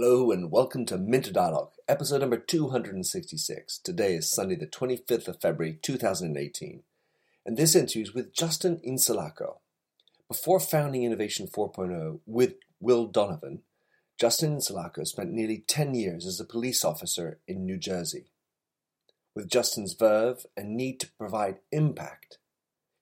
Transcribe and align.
Hello 0.00 0.30
and 0.30 0.52
welcome 0.52 0.86
to 0.86 0.96
Minter 0.96 1.32
Dialogue, 1.32 1.72
episode 1.88 2.20
number 2.20 2.36
266. 2.36 3.78
Today 3.78 4.14
is 4.14 4.30
Sunday, 4.30 4.54
the 4.54 4.68
25th 4.68 5.26
of 5.26 5.40
February 5.40 5.76
2018, 5.82 6.84
and 7.44 7.56
this 7.56 7.74
interview 7.74 8.02
is 8.02 8.14
with 8.14 8.32
Justin 8.32 8.80
Insulaco. 8.86 9.56
Before 10.28 10.60
founding 10.60 11.02
Innovation 11.02 11.48
4.0 11.48 12.20
with 12.26 12.54
Will 12.78 13.06
Donovan, 13.06 13.62
Justin 14.20 14.58
Insulaco 14.58 15.04
spent 15.04 15.32
nearly 15.32 15.64
10 15.66 15.96
years 15.96 16.26
as 16.26 16.38
a 16.38 16.44
police 16.44 16.84
officer 16.84 17.40
in 17.48 17.66
New 17.66 17.76
Jersey. 17.76 18.26
With 19.34 19.50
Justin's 19.50 19.94
verve 19.94 20.46
and 20.56 20.76
need 20.76 21.00
to 21.00 21.10
provide 21.18 21.58
impact, 21.72 22.38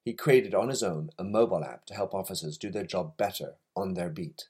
he 0.03 0.13
created 0.13 0.55
on 0.55 0.69
his 0.69 0.81
own 0.81 1.11
a 1.19 1.23
mobile 1.23 1.63
app 1.63 1.85
to 1.85 1.93
help 1.93 2.15
officers 2.15 2.57
do 2.57 2.71
their 2.71 2.85
job 2.85 3.17
better 3.17 3.57
on 3.75 3.93
their 3.93 4.09
beat. 4.09 4.45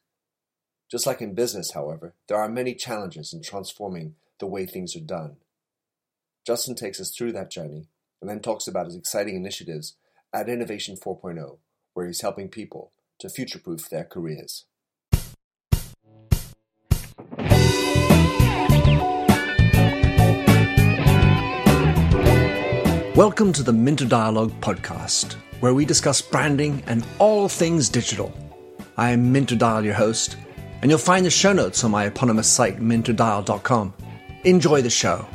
Just 0.89 1.05
like 1.05 1.21
in 1.21 1.33
business, 1.33 1.71
however, 1.73 2.13
there 2.29 2.37
are 2.37 2.47
many 2.47 2.73
challenges 2.73 3.33
in 3.33 3.41
transforming 3.41 4.15
the 4.39 4.47
way 4.47 4.65
things 4.65 4.95
are 4.95 5.01
done. 5.01 5.35
Justin 6.45 6.75
takes 6.75 7.01
us 7.01 7.13
through 7.13 7.33
that 7.33 7.51
journey 7.51 7.89
and 8.21 8.29
then 8.29 8.39
talks 8.39 8.69
about 8.69 8.85
his 8.85 8.95
exciting 8.95 9.35
initiatives 9.35 9.97
at 10.33 10.47
Innovation 10.47 10.95
4.0, 10.95 11.57
where 11.93 12.07
he's 12.07 12.21
helping 12.21 12.47
people 12.47 12.93
to 13.19 13.27
future 13.27 13.59
proof 13.59 13.89
their 13.89 14.05
careers. 14.05 14.63
Welcome 23.13 23.51
to 23.51 23.63
the 23.63 23.73
Minter 23.73 24.05
Dialogue 24.05 24.53
podcast, 24.61 25.33
where 25.59 25.73
we 25.73 25.83
discuss 25.83 26.21
branding 26.21 26.81
and 26.87 27.05
all 27.19 27.49
things 27.49 27.89
digital. 27.89 28.31
I 28.95 29.09
am 29.09 29.33
Minter 29.33 29.57
Dial, 29.57 29.83
your 29.83 29.93
host 29.93 30.37
and 30.81 30.91
you'll 30.91 30.99
find 30.99 31.25
the 31.25 31.29
show 31.29 31.53
notes 31.53 31.83
on 31.83 31.91
my 31.91 32.05
eponymous 32.05 32.47
site, 32.47 32.77
minterdial.com. 32.79 33.93
Enjoy 34.43 34.81
the 34.81 34.89
show. 34.89 35.25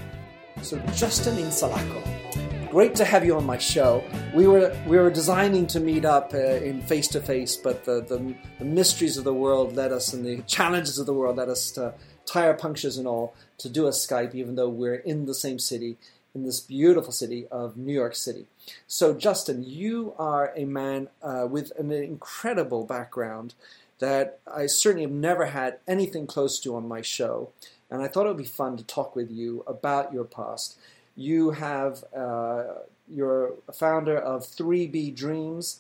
So, 0.62 0.79
Justin 0.95 1.37
Insulaco, 1.37 2.71
great 2.71 2.95
to 2.95 3.04
have 3.04 3.24
you 3.24 3.37
on 3.37 3.45
my 3.45 3.59
show. 3.59 4.04
We 4.32 4.46
were 4.46 4.76
we 4.87 4.96
were 4.96 5.10
designing 5.10 5.66
to 5.68 5.80
meet 5.80 6.04
up 6.04 6.32
uh, 6.32 6.38
in 6.38 6.82
face 6.82 7.09
to 7.09 7.20
face, 7.20 7.57
but 7.57 7.85
the, 7.85 8.01
the, 8.02 8.35
the 8.59 8.65
mysteries 8.65 9.16
of 9.16 9.24
the 9.24 9.35
world 9.35 9.74
led 9.74 9.93
us, 9.93 10.13
and 10.13 10.24
the 10.24 10.43
challenges 10.43 10.98
of 10.98 11.07
the 11.07 11.15
world 11.15 11.37
led 11.37 11.48
us 11.48 11.70
to 11.73 11.95
tire 12.24 12.54
punctures 12.54 12.96
and 12.96 13.09
all 13.09 13.35
to 13.59 13.68
do 13.68 13.87
a 13.87 13.90
Skype, 13.90 14.35
even 14.35 14.54
though 14.54 14.68
we're 14.68 14.95
in 14.95 15.26
the 15.26 15.35
same 15.35 15.59
city, 15.59 15.98
in 16.35 16.45
this 16.45 16.60
beautiful 16.60 17.13
city 17.13 17.46
of 17.48 17.76
New 17.76 17.93
York 17.93 18.15
City. 18.15 18.46
So, 18.87 19.15
Justin, 19.15 19.65
you 19.65 20.15
are 20.18 20.52
a 20.57 20.65
man 20.65 21.09
uh, 21.23 21.46
with 21.51 21.73
an 21.79 21.90
incredible 21.90 22.85
background 22.85 23.54
that 24.02 24.40
I 24.52 24.66
certainly 24.66 25.04
have 25.04 25.12
never 25.12 25.46
had 25.46 25.78
anything 25.86 26.26
close 26.26 26.58
to 26.58 26.74
on 26.74 26.88
my 26.88 27.02
show. 27.02 27.50
And 27.88 28.02
I 28.02 28.08
thought 28.08 28.26
it 28.26 28.30
would 28.30 28.36
be 28.36 28.45
fun 28.45 28.76
to 28.76 28.82
talk 28.82 29.14
with 29.14 29.30
you 29.30 29.62
about 29.64 30.12
your 30.12 30.24
past. 30.24 30.76
You 31.14 31.52
have, 31.52 32.02
uh, 32.12 32.64
you're 33.08 33.52
a 33.68 33.73
founder 33.73 34.18
of 34.18 34.42
3B 34.42 35.14
Dreams, 35.14 35.78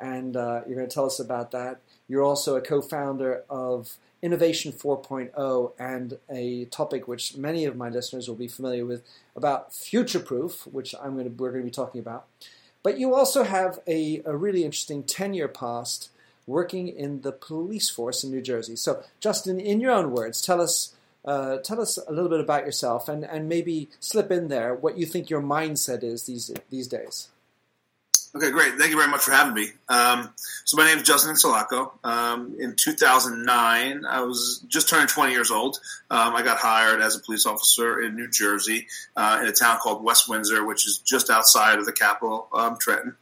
and 0.00 0.36
uh, 0.36 0.62
you're 0.66 0.78
going 0.78 0.88
to 0.88 0.92
tell 0.92 1.06
us 1.06 1.20
about 1.20 1.52
that. 1.52 1.80
You're 2.08 2.24
also 2.24 2.56
a 2.56 2.60
co 2.60 2.82
founder 2.82 3.44
of 3.48 3.96
Innovation 4.20 4.72
4.0 4.72 5.72
and 5.78 6.18
a 6.28 6.64
topic 6.64 7.06
which 7.06 7.36
many 7.36 7.66
of 7.66 7.76
my 7.76 7.88
listeners 7.88 8.26
will 8.26 8.34
be 8.34 8.48
familiar 8.48 8.84
with 8.84 9.04
about 9.36 9.72
future 9.72 10.18
proof, 10.18 10.66
which 10.66 10.92
I'm 11.00 11.12
going 11.12 11.26
to, 11.26 11.30
we're 11.30 11.52
going 11.52 11.62
to 11.62 11.66
be 11.66 11.70
talking 11.70 12.00
about. 12.00 12.26
But 12.82 12.98
you 12.98 13.14
also 13.14 13.44
have 13.44 13.78
a, 13.86 14.22
a 14.26 14.36
really 14.36 14.64
interesting 14.64 15.04
10 15.04 15.34
year 15.34 15.46
past 15.46 16.10
working 16.50 16.88
in 16.88 17.22
the 17.22 17.32
police 17.32 17.88
force 17.88 18.24
in 18.24 18.30
New 18.30 18.42
Jersey. 18.42 18.76
So, 18.76 19.02
Justin, 19.20 19.60
in 19.60 19.80
your 19.80 19.92
own 19.92 20.10
words, 20.10 20.42
tell 20.42 20.60
us 20.60 20.94
uh, 21.24 21.58
tell 21.58 21.80
us 21.80 21.98
a 22.08 22.12
little 22.12 22.30
bit 22.30 22.40
about 22.40 22.64
yourself 22.64 23.08
and, 23.08 23.24
and 23.24 23.48
maybe 23.48 23.90
slip 24.00 24.30
in 24.30 24.48
there 24.48 24.74
what 24.74 24.96
you 24.96 25.04
think 25.04 25.28
your 25.28 25.42
mindset 25.42 26.02
is 26.02 26.24
these 26.24 26.50
these 26.70 26.88
days. 26.88 27.28
Okay, 28.34 28.52
great. 28.52 28.74
Thank 28.74 28.90
you 28.90 28.96
very 28.96 29.10
much 29.10 29.22
for 29.22 29.32
having 29.32 29.54
me. 29.54 29.70
Um, 29.88 30.32
so 30.64 30.76
my 30.76 30.86
name 30.86 30.98
is 30.98 31.02
Justin 31.02 31.34
Insulaco. 31.34 31.90
Um, 32.04 32.54
in 32.60 32.76
2009, 32.76 34.04
I 34.08 34.22
was 34.22 34.64
just 34.68 34.88
turning 34.88 35.08
20 35.08 35.32
years 35.32 35.50
old. 35.50 35.80
Um, 36.10 36.36
I 36.36 36.42
got 36.42 36.58
hired 36.58 37.00
as 37.00 37.16
a 37.16 37.20
police 37.20 37.44
officer 37.44 38.00
in 38.00 38.14
New 38.14 38.30
Jersey 38.30 38.86
uh, 39.16 39.40
in 39.42 39.48
a 39.48 39.52
town 39.52 39.78
called 39.78 40.04
West 40.04 40.28
Windsor, 40.28 40.64
which 40.64 40.86
is 40.86 40.98
just 40.98 41.28
outside 41.28 41.80
of 41.80 41.86
the 41.86 41.92
capital, 41.92 42.46
um, 42.52 42.78
Trenton. 42.78 43.16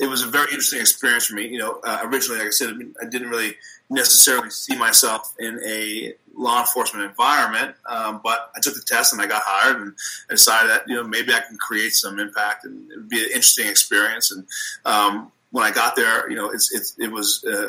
It 0.00 0.08
was 0.08 0.22
a 0.22 0.26
very 0.26 0.46
interesting 0.46 0.80
experience 0.80 1.26
for 1.26 1.34
me. 1.34 1.48
You 1.48 1.58
know, 1.58 1.80
uh, 1.84 2.00
originally, 2.04 2.38
like 2.38 2.48
I 2.48 2.50
said, 2.50 2.70
I 3.02 3.06
didn't 3.06 3.28
really 3.28 3.56
necessarily 3.90 4.50
see 4.50 4.76
myself 4.76 5.34
in 5.38 5.60
a 5.66 6.14
law 6.34 6.60
enforcement 6.60 7.04
environment, 7.06 7.74
um, 7.88 8.20
but 8.22 8.50
I 8.54 8.60
took 8.60 8.74
the 8.74 8.82
test 8.86 9.12
and 9.12 9.20
I 9.20 9.26
got 9.26 9.42
hired, 9.44 9.80
and 9.80 9.94
I 10.30 10.34
decided 10.34 10.70
that 10.70 10.88
you 10.88 10.94
know 10.94 11.04
maybe 11.04 11.32
I 11.32 11.40
can 11.40 11.56
create 11.58 11.94
some 11.94 12.18
impact 12.18 12.64
and 12.64 12.90
it 12.90 12.96
would 12.96 13.08
be 13.08 13.18
an 13.18 13.30
interesting 13.30 13.68
experience. 13.68 14.30
And 14.30 14.46
um, 14.84 15.32
when 15.50 15.64
I 15.64 15.70
got 15.72 15.96
there, 15.96 16.30
you 16.30 16.36
know, 16.36 16.50
it's, 16.50 16.72
it's 16.72 16.94
it 16.98 17.10
was. 17.10 17.44
Uh, 17.44 17.68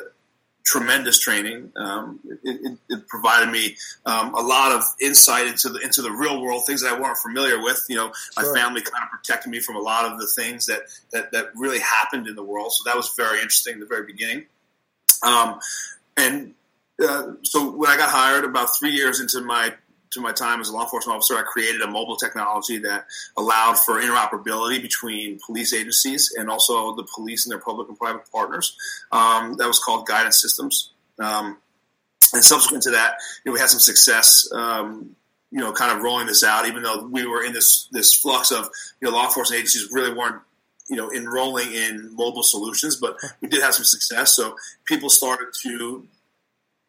tremendous 0.70 1.20
training. 1.20 1.72
Um, 1.76 2.20
it, 2.24 2.40
it, 2.44 2.78
it, 2.90 3.08
provided 3.08 3.52
me 3.52 3.76
um, 4.06 4.36
a 4.36 4.42
lot 4.42 4.72
of 4.72 4.84
insight 5.02 5.48
into 5.48 5.70
the 5.70 5.80
into 5.80 6.04
the 6.04 6.12
real 6.12 6.42
world, 6.44 6.64
things 6.68 6.84
that 6.84 6.94
I 6.94 7.00
weren't 7.00 7.18
familiar 7.18 7.60
with. 7.60 7.84
You 7.90 7.96
know, 7.96 8.12
my 8.38 8.44
sure. 8.44 8.56
family 8.56 8.82
kind 8.82 9.04
of 9.04 9.10
protected 9.10 9.52
me 9.52 9.62
from 9.62 9.78
a 9.78 9.80
lot 9.80 10.06
of 10.06 10.20
the 10.20 10.28
things 10.28 10.68
that, 10.68 10.82
that 11.12 11.32
that 11.32 11.48
really 11.56 11.80
happened 11.80 12.28
in 12.28 12.36
the 12.36 12.44
world. 12.44 12.72
So 12.72 12.84
that 12.86 12.96
was 12.96 13.12
very 13.18 13.38
interesting 13.38 13.74
in 13.74 13.80
the 13.80 13.88
very 13.88 14.06
beginning. 14.06 14.46
Um, 15.24 15.60
and 16.16 16.54
uh, 17.04 17.32
so 17.42 17.72
when 17.72 17.90
I 17.90 17.98
got 17.98 18.10
hired, 18.10 18.46
about 18.46 18.78
three 18.78 18.92
years 18.92 19.20
into 19.20 19.42
my 19.42 19.74
to 20.12 20.22
my 20.22 20.32
time 20.32 20.60
as 20.60 20.70
a 20.70 20.74
law 20.74 20.84
enforcement 20.84 21.16
officer, 21.16 21.36
I 21.36 21.44
created 21.44 21.82
a 21.82 21.88
mobile 21.88 22.16
technology 22.16 22.80
that 22.80 23.06
allowed 23.38 23.78
for 23.78 24.02
interoperability 24.02 24.82
between 24.82 25.40
police 25.46 25.74
agencies 25.74 26.34
and 26.38 26.50
also 26.50 26.96
the 26.96 27.08
police 27.14 27.46
and 27.46 27.52
their 27.52 27.60
public 27.60 27.90
and 27.90 27.98
private 27.98 28.30
partners. 28.32 28.76
Um, 29.12 29.56
that 29.58 29.68
was 29.68 29.80
called 29.80 30.08
Guidance 30.08 30.42
Systems. 30.42 30.92
Um, 31.20 31.58
and 32.34 32.44
subsequent 32.44 32.84
to 32.84 32.92
that, 32.92 33.16
you 33.44 33.50
know, 33.50 33.54
we 33.54 33.60
had 33.60 33.70
some 33.70 33.80
success, 33.80 34.48
um, 34.52 35.16
you 35.52 35.60
know, 35.60 35.72
kind 35.74 35.96
of 35.96 36.04
rolling 36.04 36.28
this 36.28 36.44
out, 36.44 36.68
even 36.68 36.84
though 36.84 37.06
we 37.06 37.26
were 37.26 37.44
in 37.44 37.54
this 37.54 37.88
this 37.92 38.14
flux 38.14 38.52
of, 38.52 38.70
you 39.02 39.10
know, 39.10 39.16
law 39.16 39.26
enforcement 39.26 39.60
agencies 39.60 39.90
really 39.92 40.14
weren't 40.14 40.42
you 40.90 40.96
know 40.96 41.12
enrolling 41.12 41.72
in 41.72 42.14
mobile 42.16 42.44
solutions, 42.44 42.96
but 42.96 43.18
we 43.42 43.48
did 43.48 43.62
have 43.62 43.74
some 43.74 43.86
success. 43.86 44.36
So 44.36 44.56
people 44.86 45.10
started 45.10 45.48
to 45.64 46.08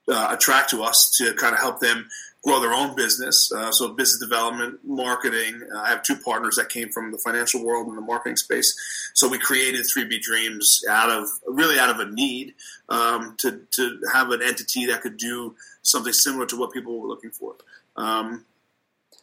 uh, 0.08 0.28
attract 0.30 0.70
to 0.70 0.82
us 0.82 1.14
to 1.18 1.34
kind 1.34 1.54
of 1.54 1.60
help 1.60 1.80
them 1.80 2.08
grow 2.42 2.60
their 2.60 2.72
own 2.72 2.96
business. 2.96 3.52
Uh, 3.52 3.70
so 3.70 3.88
business 3.88 4.18
development, 4.20 4.80
marketing. 4.82 5.62
Uh, 5.74 5.78
I 5.78 5.90
have 5.90 6.02
two 6.02 6.16
partners 6.16 6.56
that 6.56 6.68
came 6.68 6.88
from 6.88 7.12
the 7.12 7.18
financial 7.18 7.64
world 7.64 7.88
and 7.88 7.96
the 7.96 8.02
marketing 8.02 8.36
space. 8.36 8.74
So 9.14 9.28
we 9.28 9.38
created 9.38 9.84
3B 9.84 10.22
Dreams 10.22 10.82
out 10.88 11.10
of 11.10 11.28
really 11.46 11.78
out 11.78 11.90
of 11.90 12.00
a 12.00 12.10
need 12.10 12.54
um, 12.88 13.36
to 13.38 13.60
to 13.72 14.00
have 14.12 14.30
an 14.30 14.42
entity 14.42 14.86
that 14.86 15.02
could 15.02 15.16
do 15.16 15.54
something 15.82 16.12
similar 16.12 16.46
to 16.46 16.58
what 16.58 16.72
people 16.72 16.98
were 17.00 17.08
looking 17.08 17.30
for. 17.30 17.56
Um, 17.96 18.46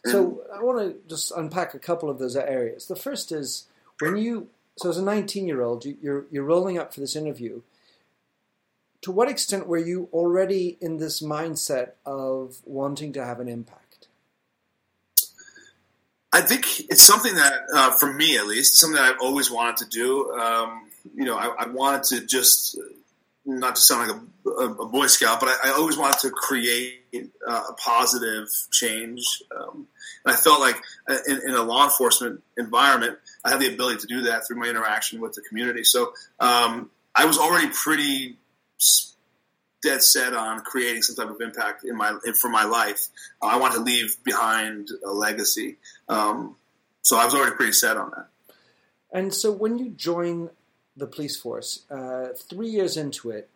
so 0.04 0.42
I 0.54 0.62
want 0.62 0.78
to 0.78 1.08
just 1.08 1.32
unpack 1.32 1.74
a 1.74 1.78
couple 1.78 2.08
of 2.08 2.18
those 2.18 2.36
areas. 2.36 2.86
The 2.86 2.96
first 2.96 3.32
is 3.32 3.66
when 4.00 4.16
you 4.16 4.48
so 4.76 4.88
as 4.88 4.98
a 4.98 5.02
19 5.02 5.46
year 5.46 5.62
old 5.62 5.84
you're 5.84 6.26
you're 6.30 6.44
rolling 6.44 6.78
up 6.78 6.94
for 6.94 7.00
this 7.00 7.16
interview 7.16 7.62
to 9.02 9.12
what 9.12 9.28
extent 9.28 9.66
were 9.66 9.78
you 9.78 10.08
already 10.12 10.76
in 10.80 10.96
this 10.96 11.22
mindset 11.22 11.92
of 12.04 12.56
wanting 12.64 13.12
to 13.12 13.24
have 13.24 13.40
an 13.40 13.48
impact? 13.48 14.08
I 16.32 16.40
think 16.42 16.80
it's 16.90 17.02
something 17.02 17.34
that, 17.34 17.52
uh, 17.74 17.92
for 17.92 18.12
me 18.12 18.36
at 18.36 18.46
least, 18.46 18.76
something 18.78 18.96
that 18.96 19.14
I've 19.14 19.20
always 19.20 19.50
wanted 19.50 19.78
to 19.78 19.88
do. 19.88 20.30
Um, 20.32 20.90
you 21.14 21.24
know, 21.24 21.36
I, 21.36 21.64
I, 21.64 21.68
wanted 21.68 22.02
to 22.04 22.26
just, 22.26 22.78
not 23.46 23.76
to 23.76 23.80
sound 23.80 24.08
like 24.08 24.20
a, 24.20 24.48
a, 24.50 24.72
a 24.82 24.86
Boy 24.86 25.06
Scout, 25.06 25.40
but 25.40 25.48
I, 25.48 25.70
I, 25.70 25.72
always 25.72 25.96
wanted 25.96 26.20
to 26.20 26.30
create 26.30 27.32
uh, 27.46 27.62
a 27.70 27.72
positive 27.74 28.46
change. 28.70 29.42
Um, 29.56 29.86
and 30.24 30.34
I 30.34 30.36
felt 30.36 30.60
like 30.60 30.76
uh, 31.08 31.16
in, 31.26 31.40
in, 31.48 31.54
a 31.54 31.62
law 31.62 31.84
enforcement 31.84 32.42
environment, 32.58 33.18
I 33.42 33.50
had 33.50 33.60
the 33.60 33.72
ability 33.72 34.00
to 34.00 34.06
do 34.06 34.22
that 34.22 34.46
through 34.46 34.58
my 34.58 34.66
interaction 34.66 35.20
with 35.20 35.32
the 35.32 35.40
community. 35.40 35.84
So 35.84 36.12
um, 36.40 36.90
I 37.14 37.24
was 37.24 37.38
already 37.38 37.68
pretty 37.68 38.36
dead 39.82 40.02
set 40.02 40.34
on 40.34 40.60
creating 40.60 41.02
some 41.02 41.16
type 41.16 41.34
of 41.34 41.40
impact 41.40 41.84
in 41.84 41.96
my 41.96 42.16
for 42.40 42.48
my 42.48 42.64
life. 42.64 43.08
Uh, 43.42 43.46
I 43.46 43.56
want 43.56 43.74
to 43.74 43.80
leave 43.80 44.16
behind 44.24 44.88
a 45.06 45.12
legacy. 45.12 45.76
Um, 46.08 46.56
so 47.02 47.16
I 47.16 47.24
was 47.24 47.34
already 47.34 47.56
pretty 47.56 47.72
set 47.72 47.96
on 47.96 48.10
that. 48.10 48.28
And 49.12 49.32
so 49.32 49.50
when 49.50 49.78
you 49.78 49.90
join 49.90 50.50
the 50.96 51.06
police 51.06 51.36
force, 51.36 51.84
uh, 51.90 52.28
three 52.36 52.68
years 52.68 52.96
into 52.96 53.30
it, 53.30 53.48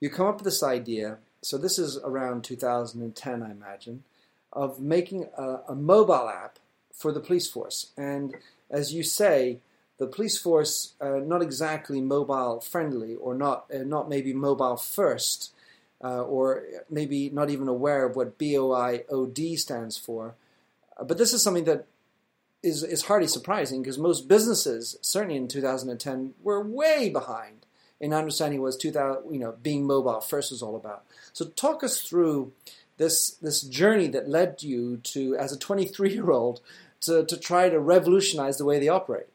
you 0.00 0.08
come 0.08 0.26
up 0.26 0.36
with 0.36 0.44
this 0.44 0.62
idea. 0.62 1.18
So 1.42 1.58
this 1.58 1.78
is 1.78 1.98
around 1.98 2.44
2010, 2.44 3.42
I 3.42 3.50
imagine, 3.50 4.04
of 4.52 4.80
making 4.80 5.28
a, 5.36 5.60
a 5.68 5.74
mobile 5.74 6.28
app 6.28 6.58
for 6.92 7.12
the 7.12 7.20
police 7.20 7.50
force. 7.50 7.90
And 7.96 8.36
as 8.70 8.94
you 8.94 9.02
say, 9.02 9.58
the 9.98 10.06
police 10.06 10.38
force 10.38 10.94
uh, 11.00 11.20
not 11.24 11.42
exactly 11.42 12.00
mobile 12.00 12.60
friendly 12.60 13.14
or 13.14 13.34
not 13.34 13.66
uh, 13.74 13.78
not 13.84 14.08
maybe 14.08 14.32
mobile 14.32 14.76
first 14.76 15.52
uh, 16.02 16.22
or 16.22 16.64
maybe 16.90 17.30
not 17.30 17.50
even 17.50 17.66
aware 17.66 18.04
of 18.04 18.14
what 18.14 18.38
BYOD 18.38 19.58
stands 19.58 19.96
for. 19.96 20.34
Uh, 20.98 21.04
but 21.04 21.16
this 21.16 21.32
is 21.32 21.42
something 21.42 21.64
that 21.64 21.86
is, 22.62 22.82
is 22.82 23.02
hardly 23.04 23.28
surprising 23.28 23.82
because 23.82 23.98
most 23.98 24.28
businesses, 24.28 24.96
certainly 25.00 25.36
in 25.36 25.48
2010, 25.48 26.34
were 26.42 26.62
way 26.62 27.08
behind 27.08 27.66
in 28.00 28.12
understanding 28.12 28.60
what 28.60 28.78
2000, 28.78 29.32
you 29.32 29.38
know, 29.38 29.54
being 29.62 29.86
mobile 29.86 30.20
first 30.20 30.50
was 30.50 30.62
all 30.62 30.76
about. 30.76 31.04
So 31.32 31.46
talk 31.46 31.82
us 31.82 32.00
through 32.00 32.52
this 32.96 33.30
this 33.30 33.62
journey 33.62 34.08
that 34.08 34.28
led 34.28 34.62
you 34.62 34.98
to, 34.98 35.36
as 35.36 35.52
a 35.52 35.58
23 35.58 36.12
year 36.12 36.30
old, 36.30 36.60
to, 37.02 37.24
to 37.24 37.36
try 37.36 37.68
to 37.68 37.80
revolutionize 37.80 38.58
the 38.58 38.64
way 38.64 38.78
they 38.78 38.88
operate. 38.88 39.26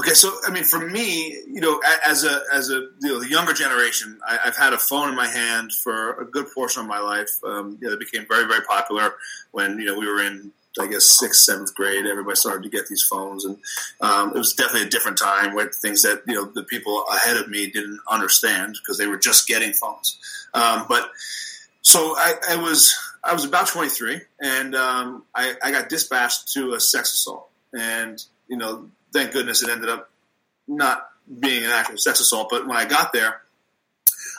Okay, 0.00 0.14
so 0.14 0.32
I 0.46 0.50
mean, 0.50 0.64
for 0.64 0.78
me, 0.78 1.42
you 1.46 1.60
know, 1.60 1.80
as 2.06 2.24
a 2.24 2.42
as 2.52 2.70
a 2.70 2.88
you 3.00 3.08
know, 3.08 3.20
the 3.20 3.28
younger 3.28 3.52
generation, 3.52 4.18
I, 4.26 4.38
have 4.44 4.56
had 4.56 4.72
a 4.72 4.78
phone 4.78 5.08
in 5.08 5.16
my 5.16 5.26
hand 5.26 5.72
for 5.72 6.20
a 6.20 6.24
good 6.24 6.46
portion 6.54 6.82
of 6.82 6.88
my 6.88 7.00
life. 7.00 7.30
Um, 7.44 7.78
you 7.80 7.88
know, 7.88 7.94
it 7.94 8.00
became 8.00 8.26
very 8.28 8.46
very 8.46 8.62
popular 8.62 9.14
when 9.50 9.78
you 9.78 9.86
know 9.86 9.98
we 9.98 10.06
were 10.06 10.22
in 10.22 10.52
I 10.78 10.86
guess 10.86 11.18
sixth, 11.18 11.42
seventh 11.42 11.74
grade, 11.74 12.06
everybody 12.06 12.36
started 12.36 12.62
to 12.62 12.68
get 12.68 12.86
these 12.86 13.02
phones, 13.02 13.44
and 13.44 13.58
um, 14.00 14.30
it 14.30 14.38
was 14.38 14.54
definitely 14.54 14.86
a 14.86 14.90
different 14.90 15.18
time 15.18 15.54
with 15.54 15.74
things 15.74 16.02
that 16.02 16.22
you 16.26 16.34
know 16.34 16.44
the 16.44 16.62
people 16.62 17.04
ahead 17.12 17.36
of 17.36 17.48
me 17.48 17.70
didn't 17.70 18.00
understand 18.08 18.76
because 18.80 18.96
they 18.96 19.08
were 19.08 19.18
just 19.18 19.48
getting 19.48 19.72
phones. 19.72 20.18
Um, 20.54 20.86
but 20.88 21.10
so 21.82 22.14
I, 22.16 22.34
I, 22.50 22.56
was 22.56 22.96
I 23.24 23.32
was 23.32 23.44
about 23.44 23.66
23, 23.66 24.20
and 24.40 24.74
um, 24.76 25.24
I, 25.34 25.54
I 25.62 25.72
got 25.72 25.88
dispatched 25.88 26.52
to 26.52 26.74
a 26.74 26.80
sex 26.80 27.14
assault, 27.14 27.50
and 27.72 28.22
you 28.46 28.56
know, 28.56 28.88
thank 29.12 29.32
goodness 29.32 29.62
it 29.62 29.70
ended 29.70 29.88
up 29.88 30.10
not 30.66 31.08
being 31.38 31.64
an 31.64 31.70
actual 31.70 31.98
sex 31.98 32.20
assault. 32.20 32.48
But 32.50 32.66
when 32.66 32.76
I 32.76 32.84
got 32.84 33.12
there, 33.12 33.42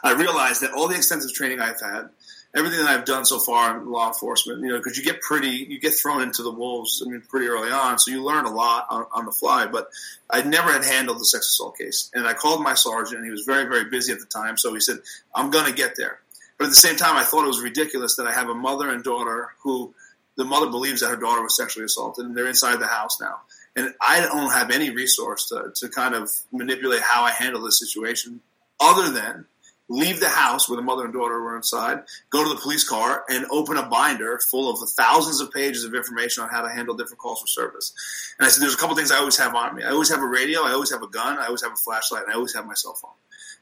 I 0.03 0.13
realized 0.13 0.61
that 0.61 0.71
all 0.71 0.87
the 0.87 0.95
extensive 0.95 1.33
training 1.33 1.59
I've 1.59 1.79
had 1.79 2.09
everything 2.53 2.79
that 2.79 2.87
I've 2.87 3.05
done 3.05 3.25
so 3.25 3.39
far 3.39 3.77
in 3.77 3.89
law 3.89 4.07
enforcement, 4.07 4.61
you 4.61 4.69
know, 4.69 4.77
because 4.77 4.97
you 4.97 5.03
get 5.03 5.21
pretty, 5.21 5.65
you 5.69 5.79
get 5.79 5.93
thrown 5.93 6.21
into 6.21 6.43
the 6.43 6.51
wolves. 6.51 7.03
I 7.05 7.09
mean, 7.09 7.21
pretty 7.21 7.47
early 7.47 7.71
on, 7.71 7.97
so 7.99 8.11
you 8.11 8.23
learn 8.23 8.45
a 8.45 8.51
lot 8.51 8.87
on, 8.89 9.05
on, 9.11 9.25
the 9.25 9.31
fly. 9.31 9.67
But 9.67 9.89
I 10.29 10.41
never 10.41 10.71
had 10.71 10.83
handled 10.83 11.21
a 11.21 11.25
sex 11.25 11.47
assault 11.47 11.77
case, 11.77 12.11
and 12.13 12.27
I 12.27 12.33
called 12.33 12.61
my 12.61 12.73
sergeant, 12.73 13.17
and 13.17 13.25
he 13.25 13.31
was 13.31 13.43
very, 13.45 13.65
very 13.65 13.85
busy 13.85 14.11
at 14.11 14.19
the 14.19 14.25
time. 14.25 14.57
So 14.57 14.73
he 14.73 14.79
said, 14.79 14.97
"I'm 15.33 15.49
going 15.49 15.65
to 15.65 15.73
get 15.73 15.95
there." 15.95 16.19
But 16.57 16.65
at 16.65 16.71
the 16.71 16.75
same 16.75 16.95
time, 16.95 17.17
I 17.17 17.23
thought 17.23 17.45
it 17.45 17.47
was 17.47 17.61
ridiculous 17.61 18.17
that 18.17 18.27
I 18.27 18.33
have 18.33 18.49
a 18.49 18.53
mother 18.53 18.89
and 18.89 19.03
daughter 19.03 19.49
who 19.63 19.93
the 20.35 20.45
mother 20.45 20.69
believes 20.69 21.01
that 21.01 21.09
her 21.09 21.15
daughter 21.15 21.41
was 21.41 21.55
sexually 21.55 21.85
assaulted, 21.85 22.25
and 22.25 22.35
they're 22.35 22.47
inside 22.47 22.79
the 22.79 22.87
house 22.87 23.19
now. 23.19 23.41
And 23.75 23.93
I 24.01 24.21
don't 24.21 24.51
have 24.51 24.69
any 24.71 24.89
resource 24.89 25.47
to, 25.49 25.71
to 25.75 25.89
kind 25.89 26.13
of 26.13 26.29
manipulate 26.51 27.01
how 27.01 27.23
I 27.23 27.31
handle 27.31 27.61
this 27.61 27.79
situation 27.79 28.41
other 28.79 29.11
than 29.11 29.45
leave 29.91 30.21
the 30.21 30.29
house 30.29 30.69
where 30.69 30.77
the 30.77 30.81
mother 30.81 31.03
and 31.03 31.13
daughter 31.13 31.41
were 31.41 31.55
inside, 31.55 32.03
go 32.29 32.43
to 32.43 32.49
the 32.49 32.61
police 32.61 32.87
car, 32.87 33.25
and 33.29 33.45
open 33.51 33.77
a 33.77 33.87
binder 33.87 34.39
full 34.39 34.69
of 34.69 34.89
thousands 34.89 35.41
of 35.41 35.51
pages 35.51 35.83
of 35.83 35.93
information 35.93 36.43
on 36.43 36.49
how 36.49 36.61
to 36.61 36.69
handle 36.69 36.95
different 36.95 37.19
calls 37.19 37.41
for 37.41 37.47
service. 37.47 37.93
And 38.39 38.45
I 38.45 38.49
said, 38.49 38.63
there's 38.63 38.73
a 38.73 38.77
couple 38.77 38.95
things 38.95 39.11
I 39.11 39.17
always 39.17 39.37
have 39.37 39.53
on 39.53 39.75
me. 39.75 39.83
I 39.83 39.89
always 39.89 40.09
have 40.09 40.21
a 40.21 40.27
radio, 40.27 40.61
I 40.61 40.71
always 40.71 40.91
have 40.91 41.03
a 41.03 41.07
gun, 41.07 41.37
I 41.37 41.45
always 41.47 41.61
have 41.61 41.73
a 41.73 41.75
flashlight, 41.75 42.23
and 42.23 42.31
I 42.31 42.35
always 42.35 42.55
have 42.55 42.65
my 42.65 42.73
cell 42.73 42.93
phone. 42.93 43.11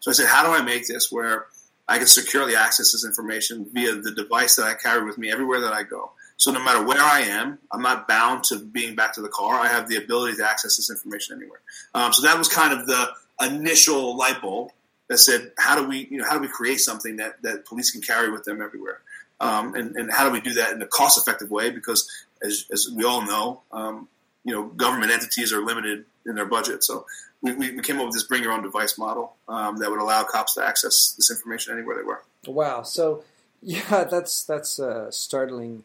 So 0.01 0.11
I 0.11 0.13
said, 0.13 0.27
how 0.27 0.43
do 0.43 0.51
I 0.51 0.63
make 0.63 0.87
this 0.87 1.11
where 1.11 1.47
I 1.87 1.97
can 1.97 2.07
securely 2.07 2.55
access 2.55 2.91
this 2.91 3.03
information 3.05 3.67
via 3.73 3.95
the 3.95 4.11
device 4.11 4.55
that 4.57 4.65
I 4.65 4.75
carry 4.75 5.03
with 5.03 5.17
me 5.17 5.31
everywhere 5.31 5.61
that 5.61 5.73
I 5.73 5.81
go? 5.81 6.11
So 6.39 6.51
no 6.51 6.63
matter 6.63 6.81
where 6.85 7.01
I 7.01 7.19
am, 7.19 7.59
I'm 7.69 7.81
not 7.81 8.07
bound 8.07 8.45
to 8.45 8.59
being 8.59 8.95
back 8.95 9.13
to 9.15 9.21
the 9.21 9.27
car. 9.27 9.59
I 9.59 9.67
have 9.67 9.89
the 9.89 9.97
ability 9.97 10.37
to 10.37 10.49
access 10.49 10.77
this 10.77 10.89
information 10.89 11.35
anywhere. 11.35 11.59
Um, 11.93 12.13
so 12.13 12.23
that 12.23 12.37
was 12.37 12.47
kind 12.47 12.71
of 12.71 12.87
the 12.87 13.09
initial 13.45 14.15
light 14.15 14.41
bulb 14.41 14.71
that 15.09 15.17
said, 15.17 15.51
how 15.57 15.75
do 15.75 15.85
we, 15.85 16.07
you 16.09 16.17
know, 16.17 16.23
how 16.23 16.35
do 16.35 16.39
we 16.39 16.47
create 16.47 16.79
something 16.79 17.17
that, 17.17 17.41
that 17.41 17.65
police 17.65 17.91
can 17.91 18.01
carry 18.01 18.31
with 18.31 18.45
them 18.45 18.61
everywhere? 18.61 19.01
Um, 19.41 19.75
and, 19.75 19.97
and 19.97 20.09
how 20.09 20.25
do 20.25 20.31
we 20.31 20.39
do 20.39 20.53
that 20.53 20.71
in 20.71 20.81
a 20.81 20.87
cost 20.87 21.17
effective 21.17 21.51
way? 21.51 21.71
Because 21.71 22.09
as, 22.41 22.65
as 22.71 22.89
we 22.95 23.03
all 23.03 23.25
know, 23.25 23.61
um, 23.73 24.07
you 24.45 24.53
know, 24.53 24.63
government 24.63 25.11
entities 25.11 25.51
are 25.51 25.61
limited 25.61 26.05
in 26.25 26.35
their 26.35 26.45
budget. 26.45 26.85
So 26.85 27.05
we, 27.41 27.53
we 27.53 27.81
came 27.81 27.99
up 27.99 28.05
with 28.05 28.13
this 28.13 28.23
bring 28.23 28.43
your 28.43 28.53
own 28.53 28.63
device 28.63 28.97
model 28.97 29.35
um, 29.49 29.77
that 29.79 29.91
would 29.91 29.99
allow 29.99 30.23
cops 30.23 30.53
to 30.55 30.63
access 30.63 31.15
this 31.17 31.29
information 31.31 31.73
anywhere 31.73 31.97
they 31.97 32.03
were. 32.03 32.23
Wow. 32.47 32.83
So 32.83 33.25
yeah, 33.61 34.05
that's, 34.05 34.45
that's 34.45 34.79
a 34.79 35.11
startling 35.11 35.83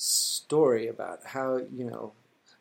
story 0.00 0.88
about 0.88 1.20
how, 1.26 1.60
you 1.74 1.84
know, 1.84 2.12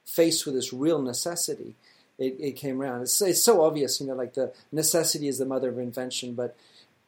faced 0.05 0.45
with 0.45 0.55
this 0.55 0.73
real 0.73 1.01
necessity, 1.01 1.75
it, 2.17 2.35
it 2.39 2.51
came 2.55 2.81
around. 2.81 3.01
It's, 3.01 3.21
it's 3.21 3.41
so 3.41 3.63
obvious, 3.63 4.01
you 4.01 4.07
know, 4.07 4.13
like 4.13 4.33
the 4.33 4.53
necessity 4.71 5.27
is 5.27 5.37
the 5.37 5.45
mother 5.45 5.69
of 5.69 5.79
invention. 5.79 6.33
But 6.33 6.55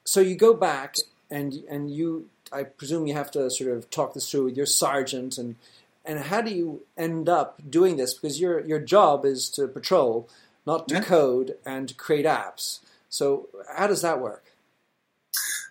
so 0.03 0.21
you 0.21 0.35
go 0.35 0.53
back 0.53 0.95
and 1.29 1.63
and 1.69 1.91
you, 1.91 2.29
I 2.51 2.63
presume 2.63 3.07
you 3.07 3.13
have 3.13 3.31
to 3.31 3.49
sort 3.49 3.71
of 3.71 3.89
talk 3.89 4.13
this 4.13 4.29
through 4.29 4.45
with 4.45 4.57
your 4.57 4.65
sergeant 4.65 5.37
and 5.37 5.55
and 6.03 6.19
how 6.19 6.41
do 6.41 6.51
you 6.51 6.81
end 6.97 7.29
up 7.29 7.61
doing 7.69 7.97
this? 7.97 8.13
Because 8.13 8.39
your 8.39 8.59
your 8.61 8.79
job 8.79 9.25
is 9.25 9.49
to 9.49 9.67
patrol, 9.67 10.29
not 10.65 10.87
to 10.87 10.95
yeah. 10.95 11.01
code 11.01 11.57
and 11.65 11.89
to 11.89 11.93
create 11.93 12.25
apps. 12.25 12.79
So 13.09 13.49
how 13.75 13.87
does 13.87 14.01
that 14.01 14.19
work? 14.19 14.50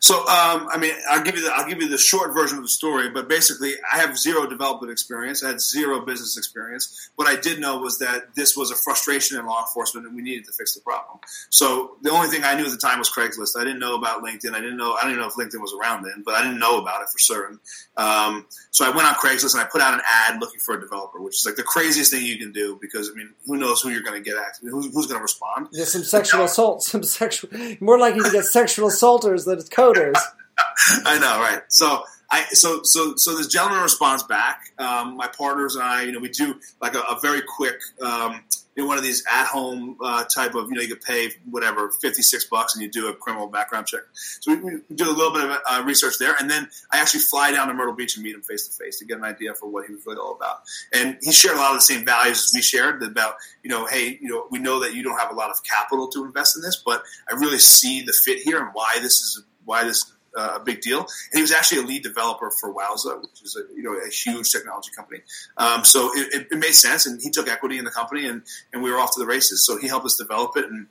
So, 0.00 0.17
um, 0.20 0.67
I 0.73 0.79
mean, 0.79 0.94
I'll 1.11 1.23
give 1.23 1.37
you 1.37 1.43
the 1.44 1.52
I'll 1.52 1.69
give 1.69 1.81
you 1.82 1.88
the 1.88 1.99
short 1.99 2.32
version 2.32 2.56
of 2.56 2.64
the 2.64 2.69
story. 2.69 3.11
But 3.11 3.29
basically, 3.29 3.75
I 3.93 3.99
have 3.99 4.19
zero 4.19 4.47
development 4.47 4.91
experience. 4.91 5.44
I 5.44 5.49
had 5.49 5.61
zero 5.61 6.00
business 6.00 6.38
experience. 6.38 7.11
What 7.17 7.29
I 7.29 7.37
did 7.37 7.61
know 7.61 7.79
was 7.79 7.99
that 7.99 8.35
this 8.35 8.56
was 8.56 8.70
a 8.70 8.75
frustration 8.75 9.38
in 9.38 9.44
law 9.44 9.61
enforcement, 9.61 10.06
and 10.06 10.17
we 10.17 10.23
needed 10.23 10.47
to 10.47 10.52
fix 10.52 10.75
the 10.75 10.81
problem. 10.81 11.19
So, 11.50 11.97
the 12.00 12.11
only 12.11 12.29
thing 12.29 12.44
I 12.44 12.55
knew 12.55 12.64
at 12.64 12.70
the 12.70 12.79
time 12.79 12.99
was 12.99 13.11
Craigslist. 13.11 13.61
I 13.61 13.64
didn't 13.64 13.79
know 13.79 13.94
about 13.94 14.23
LinkedIn. 14.23 14.55
I 14.55 14.61
didn't 14.61 14.79
know 14.79 14.94
I 14.94 15.05
didn't 15.05 15.19
know 15.19 15.26
if 15.26 15.35
LinkedIn 15.35 15.61
was 15.61 15.75
around 15.79 16.05
then, 16.05 16.23
but 16.25 16.35
I 16.35 16.43
didn't 16.43 16.58
know 16.58 16.79
about 16.79 17.03
it 17.03 17.11
for 17.11 17.19
certain. 17.19 17.61
Um, 17.99 18.46
so, 18.70 18.87
I 18.87 18.96
went 18.96 19.06
on 19.06 19.14
Craigslist 19.14 19.53
and 19.53 19.62
I 19.62 19.67
put 19.67 19.82
out 19.82 19.93
an 19.93 20.00
ad 20.08 20.41
looking 20.41 20.61
for 20.61 20.75
a 20.75 20.81
developer, 20.81 21.20
which 21.20 21.37
is 21.37 21.44
like 21.44 21.56
the 21.56 21.62
craziest 21.62 22.11
thing 22.11 22.25
you 22.25 22.38
can 22.38 22.53
do 22.53 22.79
because 22.81 23.11
I 23.11 23.19
mean, 23.19 23.35
who 23.44 23.58
knows 23.58 23.82
who 23.82 23.91
you're 23.91 24.03
going 24.03 24.23
to 24.23 24.26
get 24.26 24.38
at? 24.38 24.56
Who's, 24.62 24.87
who's 24.94 25.06
going 25.06 25.19
to 25.19 25.23
respond? 25.23 25.69
There's 25.73 25.93
some 25.93 26.05
sexual 26.05 26.44
assault, 26.44 26.82
some 26.85 27.03
sexual, 27.03 27.50
more 27.81 27.99
likely 27.99 28.23
to 28.23 28.31
get 28.31 28.46
sexual 28.46 28.88
assaulters 28.88 29.44
than 29.44 29.61
code 29.64 29.89
voters. 29.94 30.16
I 31.04 31.19
know, 31.19 31.40
right? 31.40 31.62
So 31.69 32.04
I 32.31 32.44
so 32.52 32.81
so 32.84 33.14
so 33.16 33.37
this 33.37 33.48
gentleman 33.48 33.82
responds 33.82 34.22
back. 34.22 34.72
Um, 34.78 35.16
my 35.16 35.26
partners 35.26 35.75
and 35.75 35.84
I, 35.84 36.02
you 36.02 36.12
know, 36.12 36.20
we 36.20 36.28
do 36.28 36.54
like 36.81 36.94
a, 36.94 37.00
a 37.00 37.19
very 37.20 37.42
quick, 37.42 37.76
um, 38.02 38.42
you 38.76 38.82
know, 38.84 38.88
one 38.88 38.96
of 38.96 39.02
these 39.02 39.25
at 39.31 39.46
home 39.46 39.96
uh, 40.00 40.25
type 40.25 40.54
of, 40.54 40.69
you 40.69 40.75
know, 40.75 40.81
you 40.81 40.88
could 40.88 41.02
pay 41.02 41.31
whatever 41.50 41.90
fifty 42.00 42.22
six 42.22 42.44
bucks 42.44 42.75
and 42.75 42.82
you 42.82 42.90
do 42.90 43.08
a 43.08 43.14
criminal 43.14 43.48
background 43.48 43.88
check. 43.88 44.02
So 44.14 44.54
we, 44.54 44.76
we 44.88 44.94
do 44.94 45.10
a 45.10 45.12
little 45.12 45.32
bit 45.32 45.44
of 45.44 45.58
uh, 45.69 45.82
research 45.84 46.19
there, 46.19 46.36
and 46.38 46.48
then 46.48 46.69
I 46.93 47.00
actually 47.00 47.20
fly 47.20 47.50
down 47.50 47.66
to 47.66 47.75
Myrtle 47.75 47.94
Beach 47.94 48.14
and 48.14 48.22
meet 48.22 48.36
him 48.36 48.43
face 48.43 48.69
to 48.69 48.84
face 48.84 49.00
to 49.00 49.04
get 49.04 49.19
an 49.19 49.25
idea 49.25 49.54
for 49.54 49.69
what 49.69 49.86
he 49.86 49.93
was 49.93 50.06
really 50.06 50.19
all 50.19 50.34
about. 50.34 50.60
And 50.94 51.19
he 51.22 51.32
shared 51.32 51.56
a 51.56 51.58
lot 51.58 51.70
of 51.70 51.79
the 51.79 51.82
same 51.82 52.05
values 52.05 52.44
as 52.44 52.53
we 52.55 52.62
shared 52.62 53.03
about, 53.03 53.34
you 53.65 53.70
know, 53.70 53.86
hey, 53.86 54.19
you 54.20 54.29
know, 54.29 54.46
we 54.50 54.60
know 54.60 54.81
that 54.81 54.94
you 54.94 55.03
don't 55.03 55.19
have 55.19 55.32
a 55.32 55.34
lot 55.34 55.50
of 55.50 55.65
capital 55.65 56.06
to 56.08 56.24
invest 56.24 56.56
in 56.56 56.62
this, 56.62 56.81
but 56.84 57.03
I 57.29 57.34
really 57.34 57.58
see 57.58 58.03
the 58.03 58.12
fit 58.12 58.38
here 58.38 58.60
and 58.60 58.70
why 58.72 58.98
this 59.00 59.15
is 59.15 59.43
why 59.70 59.84
this 59.84 60.12
uh, 60.36 60.55
a 60.56 60.60
big 60.60 60.81
deal. 60.81 61.00
And 61.00 61.34
he 61.34 61.41
was 61.41 61.53
actually 61.53 61.82
a 61.82 61.86
lead 61.86 62.03
developer 62.03 62.50
for 62.60 62.74
Wowza, 62.74 63.20
which 63.20 63.43
is 63.43 63.56
a 63.56 63.74
you 63.74 63.82
know 63.82 63.94
a 63.94 64.08
huge 64.08 64.50
technology 64.50 64.91
company. 64.94 65.20
Um, 65.56 65.84
so 65.84 66.10
it, 66.15 66.34
it, 66.34 66.48
it, 66.50 66.58
made 66.58 66.74
sense, 66.74 67.06
and 67.06 67.20
he 67.22 67.31
took 67.31 67.48
equity 67.48 67.79
in 67.79 67.84
the 67.84 67.91
company, 67.91 68.27
and 68.27 68.43
and 68.72 68.82
we 68.82 68.91
were 68.91 68.98
off 68.98 69.12
to 69.15 69.20
the 69.20 69.27
races. 69.27 69.65
So 69.65 69.79
he 69.79 69.89
helped 69.89 70.06
us 70.06 70.17
develop 70.17 70.56
it, 70.56 70.67
and 70.67 70.86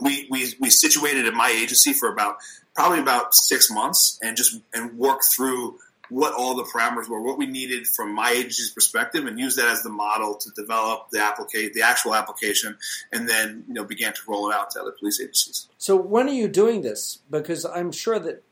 we 0.00 0.26
we 0.30 0.54
we 0.60 0.70
situated 0.70 1.26
at 1.26 1.34
my 1.34 1.50
agency 1.50 1.92
for 1.92 2.12
about 2.12 2.36
probably 2.74 3.00
about 3.00 3.34
six 3.34 3.70
months, 3.70 4.18
and 4.22 4.36
just 4.36 4.60
and 4.74 4.96
worked 4.98 5.24
through 5.34 5.78
what 6.10 6.34
all 6.34 6.54
the 6.56 6.64
parameters 6.64 7.08
were, 7.08 7.22
what 7.22 7.38
we 7.38 7.46
needed 7.46 7.86
from 7.86 8.14
my 8.14 8.30
agency's 8.30 8.70
perspective, 8.70 9.26
and 9.26 9.38
use 9.38 9.56
that 9.56 9.68
as 9.68 9.82
the 9.82 9.90
model 9.90 10.34
to 10.34 10.50
develop 10.50 11.10
the 11.10 11.20
applicate 11.20 11.74
the 11.74 11.82
actual 11.82 12.14
application, 12.14 12.76
and 13.12 13.28
then 13.28 13.64
you 13.68 13.74
know 13.74 13.84
began 13.84 14.12
to 14.12 14.20
roll 14.28 14.50
it 14.50 14.54
out 14.54 14.70
to 14.70 14.80
other 14.80 14.92
police 14.92 15.20
agencies. 15.20 15.68
So 15.78 15.96
when 15.96 16.28
are 16.28 16.32
you 16.32 16.48
doing 16.48 16.82
this? 16.82 17.18
Because 17.30 17.64
I'm 17.64 17.92
sure 17.92 18.18
that 18.18 18.42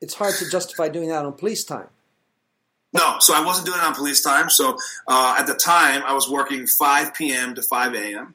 it's 0.00 0.14
hard 0.14 0.34
to 0.36 0.48
justify 0.48 0.88
doing 0.88 1.08
that 1.08 1.24
on 1.24 1.32
police 1.34 1.64
time. 1.64 1.88
No, 2.92 3.16
so 3.18 3.34
I 3.34 3.44
wasn't 3.44 3.66
doing 3.66 3.78
it 3.78 3.84
on 3.84 3.94
police 3.94 4.22
time. 4.22 4.48
So 4.48 4.78
uh, 5.08 5.36
at 5.38 5.46
the 5.46 5.54
time, 5.54 6.02
I 6.06 6.14
was 6.14 6.30
working 6.30 6.66
5 6.66 7.12
p.m. 7.14 7.54
to 7.56 7.62
5 7.62 7.94
a.m. 7.94 8.34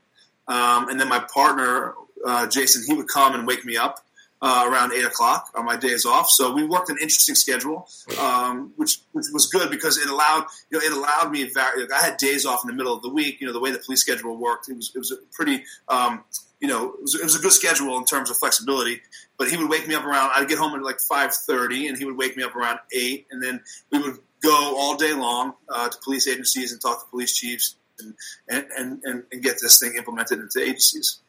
Um, 0.49 0.89
and 0.89 0.99
then 0.99 1.07
my 1.07 1.19
partner, 1.19 1.93
uh, 2.25 2.45
Jason, 2.47 2.83
he 2.85 2.93
would 2.93 3.07
come 3.07 3.35
and 3.35 3.47
wake 3.47 3.63
me 3.63 3.77
up 3.77 4.05
uh, 4.41 4.65
around 4.69 4.93
8 4.93 5.05
o'clock 5.05 5.49
on 5.55 5.65
my 5.65 5.75
days 5.75 6.05
off. 6.05 6.29
So 6.29 6.53
we 6.53 6.63
worked 6.63 6.89
an 6.89 6.97
interesting 7.01 7.35
schedule, 7.35 7.87
um, 8.19 8.73
which, 8.77 8.99
which, 9.11 9.25
was 9.33 9.47
good 9.47 9.69
because 9.69 9.97
it 9.97 10.09
allowed, 10.09 10.45
you 10.69 10.77
know, 10.77 10.85
it 10.85 10.93
allowed 10.93 11.31
me, 11.31 11.49
I 11.57 12.01
had 12.01 12.17
days 12.17 12.45
off 12.45 12.63
in 12.63 12.69
the 12.69 12.75
middle 12.75 12.95
of 12.95 13.01
the 13.01 13.09
week. 13.09 13.41
You 13.41 13.47
know, 13.47 13.53
the 13.53 13.59
way 13.59 13.71
the 13.71 13.79
police 13.79 14.01
schedule 14.01 14.37
worked, 14.37 14.69
it 14.69 14.75
was, 14.75 14.91
it 14.95 14.99
was 14.99 15.11
a 15.11 15.17
pretty, 15.33 15.63
um, 15.89 16.23
you 16.59 16.67
know, 16.67 16.93
it 16.93 17.01
was, 17.01 17.15
it 17.15 17.23
was, 17.23 17.35
a 17.37 17.41
good 17.41 17.51
schedule 17.51 17.97
in 17.97 18.05
terms 18.05 18.29
of 18.29 18.37
flexibility. 18.37 19.01
But 19.37 19.49
he 19.49 19.57
would 19.57 19.69
wake 19.69 19.87
me 19.87 19.95
up 19.95 20.05
around. 20.05 20.31
I'd 20.35 20.49
get 20.49 20.57
home 20.57 20.75
at 20.75 20.83
like 20.83 20.99
five 20.99 21.33
thirty, 21.33 21.87
and 21.87 21.97
he 21.97 22.03
would 22.03 22.17
wake 22.17 22.35
me 22.35 22.43
up 22.43 22.53
around 22.53 22.79
eight, 22.91 23.27
and 23.31 23.41
then 23.41 23.61
we 23.91 23.99
would 23.99 24.17
go 24.43 24.75
all 24.77 24.97
day 24.97 25.13
long 25.13 25.53
uh, 25.69 25.87
to 25.87 25.97
police 26.03 26.27
agencies 26.27 26.73
and 26.73 26.81
talk 26.81 27.01
to 27.01 27.09
police 27.09 27.35
chiefs 27.35 27.75
and, 27.99 28.13
and, 28.49 29.01
and, 29.03 29.23
and 29.31 29.43
get 29.43 29.55
this 29.61 29.79
thing 29.79 29.95
implemented 29.97 30.39
into 30.39 30.61
agencies. 30.61 31.19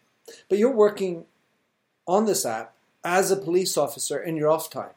But 0.49 0.59
you're 0.59 0.75
working 0.75 1.25
on 2.07 2.27
this 2.27 2.47
app 2.47 2.75
as 3.05 3.31
a 3.31 3.37
police 3.37 3.77
officer 3.77 4.19
in 4.19 4.37
your 4.37 4.51
off 4.51 4.71
time. 4.71 4.91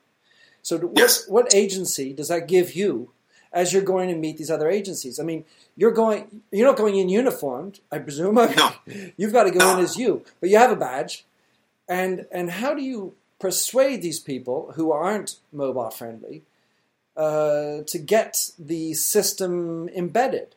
So, 0.62 0.78
what, 0.78 0.98
Yes. 0.98 1.28
what 1.28 1.54
agency 1.54 2.14
does 2.14 2.28
that 2.30 2.48
give 2.48 2.74
you 2.76 3.12
as 3.52 3.72
you're 3.74 3.82
going 3.84 4.10
to 4.10 4.16
meet 4.16 4.38
these 4.38 4.50
other 4.52 4.70
agencies? 4.70 5.20
I 5.20 5.24
mean, 5.24 5.46
you're 5.76 5.92
going, 5.92 6.42
you're 6.52 6.68
not 6.68 6.78
going 6.78 6.96
in 6.98 7.10
uniformed, 7.10 7.80
I 7.92 8.00
presume. 8.00 8.36
No. 8.36 8.72
You've 9.18 9.34
got 9.34 9.44
to 9.44 9.52
go 9.52 9.60
No. 9.60 9.78
in 9.78 9.84
as 9.84 9.98
you, 9.98 10.24
but 10.40 10.50
you 10.50 10.58
have 10.58 10.72
a 10.72 10.76
badge. 10.76 11.26
And 11.88 12.26
and 12.32 12.50
how 12.50 12.74
do 12.74 12.82
you 12.82 13.14
persuade 13.40 14.02
these 14.02 14.20
people 14.20 14.72
who 14.76 14.92
aren't 14.94 15.36
mobile 15.52 15.90
friendly 15.90 16.44
uh, 17.18 17.82
to 17.86 17.98
get 18.00 18.52
the 18.58 18.94
system 18.94 19.90
embedded? 19.90 20.56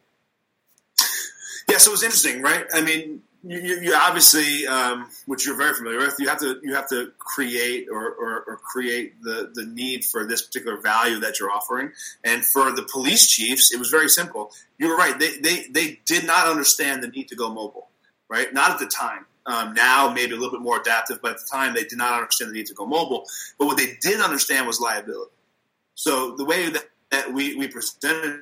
Yeah, 1.68 1.78
so 1.78 1.90
it 1.90 1.94
was 1.94 2.02
interesting, 2.04 2.42
right? 2.42 2.64
I 2.72 2.80
mean, 2.80 3.22
you, 3.48 3.80
you, 3.80 3.94
obviously, 3.94 4.66
um, 4.66 5.08
which 5.26 5.46
you're 5.46 5.56
very 5.56 5.74
familiar 5.74 5.98
with, 5.98 6.16
you 6.18 6.28
have 6.28 6.40
to 6.40 6.58
you 6.62 6.74
have 6.74 6.88
to 6.88 7.12
create 7.18 7.88
or, 7.90 8.10
or, 8.10 8.44
or 8.46 8.56
create 8.56 9.22
the 9.22 9.50
the 9.54 9.64
need 9.64 10.04
for 10.04 10.26
this 10.26 10.42
particular 10.42 10.80
value 10.80 11.20
that 11.20 11.38
you're 11.38 11.50
offering. 11.50 11.92
And 12.24 12.44
for 12.44 12.72
the 12.72 12.82
police 12.82 13.28
chiefs, 13.28 13.72
it 13.72 13.78
was 13.78 13.88
very 13.88 14.08
simple. 14.08 14.50
You 14.78 14.88
were 14.88 14.96
right; 14.96 15.18
they 15.18 15.38
they 15.38 15.66
they 15.70 16.00
did 16.04 16.26
not 16.26 16.48
understand 16.48 17.02
the 17.02 17.08
need 17.08 17.28
to 17.28 17.36
go 17.36 17.48
mobile, 17.48 17.88
right? 18.28 18.52
Not 18.52 18.72
at 18.72 18.78
the 18.78 18.86
time. 18.86 19.26
Um, 19.46 19.74
now, 19.74 20.12
maybe 20.12 20.32
a 20.32 20.36
little 20.36 20.50
bit 20.50 20.60
more 20.60 20.80
adaptive, 20.80 21.20
but 21.22 21.32
at 21.32 21.38
the 21.38 21.46
time, 21.50 21.74
they 21.74 21.84
did 21.84 21.98
not 21.98 22.14
understand 22.14 22.50
the 22.50 22.54
need 22.54 22.66
to 22.66 22.74
go 22.74 22.84
mobile. 22.84 23.26
But 23.58 23.66
what 23.66 23.76
they 23.76 23.96
did 24.00 24.20
understand 24.20 24.66
was 24.66 24.80
liability. 24.80 25.30
So 25.94 26.34
the 26.36 26.44
way 26.44 26.68
that, 26.68 26.84
that 27.12 27.32
we, 27.32 27.54
we 27.54 27.68
presented, 27.68 28.40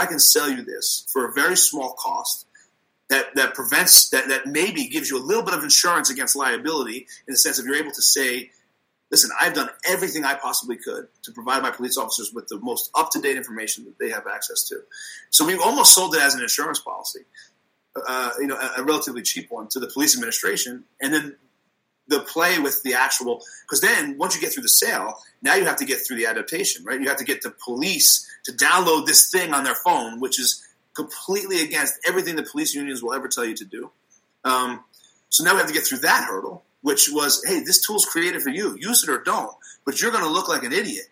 I 0.00 0.06
can 0.06 0.18
sell 0.18 0.50
you 0.50 0.64
this 0.64 1.06
for 1.12 1.28
a 1.28 1.32
very 1.32 1.58
small 1.58 1.92
cost 1.92 2.46
that, 3.10 3.34
that 3.34 3.54
prevents 3.54 4.08
that, 4.10 4.28
that 4.28 4.46
maybe 4.46 4.86
gives 4.86 5.10
you 5.10 5.18
a 5.18 5.24
little 5.24 5.42
bit 5.42 5.52
of 5.52 5.62
insurance 5.62 6.10
against 6.10 6.34
liability 6.34 7.06
in 7.26 7.32
the 7.32 7.36
sense 7.36 7.58
of 7.58 7.66
you're 7.66 7.76
able 7.76 7.90
to 7.90 8.02
say, 8.02 8.50
listen, 9.10 9.30
I've 9.38 9.52
done 9.52 9.68
everything 9.86 10.24
I 10.24 10.34
possibly 10.34 10.76
could 10.76 11.08
to 11.24 11.32
provide 11.32 11.62
my 11.62 11.70
police 11.70 11.98
officers 11.98 12.32
with 12.32 12.46
the 12.46 12.58
most 12.60 12.90
up 12.94 13.10
to 13.10 13.20
date 13.20 13.36
information 13.36 13.84
that 13.84 13.98
they 13.98 14.10
have 14.10 14.26
access 14.32 14.62
to. 14.68 14.80
So 15.30 15.44
we 15.44 15.56
almost 15.56 15.94
sold 15.94 16.14
it 16.14 16.22
as 16.22 16.36
an 16.36 16.40
insurance 16.40 16.78
policy, 16.78 17.20
uh, 18.08 18.30
you 18.38 18.46
know, 18.46 18.56
a, 18.56 18.80
a 18.80 18.84
relatively 18.84 19.22
cheap 19.22 19.50
one 19.50 19.66
to 19.68 19.80
the 19.80 19.88
police 19.88 20.14
administration, 20.14 20.84
and 21.00 21.12
then 21.12 21.36
the 22.06 22.20
play 22.20 22.58
with 22.58 22.82
the 22.82 22.94
actual 22.94 23.40
because 23.62 23.80
then 23.80 24.18
once 24.18 24.34
you 24.34 24.40
get 24.40 24.52
through 24.52 24.62
the 24.62 24.68
sale, 24.68 25.18
now 25.42 25.54
you 25.54 25.64
have 25.64 25.76
to 25.76 25.84
get 25.84 25.98
through 25.98 26.16
the 26.16 26.26
adaptation, 26.26 26.84
right? 26.84 27.00
You 27.00 27.08
have 27.08 27.18
to 27.18 27.24
get 27.24 27.42
the 27.42 27.54
police 27.64 28.28
to 28.44 28.52
download 28.52 29.06
this 29.06 29.30
thing 29.30 29.52
on 29.52 29.64
their 29.64 29.74
phone, 29.74 30.20
which 30.20 30.38
is 30.38 30.64
completely 30.94 31.62
against 31.62 31.94
everything 32.06 32.36
the 32.36 32.42
police 32.42 32.74
unions 32.74 33.02
will 33.02 33.12
ever 33.14 33.28
tell 33.28 33.44
you 33.44 33.54
to 33.56 33.64
do. 33.64 33.90
Um, 34.44 34.84
so 35.28 35.44
now 35.44 35.52
we 35.52 35.58
have 35.58 35.68
to 35.68 35.74
get 35.74 35.84
through 35.84 35.98
that 35.98 36.26
hurdle, 36.28 36.64
which 36.82 37.08
was, 37.12 37.42
hey, 37.46 37.60
this 37.60 37.84
tool's 37.86 38.04
created 38.06 38.42
for 38.42 38.50
you. 38.50 38.76
Use 38.78 39.02
it 39.04 39.10
or 39.10 39.22
don't, 39.22 39.52
but 39.84 40.00
you're 40.00 40.10
going 40.10 40.24
to 40.24 40.30
look 40.30 40.48
like 40.48 40.62
an 40.64 40.72
idiot 40.72 41.04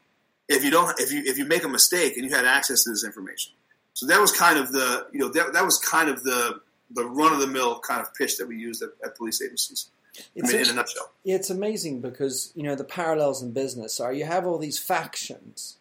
if 0.48 0.64
you 0.64 0.70
don't 0.70 0.98
if 0.98 1.12
you 1.12 1.22
if 1.26 1.36
you 1.38 1.44
make 1.44 1.62
a 1.64 1.68
mistake 1.68 2.16
and 2.16 2.24
you 2.28 2.34
had 2.34 2.44
access 2.46 2.84
to 2.84 2.90
this 2.90 3.04
information. 3.04 3.52
So 3.94 4.06
that 4.06 4.20
was 4.20 4.32
kind 4.32 4.58
of 4.58 4.72
the 4.72 5.06
you 5.12 5.18
know 5.20 5.28
that, 5.28 5.52
that 5.52 5.64
was 5.64 5.78
kind 5.78 6.08
of 6.08 6.22
the 6.24 6.60
the 6.90 7.04
run 7.04 7.32
of 7.32 7.40
the 7.40 7.46
mill 7.46 7.80
kind 7.80 8.00
of 8.00 8.14
pitch 8.14 8.38
that 8.38 8.48
we 8.48 8.56
used 8.56 8.82
at, 8.82 8.90
at 9.04 9.16
police 9.16 9.42
agencies. 9.42 9.90
I 10.16 10.22
It's 10.36 10.52
mean, 10.52 10.62
in 10.62 10.68
a 10.70 10.72
nutshell. 10.72 11.10
it's 11.24 11.50
amazing 11.50 12.00
because 12.00 12.50
you 12.56 12.62
know 12.62 12.74
the 12.74 12.84
parallels 12.84 13.42
in 13.42 13.52
business 13.52 14.00
are 14.00 14.12
you 14.12 14.24
have 14.24 14.46
all 14.46 14.58
these 14.58 14.78
factions 14.78 15.76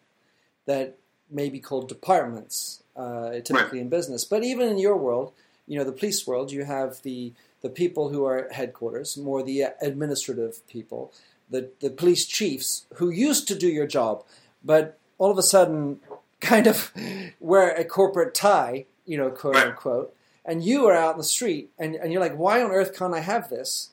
that 0.66 0.98
may 1.30 1.48
be 1.48 1.60
called 1.60 1.88
departments 1.88 2.82
uh, 2.98 3.40
typically 3.40 3.80
in 3.80 3.88
business, 3.88 4.24
but 4.24 4.42
even 4.44 4.68
in 4.68 4.78
your 4.78 4.96
world, 4.96 5.32
you 5.66 5.78
know 5.78 5.84
the 5.84 5.92
police 5.92 6.26
world, 6.26 6.50
you 6.52 6.64
have 6.64 7.02
the 7.02 7.32
the 7.62 7.70
people 7.70 8.08
who 8.10 8.24
are 8.24 8.38
at 8.46 8.52
headquarters, 8.52 9.16
more 9.16 9.42
the 9.42 9.62
administrative 9.80 10.66
people, 10.68 11.12
the 11.50 11.70
the 11.80 11.90
police 11.90 12.26
chiefs 12.26 12.86
who 12.94 13.10
used 13.10 13.48
to 13.48 13.54
do 13.54 13.68
your 13.68 13.86
job, 13.86 14.24
but 14.64 14.98
all 15.18 15.30
of 15.30 15.38
a 15.38 15.42
sudden 15.42 16.00
kind 16.40 16.66
of 16.66 16.92
wear 17.40 17.70
a 17.70 17.84
corporate 17.84 18.34
tie, 18.34 18.86
you 19.06 19.16
know, 19.18 19.30
quote 19.30 19.54
Right. 19.54 19.68
unquote, 19.68 20.14
and 20.44 20.64
you 20.64 20.86
are 20.86 20.94
out 20.94 21.12
in 21.12 21.18
the 21.18 21.24
street 21.24 21.70
and, 21.78 21.94
and 21.96 22.12
you're 22.12 22.22
like, 22.22 22.36
why 22.36 22.62
on 22.62 22.70
earth 22.70 22.96
can't 22.96 23.14
I 23.14 23.20
have 23.20 23.48
this? 23.50 23.90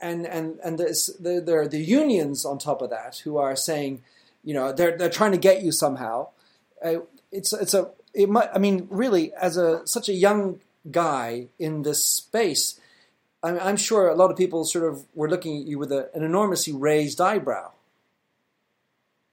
and 0.00 0.26
and 0.26 0.58
and 0.64 0.78
there 0.78 1.40
there 1.40 1.60
are 1.60 1.68
the 1.68 1.82
unions 1.82 2.44
on 2.44 2.58
top 2.58 2.82
of 2.82 2.90
that 2.90 3.18
who 3.24 3.36
are 3.36 3.54
saying, 3.54 4.02
you 4.42 4.54
know, 4.54 4.72
they're 4.72 4.96
they're 4.96 5.10
trying 5.10 5.32
to 5.32 5.38
get 5.38 5.62
you 5.62 5.72
somehow. 5.72 6.28
Uh, 6.84 7.00
it's 7.30 7.52
it's 7.52 7.74
a 7.74 7.90
it 8.14 8.28
might, 8.28 8.48
I 8.54 8.58
mean, 8.58 8.86
really, 8.90 9.32
as 9.34 9.56
a 9.56 9.86
such 9.86 10.08
a 10.08 10.12
young 10.12 10.60
guy 10.90 11.48
in 11.58 11.82
this 11.82 12.04
space, 12.04 12.80
I'm, 13.42 13.58
I'm 13.60 13.76
sure 13.76 14.08
a 14.08 14.14
lot 14.14 14.30
of 14.30 14.36
people 14.36 14.64
sort 14.64 14.92
of 14.92 15.04
were 15.14 15.28
looking 15.28 15.60
at 15.60 15.66
you 15.66 15.78
with 15.78 15.92
a, 15.92 16.10
an 16.14 16.22
enormously 16.22 16.72
raised 16.72 17.20
eyebrow. 17.20 17.72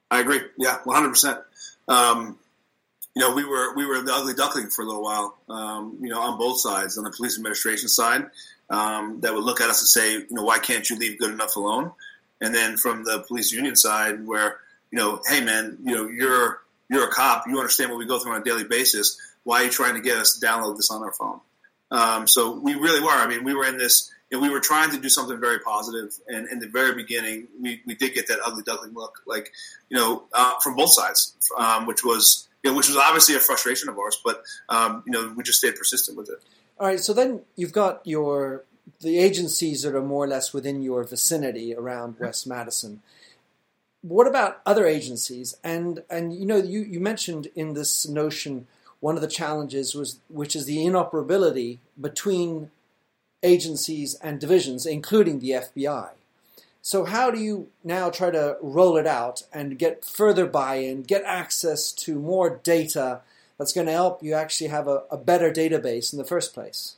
I 0.10 0.22
agree. 0.22 0.42
Yeah, 0.58 0.80
one 0.84 0.96
hundred 0.96 1.10
percent. 1.10 1.40
Um, 1.88 2.38
You 3.16 3.24
know, 3.24 3.34
we 3.34 3.44
were 3.44 3.74
we 3.74 3.86
were 3.88 4.00
the 4.02 4.14
ugly 4.14 4.36
duckling 4.36 4.70
for 4.70 4.84
a 4.84 4.86
little 4.86 5.02
while. 5.02 5.36
Um, 5.50 5.98
you 6.02 6.10
know, 6.10 6.22
on 6.22 6.38
both 6.38 6.60
sides, 6.60 7.00
on 7.00 7.04
the 7.04 7.10
police 7.10 7.36
administration 7.36 7.90
side, 7.90 8.30
um, 8.70 9.22
that 9.22 9.34
would 9.34 9.44
look 9.44 9.60
at 9.60 9.72
us 9.72 9.82
and 9.82 9.90
say, 9.90 10.14
you 10.14 10.36
know, 10.38 10.44
why 10.44 10.60
can't 10.60 10.88
you 10.88 10.98
leave 11.00 11.18
good 11.18 11.32
enough 11.32 11.56
alone? 11.56 11.94
And 12.40 12.54
then 12.54 12.78
from 12.78 13.04
the 13.04 13.26
police 13.28 13.52
union 13.52 13.76
side, 13.76 14.28
where 14.28 14.60
you 14.92 15.00
know, 15.00 15.20
hey 15.28 15.42
man, 15.42 15.80
you 15.84 15.96
know, 15.96 16.08
you're 16.08 16.62
you're 16.90 17.08
a 17.08 17.12
cop, 17.12 17.46
you 17.48 17.58
understand 17.58 17.92
what 17.92 18.00
we 18.00 18.06
go 18.06 18.20
through 18.20 18.34
on 18.34 18.42
a 18.42 18.44
daily 18.44 18.64
basis. 18.64 19.20
Why 19.44 19.62
are 19.62 19.66
you 19.66 19.72
trying 19.72 19.96
to 19.96 20.02
get 20.02 20.18
us 20.18 20.38
to 20.38 20.46
download 20.46 20.78
this 20.78 20.92
on 20.92 21.04
our 21.04 21.14
phone? 21.14 21.40
Um, 21.92 22.28
so 22.28 22.60
we 22.60 22.76
really 22.76 23.02
were. 23.02 23.10
I 23.10 23.28
mean, 23.28 23.44
we 23.44 23.54
were 23.54 23.66
in 23.66 23.78
this. 23.78 24.12
Know, 24.32 24.40
we 24.40 24.50
were 24.50 24.60
trying 24.60 24.92
to 24.92 25.00
do 25.00 25.08
something 25.08 25.40
very 25.40 25.60
positive. 25.60 26.10
positive, 26.10 26.24
and 26.28 26.50
in 26.50 26.60
the 26.60 26.68
very 26.68 26.94
beginning, 26.96 27.48
we, 27.62 27.82
we 27.86 27.96
did 27.96 28.14
get 28.14 28.28
that 28.28 28.40
ugly 28.46 28.64
duckling 28.64 28.94
look, 28.94 29.22
like 29.26 29.54
you 29.90 29.98
know, 29.98 30.26
uh, 30.34 30.60
from 30.62 30.76
both 30.76 30.92
sides, 30.92 31.34
um, 31.58 31.86
which 31.86 32.04
was 32.04 32.48
you 32.64 32.72
know, 32.72 32.78
which 32.78 32.90
was 32.90 32.98
obviously 32.98 33.36
a 33.36 33.40
frustration 33.40 33.88
of 33.88 33.98
ours, 33.98 34.20
but 34.24 34.44
um, 34.68 35.04
you 35.06 35.14
know, 35.14 35.34
we 35.36 35.44
just 35.44 35.60
stayed 35.60 35.76
persistent 35.76 36.18
with 36.18 36.30
it. 36.30 36.40
All 36.80 36.88
right, 36.88 37.00
so 37.00 37.14
then 37.14 37.42
you've 37.56 37.72
got 37.72 38.06
your 38.06 38.66
the 39.02 39.18
agencies 39.18 39.84
that 39.84 39.96
are 39.96 40.02
more 40.02 40.26
or 40.26 40.28
less 40.28 40.54
within 40.54 40.82
your 40.82 41.04
vicinity 41.04 41.74
around 41.74 42.18
West 42.20 42.48
Madison. 42.48 43.02
What 44.08 44.28
about 44.28 44.62
other 44.66 44.86
agencies? 44.86 45.58
And 45.64 46.04
and 46.10 46.34
you 46.34 46.46
know, 46.46 46.58
you, 46.58 46.82
you 46.82 47.00
mentioned 47.00 47.48
in 47.56 47.74
this 47.74 48.08
notion 48.08 48.68
one 49.00 49.16
of 49.16 49.22
the 49.22 49.28
challenges 49.28 49.94
was 49.94 50.20
which 50.30 50.56
is 50.56 50.66
the 50.66 50.84
inoperability 50.86 51.80
between 52.00 52.72
agencies 53.44 54.16
and 54.16 54.40
divisions, 54.40 54.86
including 54.86 55.40
the 55.40 55.52
FBI. 55.52 56.10
So 56.82 57.04
how 57.04 57.32
do 57.32 57.40
you 57.40 57.68
now 57.84 58.10
try 58.10 58.32
to 58.32 58.58
roll 58.62 58.96
it 58.96 59.06
out 59.06 59.44
and 59.52 59.78
get 59.78 60.06
further 60.06 60.46
buy-in, 60.46 61.04
get 61.04 61.24
access 61.26 61.92
to 61.92 62.18
more 62.18 62.62
data 62.64 63.22
that's 63.58 63.74
going 63.74 63.88
to 63.88 63.94
help 63.94 64.24
you 64.24 64.34
actually 64.34 64.68
have 64.68 64.88
a, 64.88 65.04
a 65.12 65.18
better 65.18 65.52
database 65.52 66.14
in 66.14 66.18
the 66.18 66.24
first 66.24 66.54
place? 66.54 66.96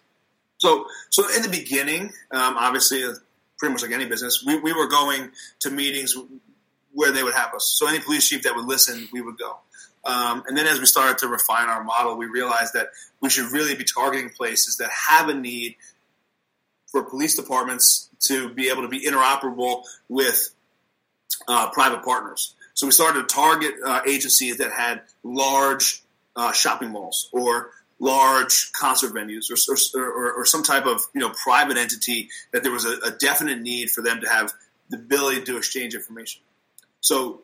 So, 0.60 0.86
so 1.10 1.28
in 1.36 1.42
the 1.42 1.50
beginning, 1.50 2.13
um, 2.32 2.56
obviously, 2.58 3.04
uh, 3.04 3.13
pretty 3.58 3.74
much 3.74 3.82
like 3.82 3.92
any 3.92 4.06
business, 4.06 4.44
we, 4.46 4.60
we 4.60 4.74
were 4.74 4.88
going 4.88 5.32
to 5.62 5.72
meetings 5.72 6.16
where 6.93 7.12
they 7.12 7.24
would 7.24 7.34
have 7.34 7.53
us. 7.53 7.74
So 7.77 7.88
any 7.88 8.00
police 8.00 8.27
chief 8.27 8.43
that 8.43 8.55
would 8.55 8.65
listen, 8.65 9.08
we 9.12 9.22
would 9.22 9.38
go. 9.38 9.58
Um, 10.05 10.43
and 10.48 10.58
then 10.58 10.65
as 10.65 10.79
we 10.79 10.86
started 10.86 11.17
to 11.19 11.27
refine 11.27 11.67
our 11.67 11.84
model, 11.84 12.17
we 12.17 12.25
realized 12.25 12.74
that 12.74 12.88
we 13.22 13.29
should 13.29 13.51
really 13.51 13.75
be 13.75 13.84
targeting 13.84 14.29
places 14.29 14.77
that 14.77 14.89
have 14.89 15.29
a 15.29 15.34
need 15.34 15.75
for 16.88 17.03
police 17.03 17.36
departments 17.36 18.10
to 18.22 18.50
be 18.50 18.69
able 18.69 18.81
to 18.81 18.88
be 18.88 19.05
interoperable 19.05 19.84
with 20.08 20.50
uh, 21.48 21.69
private 21.72 22.03
partners. 22.03 22.55
So 22.74 22.88
we 22.88 22.91
started 22.91 23.27
to 23.27 23.36
target 23.36 23.74
uh, 23.86 24.01
agencies 24.08 24.58
that 24.58 24.72
had 24.72 25.01
large 25.24 26.01
uh, 26.36 26.53
shopping 26.53 26.91
malls 26.91 27.29
or 27.34 27.72
large 28.00 28.72
concert 28.72 29.13
venues 29.13 29.50
or, 29.51 30.00
or, 30.00 30.31
or, 30.31 30.46
some 30.46 30.63
type 30.63 30.86
of 30.86 31.01
you 31.13 31.19
know 31.19 31.34
private 31.43 31.75
entity 31.75 32.29
that 32.53 32.63
there 32.63 32.72
was 32.72 32.86
a, 32.86 32.98
a, 33.05 33.12
definite 33.12 33.60
need 33.60 33.91
for 33.91 34.01
them 34.01 34.22
to 34.22 34.29
have 34.29 34.53
the 34.89 34.96
ability 34.96 35.41
to 35.41 35.58
exchange 35.58 35.93
information. 35.93 36.41
So 37.01 37.41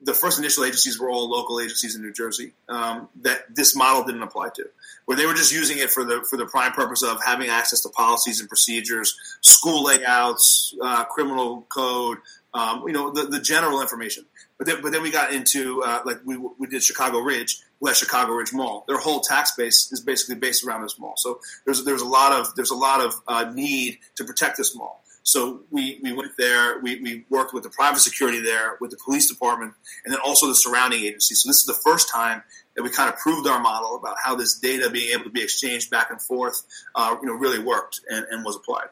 the 0.00 0.14
first 0.14 0.38
initial 0.38 0.64
agencies 0.64 0.98
were 0.98 1.10
all 1.10 1.28
local 1.28 1.60
agencies 1.60 1.96
in 1.96 2.02
New 2.02 2.12
Jersey 2.12 2.52
um, 2.68 3.08
that 3.22 3.54
this 3.54 3.74
model 3.74 4.04
didn't 4.04 4.22
apply 4.22 4.50
to, 4.54 4.68
where 5.06 5.16
they 5.16 5.26
were 5.26 5.34
just 5.34 5.52
using 5.52 5.78
it 5.78 5.90
for 5.90 6.04
the 6.04 6.24
for 6.28 6.36
the 6.36 6.46
prime 6.46 6.72
purpose 6.72 7.02
of 7.02 7.22
having 7.24 7.48
access 7.48 7.80
to 7.82 7.88
policies 7.88 8.40
and 8.40 8.48
procedures, 8.48 9.14
school 9.40 9.84
layouts, 9.84 10.74
uh, 10.80 11.04
criminal 11.04 11.66
code, 11.68 12.18
um, 12.54 12.84
you 12.86 12.92
know, 12.92 13.12
the, 13.12 13.24
the 13.24 13.40
general 13.40 13.80
information. 13.80 14.24
But 14.56 14.66
then, 14.66 14.82
but 14.82 14.92
then 14.92 15.02
we 15.02 15.10
got 15.10 15.32
into 15.32 15.82
uh, 15.82 16.00
like 16.04 16.18
we 16.24 16.36
we 16.36 16.66
did 16.68 16.82
Chicago 16.82 17.18
Ridge, 17.18 17.60
has 17.84 17.98
Chicago 17.98 18.32
Ridge 18.32 18.52
Mall. 18.52 18.84
Their 18.88 18.98
whole 18.98 19.20
tax 19.20 19.52
base 19.52 19.90
is 19.92 20.00
basically 20.00 20.36
based 20.36 20.64
around 20.64 20.82
this 20.82 20.98
mall. 20.98 21.14
So 21.16 21.40
there's 21.64 21.84
there's 21.84 22.02
a 22.02 22.08
lot 22.08 22.32
of 22.32 22.54
there's 22.54 22.70
a 22.70 22.76
lot 22.76 23.00
of 23.00 23.14
uh, 23.26 23.50
need 23.52 23.98
to 24.16 24.24
protect 24.24 24.56
this 24.56 24.76
mall. 24.76 25.02
So 25.28 25.62
we, 25.70 26.00
we 26.02 26.12
went 26.12 26.32
there. 26.38 26.80
We, 26.80 27.00
we 27.00 27.24
worked 27.28 27.52
with 27.52 27.62
the 27.62 27.70
private 27.70 28.00
security 28.00 28.40
there, 28.40 28.76
with 28.80 28.90
the 28.90 28.98
police 29.04 29.28
department, 29.28 29.74
and 30.04 30.12
then 30.12 30.20
also 30.24 30.46
the 30.46 30.54
surrounding 30.54 31.00
agencies. 31.00 31.42
So 31.42 31.48
this 31.48 31.58
is 31.58 31.66
the 31.66 31.74
first 31.74 32.08
time 32.10 32.42
that 32.76 32.82
we 32.82 32.90
kind 32.90 33.12
of 33.12 33.18
proved 33.18 33.46
our 33.46 33.60
model 33.60 33.96
about 33.96 34.16
how 34.22 34.34
this 34.36 34.58
data 34.58 34.88
being 34.90 35.12
able 35.12 35.24
to 35.24 35.30
be 35.30 35.42
exchanged 35.42 35.90
back 35.90 36.10
and 36.10 36.20
forth, 36.20 36.62
uh, 36.94 37.16
you 37.20 37.26
know, 37.26 37.34
really 37.34 37.58
worked 37.58 38.00
and, 38.10 38.24
and 38.30 38.44
was 38.44 38.56
applied 38.56 38.88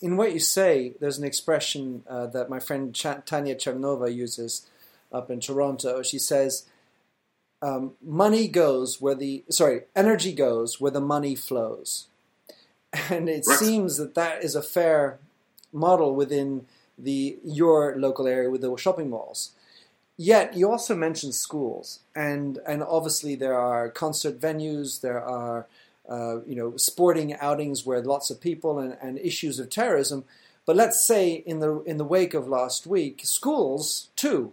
in 0.00 0.16
what 0.16 0.32
you 0.32 0.38
say, 0.40 0.94
there's 1.00 1.18
an 1.18 1.24
expression 1.24 2.02
uh, 2.08 2.26
that 2.28 2.48
my 2.48 2.58
friend 2.58 2.94
Ch- 2.94 3.24
Tanya 3.26 3.54
Chernova 3.54 4.12
uses 4.12 4.66
up 5.12 5.30
in 5.30 5.40
Toronto. 5.40 6.02
She 6.02 6.18
says, 6.18 6.66
um, 7.60 7.92
"Money 8.02 8.48
goes 8.48 9.00
where 9.00 9.14
the 9.14 9.44
sorry, 9.50 9.82
energy 9.94 10.32
goes 10.32 10.80
where 10.80 10.90
the 10.90 11.00
money 11.00 11.34
flows," 11.34 12.06
and 13.10 13.28
it 13.28 13.44
Right. 13.46 13.58
seems 13.58 13.98
that 13.98 14.14
that 14.14 14.42
is 14.42 14.54
a 14.54 14.62
fair 14.62 15.18
model 15.72 16.14
within 16.14 16.66
the 16.98 17.38
your 17.44 17.96
local 17.96 18.26
area 18.26 18.50
with 18.50 18.60
the 18.60 18.76
shopping 18.76 19.10
malls. 19.10 19.52
Yet 20.16 20.54
you 20.54 20.70
also 20.70 20.94
mentioned 20.94 21.34
schools, 21.34 22.00
and 22.14 22.58
and 22.66 22.82
obviously 22.82 23.34
there 23.34 23.58
are 23.58 23.88
concert 23.88 24.38
venues, 24.38 25.00
there 25.00 25.22
are 25.22 25.66
uh, 26.08 26.40
you 26.46 26.54
know 26.54 26.76
sporting 26.76 27.34
outings 27.34 27.86
where 27.86 28.02
lots 28.02 28.30
of 28.30 28.40
people 28.40 28.78
and, 28.78 28.96
and 29.00 29.18
issues 29.18 29.58
of 29.58 29.70
terrorism. 29.70 30.24
But 30.66 30.76
let's 30.76 31.02
say 31.02 31.32
in 31.46 31.60
the 31.60 31.80
in 31.82 31.96
the 31.96 32.04
wake 32.04 32.34
of 32.34 32.48
last 32.48 32.86
week, 32.86 33.22
schools 33.24 34.08
too 34.14 34.52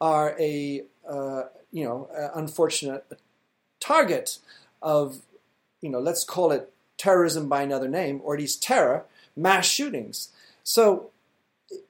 are 0.00 0.34
a 0.40 0.82
uh, 1.08 1.44
you 1.70 1.84
know 1.84 2.08
unfortunate 2.34 3.04
target 3.78 4.38
of 4.82 5.22
you 5.80 5.88
know 5.88 6.00
let's 6.00 6.24
call 6.24 6.50
it 6.50 6.72
terrorism 6.98 7.48
by 7.48 7.62
another 7.62 7.88
name 7.88 8.20
or 8.24 8.34
at 8.34 8.40
least 8.40 8.62
terror 8.62 9.04
mass 9.36 9.66
shootings. 9.66 10.30
So 10.68 11.10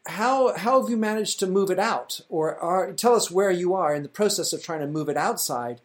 how 0.06 0.54
how 0.54 0.82
have 0.82 0.90
you 0.90 0.98
managed 0.98 1.38
to 1.40 1.46
move 1.46 1.70
it 1.70 1.78
out, 1.78 2.20
or 2.28 2.58
are, 2.58 2.92
tell 2.92 3.14
us 3.14 3.30
where 3.30 3.50
you 3.50 3.72
are 3.72 3.94
in 3.94 4.02
the 4.02 4.08
process 4.10 4.52
of 4.52 4.62
trying 4.62 4.80
to 4.80 4.86
move 4.86 5.08
it 5.08 5.16
outside 5.16 5.80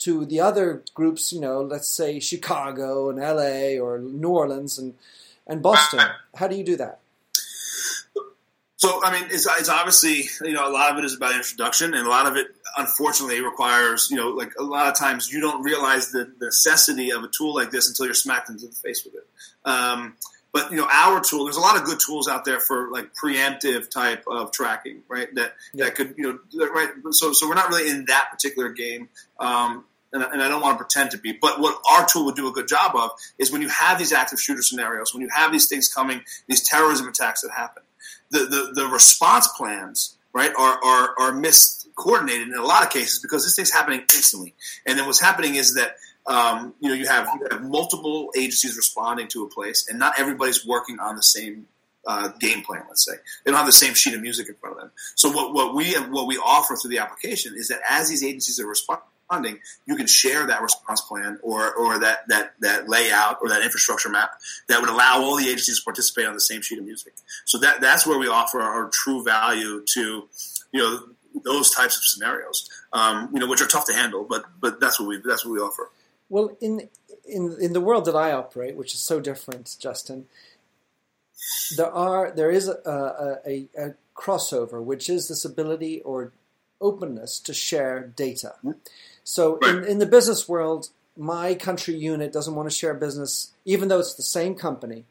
to 0.00 0.26
the 0.26 0.40
other 0.40 0.82
groups? 0.92 1.32
You 1.32 1.40
know, 1.40 1.62
let's 1.62 1.88
say 1.88 2.20
Chicago 2.20 3.08
and 3.08 3.18
L.A. 3.18 3.78
or 3.78 3.98
New 3.98 4.28
Orleans 4.28 4.78
and 4.78 4.92
and 5.46 5.62
Boston. 5.62 6.00
How 6.34 6.46
do 6.46 6.54
you 6.54 6.64
do 6.64 6.76
that? 6.76 7.00
So, 8.76 9.02
I 9.02 9.18
mean, 9.18 9.30
it's, 9.30 9.46
it's 9.58 9.70
obviously, 9.70 10.28
you 10.46 10.52
know, 10.52 10.68
a 10.68 10.72
lot 10.72 10.92
of 10.92 10.98
it 10.98 11.06
is 11.06 11.16
about 11.16 11.34
introduction, 11.34 11.94
and 11.94 12.06
a 12.06 12.10
lot 12.10 12.26
of 12.26 12.36
it, 12.36 12.48
unfortunately, 12.76 13.40
requires, 13.40 14.10
you 14.10 14.18
know, 14.18 14.28
like 14.28 14.52
a 14.58 14.62
lot 14.62 14.88
of 14.88 14.98
times 14.98 15.32
you 15.32 15.40
don't 15.40 15.62
realize 15.62 16.12
the, 16.12 16.30
the 16.38 16.46
necessity 16.46 17.10
of 17.10 17.24
a 17.24 17.28
tool 17.28 17.54
like 17.54 17.70
this 17.70 17.88
until 17.88 18.04
you're 18.04 18.14
smacked 18.14 18.50
into 18.50 18.66
the 18.66 18.74
face 18.74 19.02
with 19.02 19.14
it. 19.14 19.26
Um, 19.64 20.16
but 20.54 20.70
you 20.70 20.76
know, 20.78 20.88
our 20.90 21.20
tool, 21.20 21.44
there's 21.44 21.56
a 21.58 21.60
lot 21.60 21.76
of 21.76 21.84
good 21.84 21.98
tools 22.00 22.28
out 22.28 22.44
there 22.46 22.60
for 22.60 22.90
like 22.90 23.12
preemptive 23.12 23.90
type 23.90 24.24
of 24.26 24.52
tracking, 24.52 25.02
right? 25.08 25.28
That 25.34 25.54
Yeah. 25.74 25.84
that 25.86 25.96
could, 25.96 26.14
you 26.16 26.40
know, 26.54 26.66
right. 26.68 26.88
So, 27.10 27.32
so 27.34 27.46
we're 27.48 27.56
not 27.56 27.68
really 27.68 27.90
in 27.90 28.04
that 28.06 28.28
particular 28.30 28.70
game. 28.70 29.08
Um, 29.38 29.84
and, 30.12 30.22
I- 30.22 30.30
and 30.32 30.40
I 30.40 30.48
don't 30.48 30.62
want 30.62 30.78
to 30.78 30.84
pretend 30.84 31.10
to 31.10 31.18
be, 31.18 31.32
but 31.32 31.58
what 31.60 31.78
our 31.90 32.06
tool 32.06 32.24
would 32.26 32.36
do 32.36 32.46
a 32.46 32.52
good 32.52 32.68
job 32.68 32.94
of 32.94 33.10
is 33.36 33.50
when 33.50 33.62
you 33.62 33.68
have 33.68 33.98
these 33.98 34.12
active 34.12 34.40
shooter 34.40 34.62
scenarios, 34.62 35.12
when 35.12 35.22
you 35.22 35.28
have 35.34 35.50
these 35.50 35.68
things 35.68 35.92
coming, 35.92 36.22
these 36.46 36.66
terrorism 36.66 37.08
attacks 37.08 37.42
that 37.42 37.50
happen, 37.50 37.82
the, 38.30 38.40
the, 38.46 38.70
the 38.74 38.86
response 38.86 39.48
plans, 39.48 40.16
right, 40.32 40.52
are, 40.56 40.78
are, 40.84 41.14
are 41.18 41.32
miscoordinated 41.32 42.46
in 42.46 42.54
a 42.54 42.62
lot 42.64 42.84
of 42.84 42.90
cases 42.90 43.18
because 43.18 43.44
this 43.44 43.56
thing's 43.56 43.72
happening 43.72 44.00
instantly. 44.14 44.54
And 44.86 44.96
then 44.98 45.06
what's 45.06 45.20
happening 45.20 45.56
is 45.56 45.74
that, 45.74 45.96
um, 46.26 46.74
you 46.80 46.88
know, 46.88 46.94
you 46.94 47.06
have, 47.06 47.28
you 47.38 47.46
have 47.50 47.62
multiple 47.62 48.30
agencies 48.36 48.76
responding 48.76 49.28
to 49.28 49.44
a 49.44 49.48
place, 49.48 49.86
and 49.88 49.98
not 49.98 50.18
everybody's 50.18 50.66
working 50.66 50.98
on 50.98 51.16
the 51.16 51.22
same 51.22 51.66
uh, 52.06 52.28
game 52.40 52.62
plan. 52.62 52.82
Let's 52.88 53.04
say 53.04 53.16
they 53.44 53.50
don't 53.50 53.58
have 53.58 53.66
the 53.66 53.72
same 53.72 53.94
sheet 53.94 54.14
of 54.14 54.20
music 54.20 54.48
in 54.48 54.54
front 54.56 54.76
of 54.76 54.82
them. 54.82 54.90
So 55.14 55.30
what, 55.30 55.54
what 55.54 55.74
we 55.74 55.92
what 55.94 56.26
we 56.26 56.36
offer 56.36 56.76
through 56.76 56.90
the 56.90 56.98
application 56.98 57.54
is 57.56 57.68
that 57.68 57.80
as 57.88 58.08
these 58.08 58.22
agencies 58.22 58.60
are 58.60 58.66
responding, 58.66 59.58
you 59.86 59.96
can 59.96 60.06
share 60.06 60.46
that 60.46 60.62
response 60.62 61.00
plan 61.00 61.38
or 61.42 61.74
or 61.74 61.98
that 61.98 62.28
that 62.28 62.54
that 62.60 62.88
layout 62.88 63.38
or 63.42 63.48
that 63.48 63.62
infrastructure 63.62 64.08
map 64.08 64.32
that 64.68 64.80
would 64.80 64.90
allow 64.90 65.22
all 65.22 65.36
the 65.36 65.46
agencies 65.46 65.78
to 65.78 65.84
participate 65.84 66.26
on 66.26 66.34
the 66.34 66.40
same 66.40 66.62
sheet 66.62 66.78
of 66.78 66.84
music. 66.84 67.14
So 67.44 67.58
that 67.58 67.80
that's 67.80 68.06
where 68.06 68.18
we 68.18 68.28
offer 68.28 68.60
our 68.60 68.88
true 68.90 69.24
value 69.24 69.82
to 69.94 70.28
you 70.72 70.80
know 70.80 71.00
those 71.42 71.70
types 71.70 71.96
of 71.96 72.04
scenarios, 72.04 72.70
um, 72.92 73.30
you 73.32 73.40
know, 73.40 73.48
which 73.48 73.60
are 73.60 73.66
tough 73.66 73.86
to 73.86 73.94
handle, 73.94 74.24
but 74.28 74.44
but 74.60 74.80
that's 74.80 75.00
what 75.00 75.08
we 75.08 75.20
that's 75.24 75.44
what 75.44 75.52
we 75.52 75.58
offer. 75.58 75.90
Well, 76.28 76.56
in 76.60 76.88
in 77.24 77.56
in 77.60 77.72
the 77.72 77.80
world 77.80 78.04
that 78.06 78.16
I 78.16 78.32
operate, 78.32 78.76
which 78.76 78.94
is 78.94 79.00
so 79.00 79.20
different, 79.20 79.76
Justin, 79.78 80.26
there 81.76 81.92
are 81.92 82.30
there 82.30 82.50
is 82.50 82.68
a, 82.68 83.40
a, 83.46 83.66
a 83.78 83.94
crossover, 84.16 84.82
which 84.82 85.08
is 85.10 85.28
this 85.28 85.44
ability 85.44 86.00
or 86.00 86.32
openness 86.80 87.38
to 87.40 87.54
share 87.54 88.12
data. 88.16 88.54
So 89.22 89.58
in, 89.58 89.84
in 89.84 89.98
the 89.98 90.06
business 90.06 90.48
world, 90.48 90.90
my 91.16 91.54
country 91.54 91.94
unit 91.94 92.32
doesn't 92.32 92.54
want 92.54 92.68
to 92.68 92.74
share 92.74 92.94
business, 92.94 93.52
even 93.64 93.88
though 93.88 94.00
it's 94.00 94.14
the 94.14 94.22
same 94.22 94.54
company, 94.54 95.04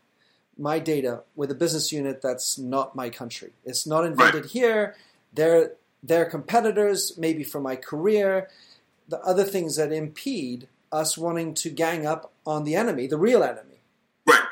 my 0.58 0.80
data 0.80 1.24
with 1.36 1.50
a 1.50 1.56
business 1.56 1.92
unit 1.92 2.22
that's 2.22 2.58
not 2.58 2.96
my 2.96 3.10
country. 3.10 3.52
It's 3.66 3.88
not 3.88 4.06
invented 4.06 4.46
here. 4.48 4.96
They're 5.34 5.74
they're 6.04 6.26
competitors, 6.26 7.18
maybe 7.18 7.44
for 7.44 7.62
my 7.62 7.76
career. 7.76 8.50
The 9.08 9.20
other 9.22 9.44
things 9.44 9.78
that 9.78 9.92
impede 9.92 10.68
us 10.94 11.18
wanting 11.18 11.54
to 11.56 11.70
gang 11.70 12.06
up 12.06 12.32
on 12.46 12.64
the 12.64 12.76
enemy, 12.76 13.08
the 13.08 13.18
real 13.18 13.44
enemy. 13.44 13.82
Right. 14.26 14.44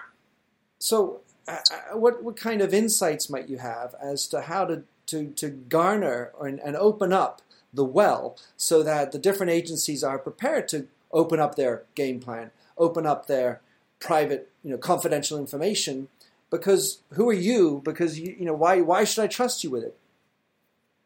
So, 0.79 1.21
uh, 1.47 1.57
uh, 1.71 1.97
what 1.97 2.23
what 2.23 2.35
kind 2.35 2.61
of 2.61 2.73
insights 2.73 3.29
might 3.29 3.47
you 3.47 3.59
have 3.59 3.95
as 4.01 4.27
to 4.27 4.41
how 4.41 4.65
to 4.65 4.83
to, 5.07 5.27
to 5.27 5.49
garner 5.49 6.31
and, 6.41 6.59
and 6.59 6.75
open 6.75 7.13
up 7.13 7.41
the 7.73 7.85
well 7.85 8.37
so 8.57 8.81
that 8.83 9.11
the 9.11 9.19
different 9.19 9.51
agencies 9.51 10.03
are 10.03 10.17
prepared 10.17 10.67
to 10.69 10.87
open 11.11 11.39
up 11.39 11.55
their 11.55 11.83
game 11.95 12.19
plan, 12.19 12.51
open 12.77 13.05
up 13.05 13.27
their 13.27 13.61
private, 13.99 14.49
you 14.63 14.71
know, 14.71 14.77
confidential 14.77 15.37
information? 15.37 16.07
Because 16.49 16.99
who 17.13 17.29
are 17.29 17.33
you? 17.33 17.81
Because 17.85 18.19
you, 18.19 18.35
you 18.37 18.45
know, 18.45 18.53
why 18.53 18.81
why 18.81 19.03
should 19.03 19.23
I 19.23 19.27
trust 19.27 19.63
you 19.63 19.69
with 19.69 19.83
it? 19.83 19.95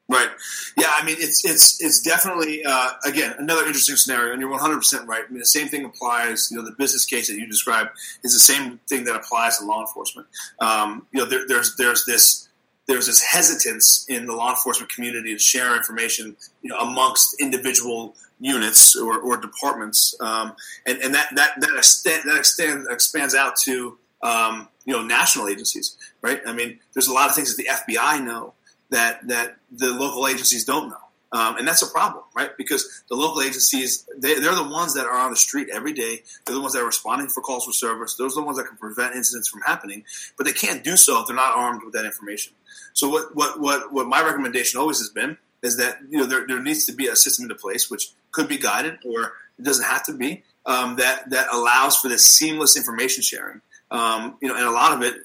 Right. 0.08 0.30
Yeah. 0.78 0.92
I 0.92 1.04
mean, 1.04 1.16
it's 1.18 1.44
it's 1.44 1.82
it's 1.82 2.02
definitely 2.02 2.64
uh, 2.64 2.90
again 3.06 3.34
another 3.40 3.66
interesting 3.66 3.96
scenario, 3.96 4.34
and 4.34 4.40
you're 4.40 4.52
100 4.52 4.78
percent 4.78 5.08
right. 5.08 5.24
I 5.28 5.32
mean, 5.32 5.40
the 5.40 5.46
same 5.46 5.68
thing 5.68 5.84
applies. 5.84 6.50
You 6.52 6.58
know, 6.58 6.64
the 6.64 6.76
business 6.78 7.06
case 7.06 7.28
that 7.28 7.36
you 7.36 7.48
described 7.48 7.90
is 8.24 8.34
the 8.34 8.40
same 8.40 8.80
thing 8.88 9.06
that 9.06 9.16
applies 9.16 9.58
to 9.58 9.66
law 9.66 9.82
enforcement. 9.82 10.28
Um, 10.60 11.08
you 11.12 11.20
know, 11.20 11.26
there, 11.26 11.48
there's 11.48 11.76
there's 11.78 12.06
this 12.06 12.48
there's 12.88 13.08
this 13.08 13.22
hesitance 13.22 14.06
in 14.08 14.26
the 14.28 14.34
law 14.34 14.52
enforcement 14.52 14.92
community 14.92 15.34
to 15.34 15.40
share 15.40 15.76
information, 15.76 16.36
you 16.62 16.70
know, 16.70 16.78
amongst 16.78 17.42
individual 17.42 18.16
units 18.40 18.96
or, 18.96 19.20
or 19.20 19.38
departments, 19.38 20.16
um, 20.20 20.54
and 20.86 21.00
and 21.00 21.14
that 21.16 21.34
that 21.36 21.60
that 21.62 21.76
extend, 21.76 22.30
that 22.30 22.38
extend, 22.38 22.86
expands 22.90 23.34
out 23.34 23.56
to 23.64 23.98
um, 24.22 24.68
you 24.86 24.94
know 24.94 25.02
national 25.02 25.48
agencies, 25.48 25.98
right? 26.22 26.42
I 26.46 26.54
mean, 26.54 26.80
there's 26.94 27.08
a 27.08 27.14
lot 27.14 27.30
of 27.30 27.36
things 27.36 27.56
that 27.56 27.64
the 27.64 27.94
FBI 27.94 28.24
know 28.24 28.54
that 28.96 29.28
that 29.28 29.58
the 29.72 29.92
local 29.92 30.28
agencies 30.28 30.66
don't 30.66 30.90
know. 30.90 30.98
Um, 31.32 31.58
and 31.58 31.68
that's 31.68 31.82
a 31.82 31.92
problem, 31.92 32.24
right? 32.34 32.52
Because 32.58 33.04
the 33.10 33.16
local 33.16 33.42
agencies, 33.42 34.08
they, 34.18 34.36
they're 34.40 34.56
the 34.56 34.70
ones 34.70 34.94
that 34.94 35.06
are 35.06 35.18
on 35.18 35.32
the 35.32 35.36
street 35.36 35.68
every 35.74 35.92
day. 35.92 36.24
They're 36.46 36.56
the 36.56 36.62
ones 36.62 36.74
that 36.74 36.82
are 36.82 36.86
responding 36.86 37.28
for 37.28 37.42
calls 37.42 37.66
for 37.66 37.74
service. 37.74 38.16
Those 38.16 38.38
are 38.38 38.42
the 38.42 38.46
ones 38.46 38.58
that 38.58 38.68
can 38.68 38.78
prevent 38.78 39.16
incidents 39.16 39.50
from 39.50 39.60
happening. 39.62 40.06
But 40.38 40.46
they 40.46 40.54
can't 40.54 40.82
do 40.82 40.96
so 40.96 41.20
if 41.20 41.28
they're 41.28 41.36
not 41.36 41.58
armed 41.58 41.84
with 41.84 41.94
that 41.94 42.06
information. 42.06 42.54
So 42.94 43.10
what, 43.10 43.36
what, 43.36 43.60
what, 43.60 43.92
what 43.92 44.08
my 44.08 44.24
recommendation 44.24 44.80
always 44.80 45.00
has 45.00 45.10
been 45.10 45.38
is 45.62 45.76
that, 45.76 45.98
you 46.10 46.20
know, 46.20 46.26
there, 46.26 46.48
there 46.48 46.62
needs 46.62 46.86
to 46.86 46.94
be 46.94 47.08
a 47.08 47.18
system 47.18 47.44
into 47.44 47.56
place, 47.56 47.92
which 47.92 48.12
could 48.32 48.48
be 48.48 48.58
guided 48.58 49.00
or 49.04 49.34
it 49.60 49.64
doesn't 49.64 49.86
have 49.86 50.06
to 50.06 50.14
be, 50.14 50.44
um, 50.66 50.96
that, 50.98 51.30
that 51.32 51.48
allows 51.52 51.98
for 51.98 52.08
this 52.08 52.26
seamless 52.26 52.78
information 52.78 53.24
sharing. 53.24 53.60
Um, 53.98 54.38
you 54.42 54.48
know, 54.48 54.56
and 54.56 54.66
a 54.66 54.72
lot 54.72 54.92
of 54.96 55.02
it, 55.08 55.16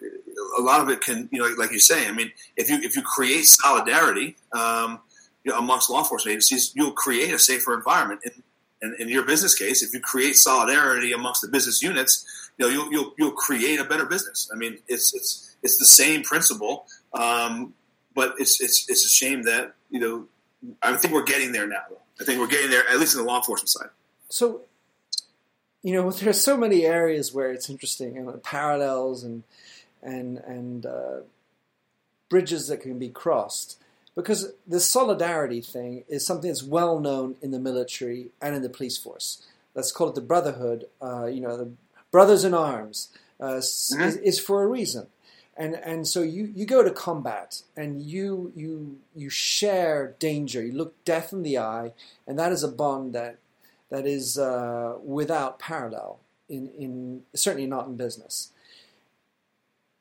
a 0.59 0.63
lot 0.63 0.81
of 0.81 0.89
it 0.89 1.01
can, 1.01 1.29
you 1.33 1.39
know, 1.41 1.49
like 1.59 1.73
you 1.73 1.81
say, 1.81 2.01
I 2.11 2.13
mean, 2.13 2.31
if 2.57 2.71
you, 2.71 2.77
if 2.89 2.93
you 2.97 3.03
create 3.03 3.45
solidarity, 3.45 4.37
um, 4.53 5.01
you 5.45 5.51
know, 5.51 5.59
amongst 5.59 5.91
law 5.91 6.01
enforcement 6.05 6.33
agencies, 6.35 6.73
you'll 6.77 6.93
create 6.93 7.33
a 7.35 7.39
safer 7.39 7.75
environment. 7.75 8.21
And, 8.25 8.35
in, 8.83 8.91
in 9.03 9.09
your 9.09 9.25
business 9.25 9.55
case, 9.55 9.83
if 9.83 9.93
you 9.93 10.01
create 10.01 10.37
solidarity 10.37 11.13
amongst 11.13 11.43
the 11.43 11.49
business 11.49 11.83
units, 11.83 12.13
you 12.57 12.65
know, 12.65 12.73
you'll, 12.73 12.93
you'll, 12.93 13.15
you'll 13.19 13.33
create 13.47 13.79
a 13.81 13.85
better 13.85 14.07
business. 14.07 14.49
I 14.53 14.57
mean, 14.57 14.79
it's, 14.89 15.15
it's, 15.15 15.57
it's 15.63 15.77
the 15.79 15.91
same 16.03 16.23
principle. 16.23 16.87
Um, 17.13 17.75
but 18.15 18.35
it's, 18.39 18.61
it's, 18.61 18.89
it's 18.89 19.05
a 19.05 19.09
shame 19.09 19.43
that, 19.45 19.75
you 19.91 20.01
know, 20.01 20.27
I 20.83 20.97
think 20.97 21.13
we're 21.13 21.25
getting 21.25 21.53
there 21.53 21.67
now. 21.67 21.85
I 22.21 22.25
think 22.25 22.39
we're 22.39 22.47
getting 22.47 22.71
there, 22.71 22.85
at 22.89 22.99
least 22.99 23.15
in 23.15 23.21
the 23.21 23.27
law 23.27 23.37
enforcement 23.37 23.71
side. 23.71 23.91
So, 24.29 24.63
you 25.83 25.93
know, 25.95 26.11
there 26.11 26.31
are 26.31 26.33
so 26.33 26.57
many 26.57 26.85
areas 26.85 27.33
where 27.33 27.51
it's 27.53 27.71
interesting 27.71 28.17
and 28.17 28.27
you 28.27 28.33
parallels 28.39 29.25
and 29.25 29.43
and 30.03 30.39
and 30.39 30.87
uh, 30.87 31.21
bridges 32.29 32.69
that 32.69 32.81
can 32.81 32.99
be 32.99 33.09
crossed 33.09 33.79
because 34.15 34.53
the 34.67 34.81
solidarity 34.81 35.61
thing 35.61 36.05
is 36.09 36.25
something 36.27 36.49
that's 36.51 36.63
well 36.63 36.99
known 37.01 37.37
in 37.43 37.51
the 37.51 37.59
military 37.59 38.31
and 38.41 38.55
in 38.55 38.63
the 38.63 38.69
police 38.69 38.97
force. 38.97 39.47
Let's 39.75 39.93
call 39.93 40.09
it 40.09 40.15
the 40.15 40.21
brotherhood. 40.21 40.87
Uh, 41.01 41.27
you 41.27 41.41
know, 41.41 41.57
the 41.57 41.71
brothers 42.11 42.45
in 42.45 42.55
arms 42.55 43.09
uh, 43.39 43.55
Mhm. 43.55 44.07
is, 44.07 44.17
is 44.17 44.39
for 44.39 44.63
a 44.63 44.67
reason. 44.67 45.07
And, 45.57 45.75
and 45.77 46.07
so 46.09 46.23
you, 46.23 46.53
you 46.55 46.65
go 46.65 46.83
to 46.83 46.91
combat 46.91 47.63
and 47.77 48.03
you, 48.03 48.53
you, 48.57 48.99
you 49.15 49.29
share 49.29 50.15
danger. 50.19 50.65
You 50.65 50.73
look 50.73 51.05
death 51.05 51.33
in 51.33 51.43
the 51.43 51.59
eye, 51.59 51.93
and 52.27 52.39
that 52.39 52.51
is 52.53 52.63
a 52.63 52.69
bond 52.69 53.13
that, 53.15 53.37
that 53.91 54.07
is 54.07 54.39
uh, 54.39 54.95
without 55.05 55.59
parallel, 55.59 56.21
in, 56.49 56.69
in, 56.79 57.23
certainly 57.35 57.67
not 57.67 57.87
in 57.87 57.97
business. 57.97 58.53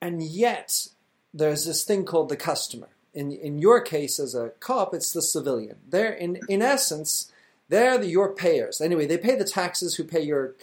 And 0.01 0.21
yet, 0.23 0.87
there's 1.33 1.65
this 1.65 1.83
thing 1.83 2.05
called 2.05 2.29
the 2.29 2.37
customer. 2.37 2.89
in 3.13 3.31
in 3.31 3.59
your 3.59 3.81
case 3.81 4.19
as 4.19 4.33
a 4.35 4.49
cop, 4.59 4.93
it's 4.93 5.11
the 5.11 5.21
civilian. 5.21 5.77
They're 5.89 6.13
in 6.13 6.39
in 6.47 6.61
essence, 6.61 7.31
they're 7.67 7.97
the, 7.97 8.07
your 8.07 8.33
payers. 8.33 8.79
Anyway, 8.81 9.05
they 9.07 9.17
pay 9.17 9.35
the 9.35 9.43
taxes 9.45 9.95
who 9.95 10.03
pay 10.03 10.21
your 10.21 10.55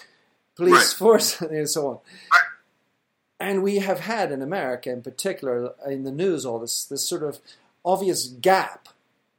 police 0.56 0.72
Right. 0.92 0.98
force 0.98 1.40
and 1.40 1.68
so 1.68 1.86
on. 1.88 1.94
Right. 1.94 2.50
And 3.38 3.62
we 3.62 3.76
have 3.80 4.00
had 4.00 4.32
in 4.32 4.40
America, 4.40 4.90
in 4.90 5.02
particular, 5.02 5.74
in 5.86 6.04
the 6.04 6.12
news, 6.12 6.46
all 6.46 6.58
this 6.58 6.84
this 6.84 7.06
sort 7.06 7.22
of 7.22 7.38
obvious 7.84 8.26
gap 8.28 8.88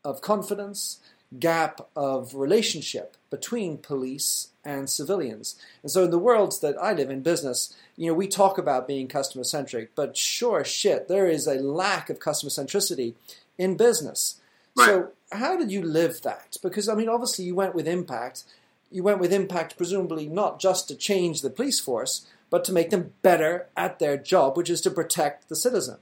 of 0.04 0.22
confidence, 0.22 1.00
gap 1.40 1.82
of 1.96 2.36
relationship 2.36 3.18
between 3.30 3.78
police 3.78 4.50
and 4.64 4.90
civilians. 4.90 5.56
And 5.82 5.92
so, 5.92 6.06
in 6.06 6.12
the 6.12 6.20
worlds 6.20 6.60
that 6.62 6.78
I 6.82 6.94
live 6.94 7.10
in, 7.10 7.22
business, 7.22 7.76
you 7.96 8.08
know, 8.08 8.14
we 8.14 8.28
talk 8.28 8.58
about 8.58 8.88
being 8.88 9.08
customer 9.08 9.44
centric, 9.44 9.96
but 9.96 10.16
sure 10.18 10.64
shit, 10.64 11.08
there 11.08 11.28
is 11.28 11.48
a 11.48 11.56
lack 11.56 12.10
of 12.10 12.20
customer 12.20 12.50
centricity 12.50 13.14
in 13.58 13.76
business. 13.78 14.40
So, 14.76 15.10
how 15.32 15.58
did 15.58 15.72
you 15.72 15.82
live 15.82 16.22
that? 16.22 16.56
Because 16.62 16.88
I 16.88 16.96
mean, 16.96 17.10
obviously, 17.10 17.46
you 17.46 17.56
went 17.56 17.76
with 17.76 17.88
impact. 17.88 18.44
You 18.92 19.04
went 19.04 19.20
with 19.20 19.34
impact, 19.34 19.76
presumably 19.76 20.28
not 20.28 20.60
just 20.60 20.88
to 20.88 20.96
change 20.96 21.42
the 21.42 21.50
police 21.50 21.80
force, 21.80 22.26
but 22.50 22.64
to 22.66 22.72
make 22.72 22.90
them 22.92 23.14
better 23.22 23.68
at 23.76 24.00
their 24.00 24.16
job, 24.18 24.56
which 24.56 24.70
is 24.70 24.80
to 24.82 24.92
protect 24.92 25.50
the 25.50 25.56
citizen. 25.56 25.98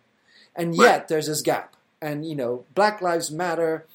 And 0.56 0.76
yet, 0.76 0.84
Right. 1.00 1.08
there's 1.08 1.28
this 1.28 1.42
gap. 1.42 1.76
And 2.02 2.28
you 2.28 2.36
know, 2.36 2.66
Black 2.76 3.02
Lives 3.02 3.32
Matter, 3.32 3.86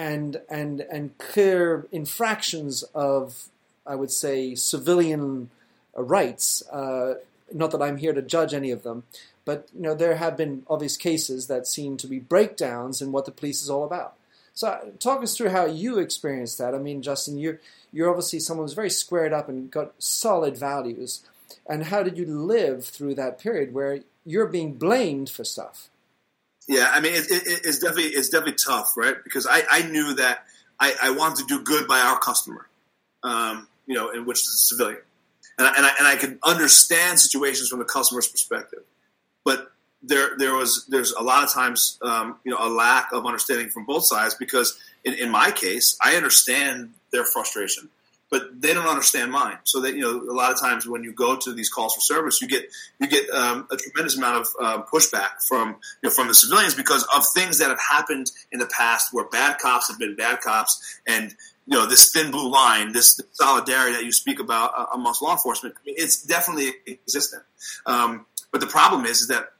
and 0.00 0.40
and 0.48 0.80
and 0.80 1.16
clear 1.18 1.86
infractions 1.92 2.82
of, 2.94 3.48
I 3.86 3.96
would 3.96 4.10
say, 4.10 4.54
civilian 4.54 5.50
uh, 5.96 6.02
rights. 6.02 6.62
Uh, 6.68 7.16
not 7.52 7.70
that 7.72 7.82
I'm 7.82 7.98
here 7.98 8.14
to 8.14 8.22
judge 8.22 8.54
any 8.54 8.70
of 8.70 8.82
them, 8.82 9.02
but 9.44 9.68
you 9.74 9.82
know, 9.82 9.94
there 9.94 10.16
have 10.16 10.38
been 10.38 10.62
obvious 10.70 10.96
cases 10.96 11.48
that 11.48 11.66
seem 11.66 11.98
to 11.98 12.06
be 12.06 12.18
breakdowns 12.18 13.02
in 13.02 13.12
what 13.12 13.26
the 13.26 13.30
police 13.30 13.60
is 13.60 13.68
all 13.68 13.84
about. 13.84 14.14
So, 14.54 14.92
talk 15.00 15.22
us 15.22 15.36
through 15.36 15.50
how 15.50 15.66
you 15.66 15.98
experienced 15.98 16.56
that. 16.58 16.74
I 16.74 16.78
mean, 16.78 17.02
Justin, 17.02 17.36
you're 17.36 17.60
you're 17.92 18.08
obviously 18.08 18.40
someone 18.40 18.64
who's 18.64 18.72
very 18.72 18.90
squared 18.90 19.34
up 19.34 19.50
and 19.50 19.70
got 19.70 19.92
solid 19.98 20.56
values. 20.56 21.20
And 21.68 21.84
how 21.84 22.02
did 22.02 22.16
you 22.16 22.24
live 22.24 22.86
through 22.86 23.16
that 23.16 23.38
period 23.38 23.74
where 23.74 24.00
you're 24.24 24.46
being 24.46 24.74
blamed 24.74 25.28
for 25.28 25.44
stuff? 25.44 25.89
Yeah, 26.68 26.88
I 26.92 27.00
mean, 27.00 27.14
it, 27.14 27.30
it, 27.30 27.60
it's 27.64 27.78
definitely 27.78 28.10
it's 28.10 28.28
definitely 28.28 28.58
tough, 28.64 28.96
right? 28.96 29.16
Because 29.24 29.46
I, 29.46 29.62
I 29.70 29.82
knew 29.82 30.14
that 30.14 30.44
I, 30.78 30.94
I 31.02 31.10
wanted 31.10 31.46
to 31.48 31.58
do 31.58 31.64
good 31.64 31.88
by 31.88 31.98
our 31.98 32.18
customer, 32.18 32.68
um, 33.22 33.66
you 33.86 33.94
know, 33.94 34.10
in 34.10 34.24
which 34.24 34.38
is 34.40 34.48
a 34.48 34.58
civilian, 34.74 35.00
and 35.58 35.66
I, 35.66 35.74
and 35.76 35.86
I 35.86 35.90
and 35.98 36.06
I 36.06 36.16
could 36.16 36.38
understand 36.44 37.18
situations 37.18 37.68
from 37.68 37.80
the 37.80 37.84
customer's 37.84 38.28
perspective, 38.28 38.82
but 39.44 39.72
there 40.02 40.36
there 40.38 40.54
was 40.54 40.86
there's 40.86 41.12
a 41.12 41.22
lot 41.22 41.44
of 41.44 41.52
times 41.52 41.98
um, 42.02 42.36
you 42.44 42.50
know 42.50 42.58
a 42.60 42.68
lack 42.68 43.12
of 43.12 43.26
understanding 43.26 43.68
from 43.68 43.84
both 43.84 44.06
sides 44.06 44.34
because 44.34 44.78
in, 45.04 45.14
in 45.14 45.30
my 45.30 45.50
case 45.50 45.98
I 46.02 46.16
understand 46.16 46.94
their 47.12 47.24
frustration, 47.24 47.88
but 48.30 48.60
they 48.60 48.72
don't 48.72 48.86
understand 48.86 49.32
mine. 49.32 49.58
So 49.64 49.80
that 49.80 49.94
you 49.94 50.02
know 50.02 50.32
a 50.32 50.34
lot 50.34 50.52
of 50.52 50.60
times 50.60 50.86
when 50.86 51.02
you 51.02 51.12
go 51.12 51.36
to 51.36 51.52
these 51.52 51.68
calls 51.68 51.94
for 51.94 52.00
service, 52.00 52.40
you 52.40 52.48
get 52.48 52.70
you 52.98 53.08
get 53.08 53.28
um, 53.30 53.66
a 53.70 53.76
tremendous 53.76 54.16
amount 54.16 54.36
of 54.38 54.46
uh, 54.60 54.82
pushback 54.84 55.42
from 55.46 55.76
you 56.02 56.08
know 56.08 56.10
from 56.10 56.28
the 56.28 56.34
civilians 56.34 56.74
because 56.74 57.06
of 57.14 57.26
things 57.34 57.58
that 57.58 57.68
have 57.68 57.80
happened 57.80 58.30
in 58.52 58.60
the 58.60 58.66
past 58.66 59.12
where 59.12 59.24
bad 59.24 59.58
cops 59.58 59.88
have 59.88 59.98
been 59.98 60.14
bad 60.16 60.40
cops 60.40 61.00
and 61.06 61.34
you 61.66 61.76
know 61.76 61.86
this 61.86 62.12
thin 62.12 62.30
blue 62.30 62.50
line, 62.50 62.92
this 62.92 63.20
solidarity 63.32 63.96
that 63.96 64.04
you 64.04 64.12
speak 64.12 64.38
about 64.38 64.72
uh, 64.76 64.86
amongst 64.94 65.22
law 65.22 65.32
enforcement, 65.32 65.74
it's 65.84 66.22
definitely 66.24 66.72
existent. 66.86 67.42
Um, 67.86 68.26
but 68.52 68.60
the 68.60 68.66
problem 68.66 69.04
is, 69.04 69.20
is 69.20 69.28
that 69.28 69.52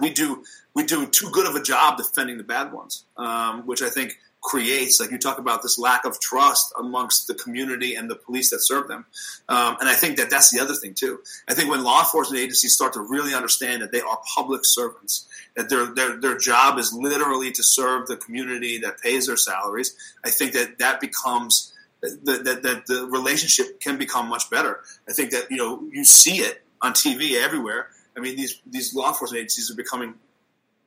we 0.00 0.10
do 0.10 0.42
we 0.74 0.84
do 0.84 1.06
too 1.06 1.30
good 1.30 1.46
of 1.46 1.54
a 1.54 1.62
job 1.62 1.96
defending 1.96 2.36
the 2.38 2.44
bad 2.44 2.72
ones, 2.72 3.04
um, 3.16 3.66
which 3.66 3.82
I 3.82 3.88
think 3.88 4.18
creates, 4.46 5.00
like 5.00 5.10
you 5.10 5.18
talk 5.18 5.38
about, 5.38 5.60
this 5.60 5.76
lack 5.76 6.04
of 6.04 6.20
trust 6.20 6.72
amongst 6.78 7.26
the 7.26 7.34
community 7.34 7.96
and 7.96 8.08
the 8.08 8.14
police 8.14 8.50
that 8.50 8.60
serve 8.60 8.86
them. 8.86 9.04
Um, 9.48 9.76
and 9.80 9.88
I 9.88 9.94
think 9.94 10.18
that 10.18 10.30
that's 10.30 10.52
the 10.52 10.60
other 10.60 10.74
thing 10.74 10.94
too. 10.94 11.18
I 11.48 11.54
think 11.54 11.68
when 11.68 11.82
law 11.82 11.98
enforcement 11.98 12.40
agencies 12.40 12.72
start 12.72 12.92
to 12.92 13.00
really 13.00 13.34
understand 13.34 13.82
that 13.82 13.90
they 13.90 14.00
are 14.00 14.20
public 14.34 14.60
servants, 14.64 15.26
that 15.56 15.68
their 15.68 15.86
their 15.86 16.20
their 16.20 16.38
job 16.38 16.78
is 16.78 16.92
literally 16.92 17.50
to 17.52 17.62
serve 17.64 18.06
the 18.06 18.16
community 18.16 18.78
that 18.78 19.00
pays 19.00 19.26
their 19.26 19.36
salaries, 19.36 19.96
I 20.24 20.30
think 20.30 20.52
that 20.52 20.78
that 20.78 21.00
becomes 21.00 21.72
that, 22.02 22.60
that, 22.62 22.86
the 22.86 23.08
relationship 23.10 23.80
can 23.80 23.98
become 23.98 24.28
much 24.28 24.48
better. 24.48 24.80
I 25.08 25.12
think 25.12 25.32
that 25.32 25.50
you 25.50 25.56
know 25.56 25.82
you 25.90 26.04
see 26.04 26.36
it 26.38 26.62
on 26.80 26.92
TV 26.92 27.42
everywhere. 27.42 27.88
I 28.16 28.20
mean, 28.20 28.36
these 28.36 28.60
these 28.64 28.94
law 28.94 29.08
enforcement 29.08 29.40
agencies 29.40 29.72
are 29.72 29.76
becoming 29.76 30.14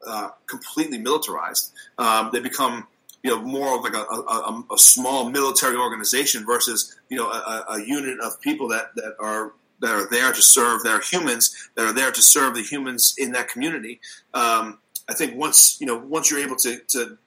uh, 0.06 0.30
completely 0.46 0.98
militarized. 0.98 1.74
Um, 1.98 2.30
they 2.32 2.40
become 2.40 2.88
you 3.24 3.30
know 3.30 3.42
more 3.42 3.78
of 3.78 3.84
like 3.84 3.94
a, 3.94 3.98
a, 3.98 4.64
a, 4.72 4.78
small 4.78 5.30
military 5.30 5.76
organization 5.76 6.46
versus 6.46 6.98
you 7.10 7.18
know 7.18 7.30
a, 7.30 7.66
a 7.70 7.86
unit 7.86 8.20
of 8.20 8.40
people 8.42 8.68
that, 8.70 8.96
that 8.96 9.16
are 9.20 9.54
that 9.82 9.92
are 9.92 10.10
there 10.10 10.32
to 10.32 10.42
serve. 10.42 10.82
Are 10.86 11.02
humans 11.02 11.70
that 11.76 11.86
are 11.86 11.94
there 11.94 12.12
to 12.12 12.22
serve 12.22 12.56
the 12.56 12.62
humans 12.62 13.16
in 13.18 13.32
that 13.34 13.50
community. 13.50 14.00
Um, 14.34 14.80
I 15.10 15.14
think 15.14 15.36
once 15.36 15.80
you 15.80 15.88
know 15.88 15.98
once 15.98 16.30
you're 16.30 16.40
able 16.40 16.56
to, 16.58 16.80
to 16.90 17.18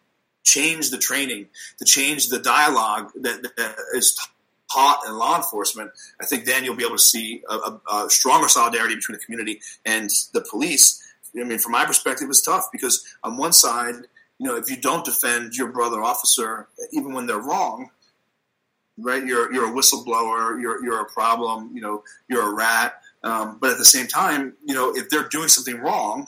change 0.44 0.90
the 0.90 0.98
training, 0.98 1.46
to 1.78 1.84
change 1.84 2.28
the 2.28 2.38
dialogue 2.38 3.10
that, 3.16 3.42
that 3.56 3.76
is 3.94 4.18
taught 4.72 5.00
in 5.06 5.16
law 5.16 5.36
enforcement, 5.36 5.90
I 6.20 6.26
think 6.26 6.44
then 6.44 6.64
you'll 6.64 6.76
be 6.76 6.84
able 6.84 6.96
to 6.96 7.02
see 7.02 7.42
a, 7.48 7.54
a, 7.54 7.80
a, 7.92 8.10
stronger 8.10 8.48
solidarity 8.48 8.94
between 8.94 9.18
the 9.18 9.24
community 9.24 9.60
and 9.84 10.10
the 10.32 10.44
police. 10.50 11.02
I 11.38 11.44
mean, 11.44 11.58
from 11.58 11.72
my 11.72 11.84
perspective, 11.84 12.28
it's 12.28 12.42
tough 12.42 12.68
because 12.72 13.04
on 13.22 13.36
one 13.36 13.52
side, 13.52 13.94
you 14.42 14.48
know, 14.48 14.56
if 14.56 14.68
you 14.68 14.76
don't 14.76 15.04
defend 15.04 15.54
your 15.54 15.68
brother 15.68 16.02
officer, 16.02 16.66
even 16.90 17.12
when 17.12 17.26
they're 17.26 17.38
wrong, 17.38 17.90
right? 18.98 19.24
You're 19.24 19.54
you're 19.54 19.68
a 19.68 19.72
whistleblower. 19.72 20.60
You're 20.60 20.84
you're 20.84 21.00
a 21.00 21.04
problem. 21.04 21.70
You 21.72 21.80
know, 21.80 22.02
you're 22.28 22.50
a 22.50 22.52
rat. 22.52 23.00
Um, 23.22 23.58
but 23.60 23.70
at 23.70 23.78
the 23.78 23.84
same 23.84 24.08
time, 24.08 24.54
you 24.64 24.74
know, 24.74 24.96
if 24.96 25.08
they're 25.10 25.28
doing 25.28 25.46
something 25.46 25.78
wrong, 25.78 26.26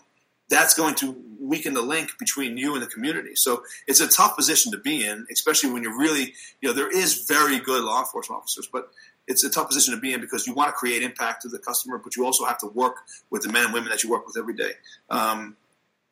that's 0.48 0.74
going 0.74 0.94
to 0.96 1.16
weaken 1.40 1.74
the 1.74 1.82
link 1.82 2.12
between 2.20 2.56
you 2.56 2.74
and 2.74 2.82
the 2.84 2.86
community. 2.86 3.34
So 3.34 3.64
it's 3.88 3.98
a 3.98 4.06
tough 4.06 4.36
position 4.36 4.70
to 4.70 4.78
be 4.78 5.04
in, 5.04 5.26
especially 5.32 5.72
when 5.72 5.82
you're 5.82 5.98
really, 5.98 6.34
you 6.60 6.68
know, 6.68 6.72
there 6.72 6.96
is 6.96 7.24
very 7.26 7.58
good 7.58 7.82
law 7.82 7.98
enforcement 7.98 8.38
officers, 8.38 8.68
but 8.72 8.90
it's 9.26 9.42
a 9.42 9.50
tough 9.50 9.66
position 9.66 9.92
to 9.92 10.00
be 10.00 10.12
in 10.12 10.20
because 10.20 10.46
you 10.46 10.54
want 10.54 10.68
to 10.68 10.72
create 10.72 11.02
impact 11.02 11.42
to 11.42 11.48
the 11.48 11.58
customer, 11.58 11.98
but 11.98 12.14
you 12.14 12.24
also 12.24 12.44
have 12.44 12.58
to 12.58 12.68
work 12.68 12.98
with 13.30 13.42
the 13.42 13.50
men 13.50 13.64
and 13.64 13.74
women 13.74 13.90
that 13.90 14.04
you 14.04 14.10
work 14.10 14.24
with 14.24 14.38
every 14.38 14.54
day. 14.54 14.70
Um, 15.10 15.56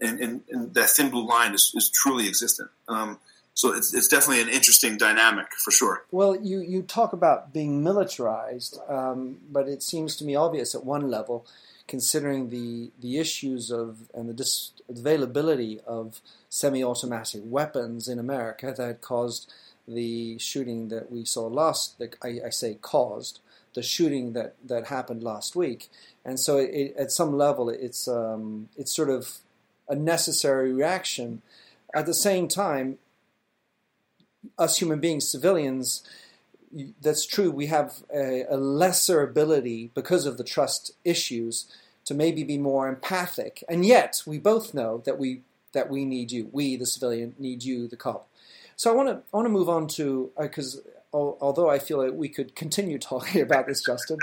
and, 0.03 0.21
and, 0.21 0.41
and, 0.51 0.75
that 0.75 0.91
thin 0.91 1.11
blue 1.11 1.27
line 1.27 1.55
is, 1.55 1.73
is 1.75 1.91
truly 1.91 2.29
existent. 2.29 2.71
Um, 2.89 3.19
so 3.55 3.73
it's, 3.73 3.95
it's 3.95 4.09
definitely 4.09 4.43
an 4.43 4.49
interesting 4.49 4.97
dynamic 4.97 5.47
for 5.65 5.71
sure. 5.71 6.05
Well, 6.11 6.37
you, 6.37 6.61
you 6.61 6.83
talk 6.83 7.13
about 7.13 7.53
being 7.53 7.83
militarized, 7.83 8.79
um, 8.89 9.39
but 9.51 9.69
it 9.69 9.83
seems 9.83 10.17
to 10.17 10.25
me 10.25 10.35
obvious 10.35 10.75
at 10.75 10.85
one 10.85 11.11
level 11.11 11.47
considering 11.87 12.51
the 12.51 12.91
the 13.01 13.19
issues 13.19 13.71
of 13.71 14.11
and 14.15 14.29
the 14.29 14.33
dis- 14.33 14.73
availability 14.89 15.81
of 15.87 16.21
semi-automatic 16.49 17.43
weapons 17.45 18.09
in 18.09 18.19
America 18.19 18.73
that 18.77 19.01
caused 19.01 19.53
the 19.87 20.39
shooting 20.39 20.89
that 20.89 21.11
we 21.11 21.25
saw 21.25 21.47
last. 21.47 21.99
That 21.99 22.17
I, 22.23 22.41
I 22.47 22.51
say 22.51 22.79
caused 22.81 23.41
the 23.75 23.83
shooting 23.83 24.33
that, 24.35 24.55
that 24.65 24.87
happened 24.87 25.23
last 25.23 25.57
week, 25.57 25.91
and 26.25 26.39
so 26.39 26.59
it, 26.59 26.71
it, 26.71 26.97
at 26.97 27.11
some 27.11 27.37
level, 27.37 27.69
it's 27.69 28.09
um, 28.09 28.69
it's 28.77 28.95
sort 28.95 29.11
of 29.11 29.39
a 29.93 29.97
necessary 29.97 30.73
reaction. 30.73 31.43
At 31.95 32.07
the 32.07 32.15
same 32.15 32.49
time, 32.49 32.99
us 34.59 34.79
human 34.79 34.99
beings, 34.99 35.31
civilians 35.31 36.03
that's 37.03 37.27
true. 37.27 37.51
We 37.51 37.67
have 37.67 38.03
a, 38.15 38.45
a, 38.49 38.57
lesser 38.57 39.23
ability 39.23 39.91
because 39.95 40.25
of 40.25 40.39
the 40.39 40.45
trust 40.45 40.93
issues 41.05 41.67
to 42.07 42.15
maybe 42.15 42.45
be 42.45 42.57
more 42.57 42.89
empathic, 42.89 43.63
and 43.69 43.85
yet 43.85 44.23
we 44.27 44.39
both 44.39 44.73
know 44.73 45.03
that 45.05 45.19
we 45.19 45.43
that 45.75 45.91
we 45.91 46.07
need 46.07 46.33
you. 46.33 46.49
We, 46.51 46.77
the 46.77 46.87
civilian, 46.87 47.35
need 47.39 47.63
you, 47.63 47.89
the 47.89 47.97
cop. 47.97 48.27
So 48.77 48.91
I 48.91 48.95
want 48.95 49.11
to 49.11 49.17
I 49.33 49.37
want 49.37 49.47
to 49.47 49.53
move 49.53 49.69
on 49.69 49.87
to 49.89 50.31
because 50.41 50.81
uh, 51.13 51.17
although 51.17 51.69
I 51.69 51.79
feel 51.79 52.03
like 52.03 52.15
we 52.15 52.31
could 52.31 52.57
continue 52.57 52.99
talking 53.13 53.43
about 53.43 53.67
this, 53.67 53.83
Justin, 53.85 54.19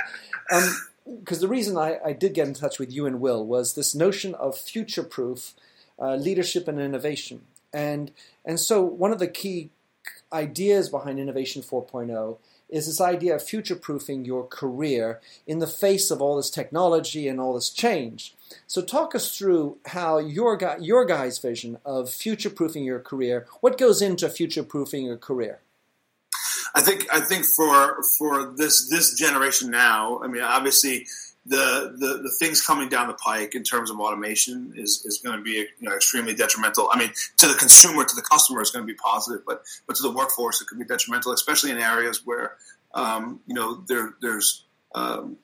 because 1.20 1.40
the 1.40 1.48
reason 1.48 1.78
I, 1.78 1.98
I, 2.06 2.14
did 2.14 2.34
get 2.34 2.48
in 2.48 2.54
touch 2.54 2.80
with 2.80 2.92
you 2.92 3.06
and 3.06 3.20
Will 3.20 3.46
was 3.46 3.74
this 3.74 3.96
notion 3.96 4.36
of 4.36 4.58
future-proof 4.58 5.54
uh, 6.00 6.16
leadership 6.16 6.68
and 6.68 6.80
innovation, 6.80 7.42
and 7.74 8.12
and 8.46 8.60
so 8.60 8.82
one 8.82 9.12
of 9.12 9.20
the 9.20 9.28
key 9.28 9.70
ideas 10.32 10.90
behind 10.90 11.20
Innovation 11.20 11.62
4.0 11.62 12.38
is 12.70 12.86
this 12.86 13.02
idea 13.02 13.36
of 13.36 13.44
future 13.44 13.76
proofing 13.76 14.26
your 14.26 14.46
career 14.46 15.20
in 15.48 15.60
the 15.60 15.68
face 15.68 16.12
of 16.12 16.22
all 16.22 16.38
this 16.38 16.52
technology 16.52 17.28
and 17.28 17.40
all 17.40 17.56
this 17.56 17.70
change. 17.70 18.36
So, 18.68 18.82
talk 18.82 19.16
us 19.16 19.36
through 19.36 19.78
how 19.88 20.20
your, 20.20 20.56
guy, 20.58 20.78
your 20.80 21.06
guy's 21.06 21.40
vision 21.40 21.78
of 21.86 22.10
future 22.10 22.50
proofing 22.50 22.84
your 22.84 23.00
career, 23.00 23.48
what 23.62 23.78
goes 23.78 24.02
into 24.02 24.30
future 24.30 24.64
proofing 24.64 25.06
your 25.06 25.18
career? 25.18 25.60
I 26.76 26.82
think 26.82 27.08
I 27.12 27.20
think 27.20 27.46
for 27.46 28.04
for 28.18 28.54
this 28.56 28.90
this 28.90 29.16
generation 29.16 29.72
now, 29.72 30.22
I 30.24 30.28
mean, 30.28 30.42
obviously 30.42 31.06
the, 31.50 31.96
the, 31.98 32.22
the 32.22 32.32
things 32.40 32.62
coming 32.62 32.90
down 32.90 33.08
the 33.08 33.14
pike 33.16 33.56
in 33.56 33.64
terms 33.64 33.90
of 33.90 34.00
automation 34.00 34.74
is, 34.76 35.04
is 35.06 35.20
going 35.24 35.38
to 35.38 35.44
be 35.44 35.52
you 35.52 35.90
know, 35.90 35.96
extremely 35.96 36.36
detrimental. 36.36 36.90
I 36.92 37.00
mean, 37.00 37.12
to 37.38 37.48
the 37.48 37.56
consumer, 37.56 38.04
to 38.04 38.16
the 38.16 38.22
customer, 38.22 38.62
it's 38.62 38.70
going 38.70 38.86
to 38.86 38.92
be 38.92 38.98
positive, 38.98 39.44
but 39.46 39.64
but 39.88 39.96
to 39.96 40.04
the 40.04 40.12
workforce, 40.12 40.62
it 40.62 40.68
could 40.68 40.78
be 40.78 40.86
detrimental, 40.86 41.32
especially 41.32 41.72
in 41.72 41.78
areas 41.78 42.26
where 42.26 42.56
um, 42.94 43.40
you 43.48 43.56
know 43.56 43.84
there 43.88 44.14
there's 44.22 44.66
um, 44.94 45.38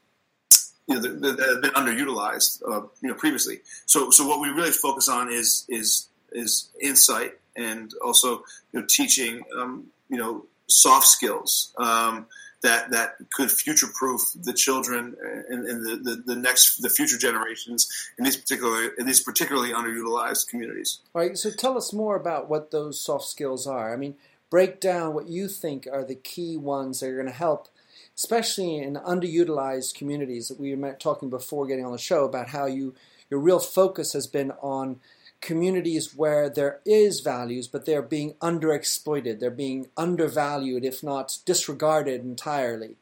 you 0.88 0.96
know 0.96 1.02
that 1.02 1.40
have 1.40 1.62
been 1.62 1.72
underutilized 1.72 2.62
uh, 2.70 2.86
you 3.02 3.10
know 3.10 3.16
previously. 3.16 3.62
So 3.86 4.12
so 4.12 4.28
what 4.28 4.40
we 4.42 4.50
really 4.50 4.72
focus 4.72 5.10
on 5.10 5.32
is 5.32 5.66
is 5.70 6.10
is 6.32 6.70
insight 6.80 7.34
and 7.56 7.92
also 8.04 8.44
you 8.74 8.80
know 8.80 8.86
teaching 8.88 9.42
um, 9.58 9.88
you 10.10 10.18
know 10.18 10.46
soft 10.68 11.08
skills. 11.08 11.74
Um, 11.78 12.28
that 12.66 12.90
that 12.92 13.16
could 13.32 13.52
future 13.52 13.88
proof 13.94 14.22
the 14.36 14.54
children 14.54 15.16
and, 15.50 15.68
and 15.68 15.86
the, 15.86 15.96
the, 15.98 16.24
the, 16.26 16.36
next 16.36 16.82
the 16.82 16.90
future 16.90 17.18
generations 17.18 17.88
in 18.18 18.24
these 18.24 18.36
particular 18.36 18.88
in 18.98 19.06
these 19.06 19.22
particularly 19.22 19.72
underutilized 19.72 20.48
communities. 20.48 21.00
All 21.14 21.22
right. 21.22 21.38
So 21.38 21.52
tell 21.52 21.78
us 21.78 21.94
more 21.94 22.16
about 22.16 22.50
what 22.50 22.72
those 22.72 23.00
soft 23.00 23.26
skills 23.26 23.68
are. 23.68 23.94
I 23.94 23.98
mean, 23.98 24.16
break 24.50 24.80
down 24.80 25.14
what 25.14 25.28
you 25.28 25.48
think 25.48 25.88
are 25.92 26.04
the 26.04 26.16
key 26.16 26.58
ones 26.58 27.00
that 27.00 27.10
are 27.10 27.16
going 27.16 27.28
to 27.28 27.32
help, 27.32 27.68
especially 28.16 28.78
in 28.78 28.96
underutilized 28.96 29.94
communities 29.94 30.48
that 30.48 30.60
we 30.60 30.76
were 30.76 30.94
talking 30.94 31.30
before 31.30 31.68
getting 31.68 31.86
on 31.86 31.92
the 31.92 31.98
show 31.98 32.26
about 32.26 32.50
how 32.50 32.66
you 32.66 32.96
your 33.30 33.40
real 33.40 33.60
focus 33.60 34.14
has 34.14 34.28
been 34.28 34.52
on 34.62 35.00
communities 35.42 36.16
where 36.16 36.50
there 36.50 36.80
is 36.86 37.20
values, 37.20 37.68
but 37.68 37.86
they're 37.86 38.02
being 38.02 38.34
underexploited, 38.36 39.40
they're 39.40 39.52
being 39.52 39.88
undervalued, 39.96 40.84
if 40.84 41.04
not 41.04 41.38
disregarded 41.46 42.22
entirely, 42.22 42.96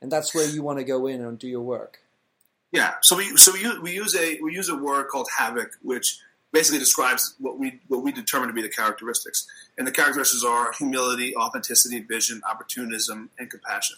and 0.00 0.10
that's 0.10 0.34
where 0.34 0.48
you 0.48 0.62
want 0.62 0.78
to 0.78 0.84
go 0.84 1.06
in 1.06 1.22
and 1.22 1.38
do 1.38 1.48
your 1.48 1.60
work. 1.60 2.00
Yeah, 2.72 2.94
so 3.02 3.16
we 3.16 3.36
so 3.36 3.52
we 3.52 3.60
use, 3.60 3.80
we 3.80 3.92
use 3.92 4.14
a 4.16 4.38
we 4.40 4.54
use 4.54 4.68
a 4.68 4.76
word 4.76 5.08
called 5.08 5.28
havoc, 5.36 5.72
which 5.82 6.20
basically 6.52 6.78
describes 6.78 7.34
what 7.38 7.58
we 7.58 7.80
what 7.88 8.02
we 8.02 8.12
determine 8.12 8.48
to 8.48 8.54
be 8.54 8.62
the 8.62 8.68
characteristics, 8.68 9.46
and 9.76 9.86
the 9.86 9.92
characteristics 9.92 10.44
are 10.44 10.72
humility, 10.72 11.34
authenticity, 11.36 12.00
vision, 12.00 12.40
opportunism, 12.48 13.30
and 13.38 13.50
compassion. 13.50 13.96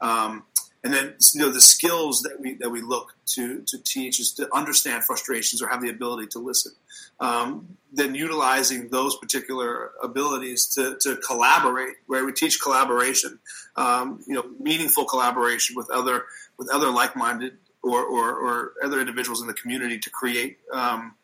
Um, 0.00 0.44
and 0.84 0.92
then 0.92 1.14
you 1.32 1.40
know 1.40 1.50
the 1.50 1.62
skills 1.62 2.20
that 2.22 2.38
we 2.38 2.54
that 2.56 2.70
we 2.70 2.82
look 2.82 3.14
to 3.26 3.62
to 3.66 3.78
teach 3.82 4.20
is 4.20 4.32
to 4.34 4.54
understand 4.54 5.02
frustrations 5.02 5.62
or 5.62 5.68
have 5.68 5.80
the 5.80 5.88
ability 5.88 6.28
to 6.28 6.38
listen. 6.38 6.72
Um, 7.18 7.78
then 7.92 8.14
utilizing 8.14 8.88
those 8.88 9.16
particular 9.16 9.92
abilities 10.02 10.66
to, 10.74 10.96
to 11.00 11.16
collaborate, 11.16 11.94
where 12.06 12.24
we 12.24 12.32
teach 12.32 12.60
collaboration, 12.60 13.38
um, 13.76 14.20
you 14.26 14.34
know, 14.34 14.44
meaningful 14.60 15.04
collaboration 15.04 15.76
with 15.76 15.88
other 15.90 16.26
with 16.58 16.68
other 16.70 16.90
like 16.90 17.16
minded 17.16 17.56
or, 17.82 18.02
or, 18.02 18.30
or, 18.30 18.72
other 18.82 18.98
individuals 18.98 19.42
in 19.42 19.46
the 19.46 19.54
community 19.54 19.98
to 19.98 20.08
create 20.08 20.58
um, 20.72 21.14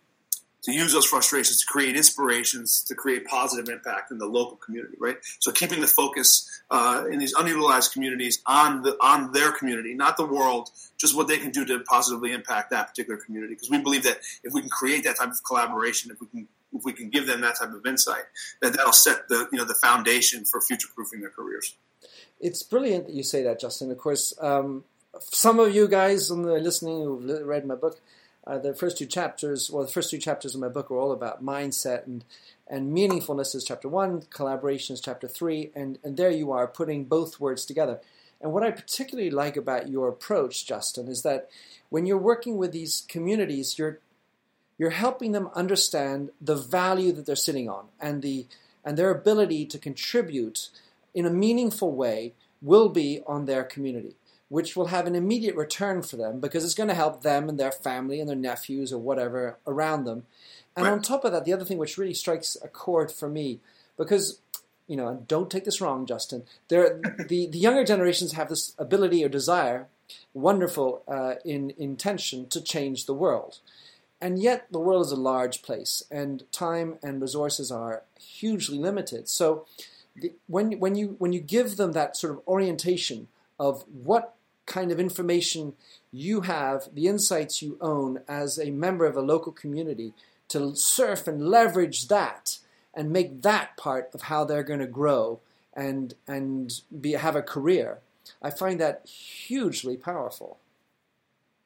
to 0.62 0.73
use 0.73 0.92
those 0.92 1.07
frustrations 1.07 1.61
to 1.61 1.66
create 1.66 1.96
inspirations 1.96 2.85
to 2.85 2.94
create 2.94 3.25
positive 3.25 3.68
impact 3.68 4.11
in 4.11 4.18
the 4.18 4.27
local 4.27 4.57
community, 4.57 4.96
right? 4.99 5.16
So 5.38 5.53
keeping 5.53 5.81
the 5.81 5.87
focus 5.87 6.49
uh, 6.70 7.05
in 7.11 7.18
these 7.18 7.35
underutilized 7.35 7.92
communities 7.92 8.42
on 8.46 8.83
the 8.83 8.96
on 9.01 9.33
their 9.33 9.53
community, 9.53 9.94
not 9.94 10.16
the 10.16 10.27
world, 10.27 10.70
just 10.99 11.16
what 11.16 11.29
they 11.29 11.38
can 11.38 11.51
do 11.51 11.64
to 11.64 11.81
positively 11.81 12.33
impact 12.33 12.70
that 12.70 12.88
particular 12.88 13.18
community. 13.18 13.55
Because 13.55 13.70
we 13.70 13.79
believe 13.79 14.03
that 14.05 14.18
if 14.44 14.53
we 14.53 14.61
can 14.61 14.70
create 14.70 15.05
that 15.05 15.16
type 15.16 15.31
of 15.31 15.42
collaboration, 15.44 16.11
if 16.11 16.20
we 16.20 16.27
can 16.27 16.49
if 16.73 16.85
we 16.85 16.92
can 16.92 17.11
give 17.11 17.27
them 17.27 17.40
that 17.40 17.59
type 17.59 17.73
of 17.73 17.85
insight, 17.85 18.25
that 18.62 18.73
that'll 18.75 18.92
set 18.92 19.29
the 19.29 19.49
you 19.53 19.59
know 19.59 19.64
the 19.64 19.75
foundation 19.75 20.44
for 20.44 20.61
future 20.61 20.88
proofing 20.94 21.20
their 21.20 21.31
careers. 21.31 21.75
It's 22.40 22.62
brilliant 22.62 23.07
that 23.07 23.14
you 23.14 23.23
say 23.23 23.42
that, 23.42 23.61
Justin. 23.61 23.90
Of 23.90 23.99
course, 23.99 24.33
um, 24.40 24.85
some 25.20 25.59
of 25.59 25.75
you 25.75 25.88
guys 25.88 26.31
on 26.31 26.42
the 26.42 26.55
listening 26.55 27.03
who've 27.03 27.46
read 27.46 27.66
my 27.66 27.75
book 27.75 28.01
uh, 28.51 28.59
the 28.59 28.75
first 28.75 28.99
two 28.99 29.07
chapters, 29.07 29.71
well, 29.71 29.85
the 29.85 29.93
first 29.93 30.11
two 30.11 30.19
chapters 30.19 30.57
of 30.57 30.61
my 30.61 30.69
book 30.69 30.91
are 30.91 30.99
all 30.99 31.13
about 31.13 31.45
mindset 31.45 32.05
and 32.07 32.25
and 32.67 32.97
meaningfulness 32.97 33.55
is 33.55 33.65
chapter 33.65 33.89
one, 33.89 34.23
collaboration 34.31 34.95
is 34.95 35.01
chapter 35.01 35.29
three, 35.29 35.71
and 35.75 35.99
and 36.03 36.17
there 36.17 36.31
you 36.31 36.51
are 36.51 36.67
putting 36.67 37.05
both 37.05 37.39
words 37.39 37.65
together. 37.65 38.01
And 38.41 38.53
what 38.53 38.65
I 38.65 38.73
particularly 38.73 39.31
like 39.31 39.57
about 39.57 39.89
your 39.89 40.09
approach, 40.09 40.67
Justin, 40.67 41.07
is 41.07 41.23
that 41.23 41.49
when 41.91 42.07
you're 42.07 42.19
working 42.19 42.57
with 42.57 42.73
these 42.73 43.05
communities, 43.09 43.79
you're 43.79 44.01
you're 44.79 44.91
helping 44.91 45.31
them 45.31 45.51
understand 45.55 46.31
the 46.41 46.57
value 46.57 47.13
that 47.13 47.27
they're 47.27 47.37
sitting 47.37 47.69
on 47.69 47.87
and 48.01 48.21
the 48.21 48.47
and 48.85 48.97
their 48.97 49.11
ability 49.11 49.65
to 49.67 49.79
contribute 49.79 50.71
in 51.15 51.25
a 51.25 51.31
meaningful 51.31 51.93
way 51.93 52.35
will 52.61 52.89
be 52.89 53.21
on 53.29 53.45
their 53.45 53.63
community 53.63 54.17
which 54.51 54.75
will 54.75 54.89
have 54.89 55.07
an 55.07 55.15
immediate 55.15 55.55
return 55.55 56.03
for 56.03 56.17
them 56.17 56.41
because 56.41 56.65
it's 56.65 56.75
going 56.75 56.89
to 56.89 56.95
help 56.95 57.23
them 57.23 57.49
and 57.49 57.59
their 57.59 57.71
family 57.71 58.19
and 58.19 58.29
their 58.29 58.37
nephews 58.37 58.93
or 58.93 58.99
whatever 58.99 59.57
around 59.65 60.05
them. 60.05 60.27
And 60.77 60.85
right. 60.87 60.93
on 60.93 61.03
top 61.03 61.25
of 61.25 61.31
that, 61.31 61.45
the 61.45 61.53
other 61.53 61.65
thing 61.65 61.79
which 61.79 61.97
really 61.97 62.15
strikes 62.15 62.57
a 62.63 62.67
chord 62.67 63.13
for 63.13 63.29
me, 63.29 63.61
because 63.97 64.41
you 64.89 64.97
know, 64.97 65.07
and 65.07 65.29
don't 65.29 65.53
take 65.53 65.65
this 65.65 65.81
wrong, 65.81 66.05
Justin. 66.05 66.43
There, 66.67 67.01
the 67.29 67.47
the 67.47 67.59
younger 67.59 67.85
generations 67.85 68.33
have 68.33 68.49
this 68.49 68.75
ability 68.77 69.25
or 69.25 69.29
desire, 69.29 69.87
wonderful 70.35 71.05
uh, 71.07 71.35
in 71.45 71.73
intention, 71.79 72.49
to 72.49 72.61
change 72.61 73.07
the 73.07 73.15
world, 73.15 73.61
and 74.21 74.43
yet 74.43 74.67
the 74.73 74.81
world 74.81 75.07
is 75.07 75.13
a 75.13 75.17
large 75.17 75.63
place, 75.63 76.03
and 76.11 76.43
time 76.51 76.99
and 77.05 77.23
resources 77.23 77.71
are 77.71 78.03
hugely 78.19 78.79
limited. 78.79 79.29
So, 79.29 79.65
the, 80.17 80.33
when 80.49 80.81
when 80.81 80.97
you 80.97 81.15
when 81.19 81.33
you 81.33 81.41
give 81.41 81.77
them 81.77 81.93
that 81.93 82.17
sort 82.17 82.33
of 82.33 82.43
orientation 82.49 83.29
of 83.61 83.85
what 83.93 84.35
kind 84.70 84.90
of 84.90 84.98
information 84.98 85.74
you 86.11 86.42
have, 86.42 86.88
the 86.94 87.06
insights 87.09 87.61
you 87.61 87.76
own 87.80 88.20
as 88.26 88.59
a 88.59 88.70
member 88.70 89.04
of 89.04 89.16
a 89.16 89.20
local 89.20 89.52
community, 89.52 90.14
to 90.48 90.74
surf 90.74 91.26
and 91.26 91.48
leverage 91.48 92.09
that 92.09 92.59
and 92.94 93.11
make 93.11 93.42
that 93.42 93.76
part 93.76 94.11
of 94.14 94.22
how 94.22 94.44
they're 94.44 94.62
going 94.62 94.80
to 94.80 94.87
grow 94.87 95.40
and 95.74 96.14
and 96.26 96.80
be 97.00 97.12
have 97.12 97.37
a 97.37 97.42
career. 97.42 97.98
I 98.42 98.50
find 98.50 98.80
that 98.80 99.06
hugely 99.06 99.96
powerful. 99.96 100.59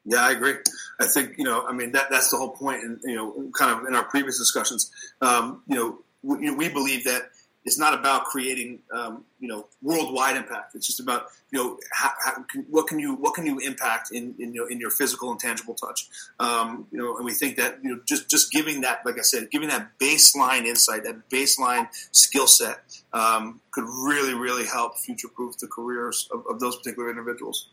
Yeah, 0.04 0.22
I 0.26 0.32
agree. 0.32 0.54
I 1.00 1.06
think 1.06 1.38
you 1.38 1.44
know, 1.44 1.66
I 1.66 1.72
mean, 1.72 1.92
that 1.92 2.10
that's 2.10 2.30
the 2.30 2.36
whole 2.36 2.50
point, 2.50 2.82
and 2.82 3.00
you 3.04 3.14
know, 3.14 3.50
kind 3.54 3.70
of 3.72 3.86
in 3.86 3.94
our 3.94 4.04
previous 4.04 4.38
discussions, 4.38 4.90
um, 5.20 5.62
you 5.66 5.76
know, 5.76 5.98
we, 6.22 6.50
we 6.50 6.68
believe 6.68 7.04
that 7.04 7.30
it's 7.64 7.78
not 7.78 7.94
about 7.94 8.24
creating 8.24 8.80
um, 8.92 9.24
you 9.40 9.48
know 9.48 9.66
worldwide 9.82 10.36
impact. 10.36 10.74
It's 10.74 10.86
just 10.86 11.00
about 11.00 11.26
you 11.50 11.58
know 11.58 11.78
how, 11.92 12.10
how, 12.24 12.44
what 12.68 12.86
can 12.86 12.98
you 12.98 13.14
what 13.14 13.34
can 13.34 13.46
you 13.46 13.58
impact 13.58 14.10
in 14.12 14.34
in, 14.38 14.54
in 14.70 14.80
your 14.80 14.90
physical 14.90 15.30
and 15.30 15.40
tangible 15.40 15.74
touch. 15.74 16.08
Um, 16.38 16.86
you 16.90 16.98
know, 16.98 17.16
and 17.16 17.24
we 17.24 17.32
think 17.32 17.56
that 17.56 17.78
you 17.82 17.90
know 17.90 18.00
just 18.06 18.28
just 18.28 18.52
giving 18.52 18.82
that, 18.82 19.00
like 19.04 19.18
I 19.18 19.22
said, 19.22 19.50
giving 19.50 19.68
that 19.68 19.98
baseline 19.98 20.64
insight, 20.66 21.04
that 21.04 21.28
baseline 21.30 21.88
skill 22.12 22.46
set, 22.46 22.80
um, 23.12 23.60
could 23.70 23.84
really 23.84 24.34
really 24.34 24.66
help 24.66 24.98
future 24.98 25.28
proof 25.28 25.56
the 25.58 25.66
careers 25.66 26.28
of, 26.32 26.44
of, 26.48 26.60
those 26.60 26.76
particular 26.76 27.08
individuals. 27.08 27.68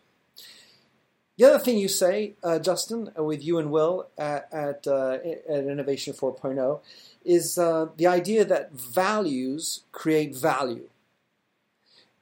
The 1.41 1.47
other 1.47 1.58
thing 1.58 1.80
you 1.80 1.88
say, 1.88 2.36
uh, 2.43 2.60
Justin, 2.60 3.10
with 3.17 3.43
you 3.43 3.58
and 3.58 3.71
Will 3.71 4.08
at 4.15 4.47
at, 4.54 4.86
uh, 4.86 5.17
at 5.49 5.65
Innovation 5.65 6.13
4.0 6.13 6.82
is 7.25 7.58
uh, 7.58 7.88
the 7.97 8.06
idea 8.06 8.45
that 8.45 8.73
values 8.73 9.82
create 9.91 10.36
value. 10.36 10.88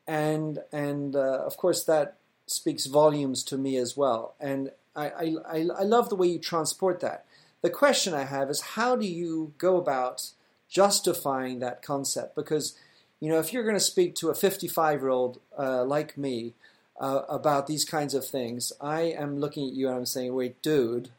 And, 0.08 0.60
and 0.71 1.17
uh, 1.17 1.43
of 1.45 1.58
course, 1.58 1.84
that 1.84 2.15
speaks 2.47 2.86
volumes 2.86 3.43
to 3.43 3.58
me 3.58 3.75
as 3.75 3.97
well. 3.97 4.36
And 4.39 4.71
I, 4.95 5.36
I, 5.45 5.65
I 5.79 5.84
love 5.84 6.08
the 6.08 6.15
way 6.15 6.27
you 6.27 6.39
transport 6.39 7.01
that. 7.01 7.25
The 7.62 7.69
question 7.69 8.13
I 8.13 8.23
have 8.23 8.49
is 8.49 8.62
how 8.62 8.95
do 8.95 9.05
you 9.05 9.53
go 9.58 9.75
about 9.75 10.29
justifying 10.69 11.60
that 11.60 11.82
concept? 11.82 12.38
Because, 12.38 12.77
you 13.19 13.27
know, 13.27 13.39
if 13.39 13.51
you're 13.51 13.63
going 13.63 13.75
to 13.75 13.82
speak 13.82 14.15
to 14.15 14.29
a 14.29 14.34
55 14.34 15.01
year 15.01 15.10
old 15.10 15.41
uh, 15.58 15.84
like 15.84 16.17
me 16.17 16.53
uh, 16.99 17.21
about 17.29 17.67
these 17.67 17.85
kinds 17.85 18.13
of 18.13 18.25
things, 18.25 18.73
I 18.81 19.01
am 19.01 19.39
looking 19.39 19.67
at 19.69 19.73
you 19.73 19.88
and 19.88 19.97
I'm 19.97 20.05
saying, 20.05 20.33
wait, 20.33 20.62
dude, 20.62 21.09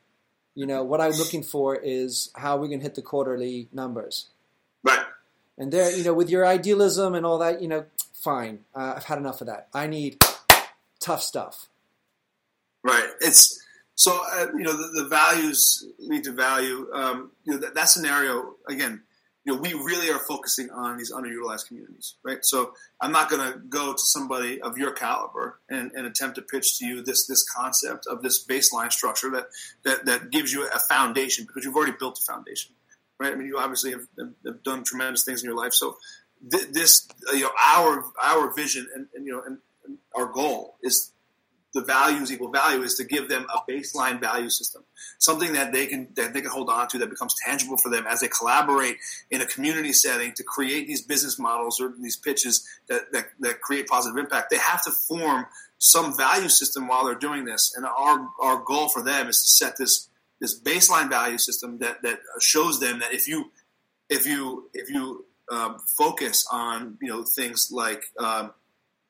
you 0.54 0.66
know, 0.66 0.84
what 0.84 1.00
I'm 1.00 1.12
looking 1.12 1.42
for 1.42 1.76
is 1.76 2.30
how 2.34 2.56
we 2.58 2.68
can 2.68 2.80
hit 2.80 2.94
the 2.94 3.02
quarterly 3.02 3.68
numbers. 3.72 4.26
Right. 4.82 5.04
And 5.56 5.72
there, 5.72 5.94
you 5.96 6.04
know, 6.04 6.14
with 6.14 6.28
your 6.28 6.46
idealism 6.46 7.14
and 7.14 7.24
all 7.24 7.38
that, 7.38 7.62
you 7.62 7.68
know, 7.68 7.86
fine. 8.12 8.60
Uh, 8.74 8.94
I've 8.96 9.04
had 9.04 9.18
enough 9.18 9.40
of 9.40 9.46
that. 9.46 9.68
I 9.72 9.86
need 9.86 10.22
tough 11.00 11.22
stuff. 11.22 11.66
Right. 12.82 13.08
It's 13.20 13.60
so 13.94 14.18
uh, 14.32 14.46
you 14.56 14.64
know 14.64 14.72
the, 14.72 15.02
the, 15.02 15.08
values 15.08 15.86
lead 15.98 16.24
to 16.24 16.32
value. 16.32 16.88
Um, 16.92 17.32
you 17.44 17.52
know 17.52 17.58
that, 17.58 17.74
that 17.74 17.88
scenario 17.90 18.54
again 18.66 19.02
know, 19.54 19.60
we 19.60 19.72
really 19.72 20.10
are 20.10 20.18
focusing 20.18 20.70
on 20.70 20.96
these 20.96 21.12
underutilized 21.12 21.68
communities, 21.68 22.16
right? 22.22 22.44
So 22.44 22.74
I'm 23.00 23.12
not 23.12 23.30
going 23.30 23.52
to 23.52 23.58
go 23.58 23.92
to 23.92 23.98
somebody 23.98 24.60
of 24.60 24.78
your 24.78 24.92
caliber 24.92 25.60
and, 25.68 25.90
and, 25.92 26.06
attempt 26.06 26.36
to 26.36 26.42
pitch 26.42 26.78
to 26.78 26.86
you 26.86 27.02
this 27.02 27.26
this 27.26 27.44
concept 27.44 28.06
of 28.06 28.22
this 28.22 28.44
baseline 28.46 28.92
structure 28.92 29.30
that, 29.30 29.46
that 29.84 30.06
that 30.06 30.30
gives 30.30 30.52
you 30.52 30.68
a 30.68 30.78
foundation 30.78 31.44
because 31.46 31.64
you've 31.64 31.76
already 31.76 31.96
built 31.98 32.18
a 32.18 32.32
foundation, 32.32 32.72
right? 33.18 33.32
I 33.32 33.36
mean, 33.36 33.46
you 33.46 33.58
obviously 33.58 33.92
have, 33.92 34.06
have 34.44 34.62
done 34.62 34.84
tremendous 34.84 35.24
things 35.24 35.42
in 35.42 35.48
your 35.48 35.56
life. 35.56 35.72
So 35.72 35.96
th- 36.50 36.68
this, 36.72 37.08
you 37.32 37.40
know, 37.40 37.52
our 37.74 38.04
our 38.22 38.52
vision 38.54 38.88
and, 38.94 39.06
and 39.14 39.26
you 39.26 39.32
know, 39.32 39.42
and, 39.46 39.58
and 39.84 39.98
our 40.14 40.26
goal 40.26 40.76
is 40.82 41.12
the 41.72 41.82
values 41.82 42.32
equal 42.32 42.50
value 42.50 42.82
is 42.82 42.94
to 42.96 43.04
give 43.04 43.28
them 43.28 43.46
a 43.54 43.70
baseline 43.70 44.20
value 44.20 44.50
system, 44.50 44.82
something 45.18 45.52
that 45.52 45.72
they 45.72 45.86
can 45.86 46.08
that 46.16 46.34
they 46.34 46.40
can 46.40 46.50
hold 46.50 46.68
on 46.68 46.88
to 46.88 46.98
that 46.98 47.10
becomes 47.10 47.34
tangible 47.44 47.76
for 47.76 47.90
them 47.90 48.06
as 48.08 48.20
they 48.20 48.28
collaborate 48.28 48.96
in 49.30 49.40
a 49.40 49.46
community 49.46 49.92
setting 49.92 50.32
to 50.32 50.42
create 50.42 50.88
these 50.88 51.02
business 51.02 51.38
models 51.38 51.80
or 51.80 51.94
these 52.00 52.16
pitches 52.16 52.66
that 52.88 53.12
that, 53.12 53.26
that 53.40 53.60
create 53.60 53.86
positive 53.86 54.18
impact. 54.18 54.50
They 54.50 54.58
have 54.58 54.82
to 54.84 54.90
form 54.90 55.46
some 55.78 56.16
value 56.16 56.48
system 56.48 56.88
while 56.88 57.04
they're 57.04 57.14
doing 57.14 57.44
this, 57.44 57.72
and 57.76 57.86
our 57.86 58.28
our 58.40 58.62
goal 58.64 58.88
for 58.88 59.02
them 59.02 59.28
is 59.28 59.40
to 59.40 59.48
set 59.48 59.76
this 59.78 60.08
this 60.40 60.58
baseline 60.60 61.08
value 61.08 61.38
system 61.38 61.78
that 61.78 62.02
that 62.02 62.18
shows 62.40 62.80
them 62.80 62.98
that 62.98 63.14
if 63.14 63.28
you 63.28 63.52
if 64.08 64.26
you 64.26 64.68
if 64.74 64.90
you 64.90 65.24
um, 65.50 65.78
focus 65.96 66.46
on 66.50 66.98
you 67.00 67.08
know 67.08 67.22
things 67.22 67.70
like 67.72 68.04
um, 68.18 68.52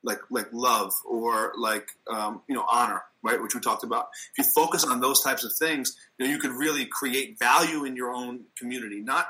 like 0.03 0.21
like 0.31 0.49
love 0.53 0.93
or 1.05 1.53
like 1.59 1.89
um, 2.11 2.43
you 2.49 2.55
know 2.55 2.65
honor, 2.71 3.03
right? 3.23 3.41
Which 3.41 3.55
we 3.55 3.61
talked 3.61 3.85
about. 3.85 4.09
If 4.37 4.47
you 4.47 4.53
focus 4.53 4.85
on 4.85 5.01
those 5.01 5.23
types 5.23 5.45
of 5.45 5.53
things, 5.55 5.97
you 6.19 6.27
know 6.27 6.33
you 6.33 6.39
can 6.39 6.53
really 6.53 6.87
create 6.87 7.39
value 7.39 7.85
in 7.85 7.97
your 7.97 8.13
own 8.13 8.45
community. 8.57 9.01
Not 9.01 9.27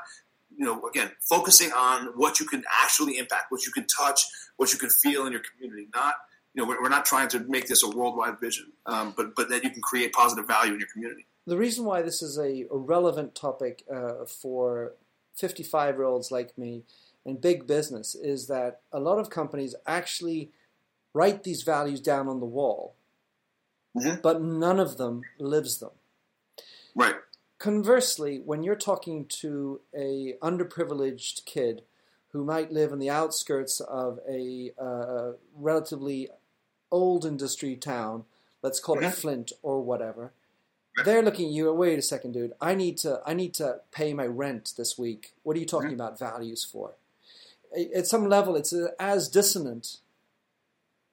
you 0.57 0.65
know 0.65 0.81
again 0.87 1.11
focusing 1.29 1.71
on 1.71 2.07
what 2.15 2.39
you 2.39 2.45
can 2.45 2.63
actually 2.83 3.17
impact, 3.17 3.45
what 3.49 3.65
you 3.65 3.71
can 3.71 3.85
touch, 3.87 4.21
what 4.57 4.71
you 4.71 4.79
can 4.79 4.89
feel 4.89 5.25
in 5.25 5.31
your 5.31 5.41
community. 5.41 5.87
Not 5.93 6.15
you 6.53 6.61
know 6.61 6.69
we're, 6.69 6.81
we're 6.81 6.89
not 6.89 7.05
trying 7.05 7.27
to 7.29 7.39
make 7.39 7.67
this 7.67 7.83
a 7.83 7.89
worldwide 7.89 8.39
vision, 8.39 8.71
um, 8.85 9.13
but 9.15 9.35
but 9.35 9.49
that 9.49 9.63
you 9.63 9.69
can 9.69 9.81
create 9.81 10.13
positive 10.13 10.47
value 10.47 10.73
in 10.73 10.79
your 10.79 10.89
community. 10.91 11.25
The 11.47 11.57
reason 11.57 11.85
why 11.85 12.01
this 12.01 12.21
is 12.21 12.37
a, 12.37 12.65
a 12.71 12.77
relevant 12.77 13.33
topic 13.33 13.83
uh, 13.91 14.25
for 14.25 14.93
55 15.35 15.95
year 15.95 16.03
olds 16.03 16.31
like 16.31 16.57
me 16.57 16.83
in 17.25 17.37
big 17.37 17.67
business 17.67 18.15
is 18.15 18.47
that 18.47 18.81
a 18.91 18.99
lot 18.99 19.19
of 19.19 19.29
companies 19.29 19.75
actually 19.87 20.51
write 21.13 21.43
these 21.43 21.63
values 21.63 21.99
down 21.99 22.27
on 22.27 22.39
the 22.39 22.45
wall, 22.45 22.95
mm-hmm. 23.95 24.21
but 24.21 24.41
none 24.41 24.79
of 24.79 24.97
them 24.97 25.21
lives 25.39 25.79
them. 25.79 25.91
Right. 26.95 27.15
Conversely, 27.59 28.41
when 28.43 28.63
you're 28.63 28.75
talking 28.75 29.25
to 29.25 29.81
a 29.95 30.35
underprivileged 30.41 31.45
kid 31.45 31.83
who 32.31 32.43
might 32.43 32.71
live 32.71 32.91
in 32.91 32.99
the 32.99 33.09
outskirts 33.09 33.79
of 33.79 34.19
a 34.27 34.71
uh, 34.79 35.33
relatively 35.55 36.29
old 36.91 37.25
industry 37.25 37.75
town, 37.75 38.23
let's 38.61 38.79
call 38.79 38.95
mm-hmm. 38.95 39.05
it 39.05 39.13
Flint 39.13 39.51
or 39.61 39.81
whatever, 39.81 40.31
they're 41.05 41.21
looking 41.21 41.47
at 41.47 41.53
you. 41.53 41.71
Wait 41.73 41.99
a 41.99 42.01
second, 42.01 42.33
dude. 42.33 42.53
I 42.59 42.75
need 42.75 42.97
to. 42.99 43.21
I 43.25 43.33
need 43.33 43.53
to 43.55 43.81
pay 43.91 44.13
my 44.13 44.25
rent 44.25 44.73
this 44.77 44.97
week. 44.97 45.33
What 45.43 45.55
are 45.55 45.59
you 45.59 45.65
talking 45.65 45.91
mm-hmm. 45.91 45.95
about 45.95 46.19
values 46.19 46.65
for? 46.65 46.95
At 47.95 48.07
some 48.07 48.27
level, 48.27 48.55
it's 48.55 48.73
as 48.99 49.29
dissonant 49.29 49.97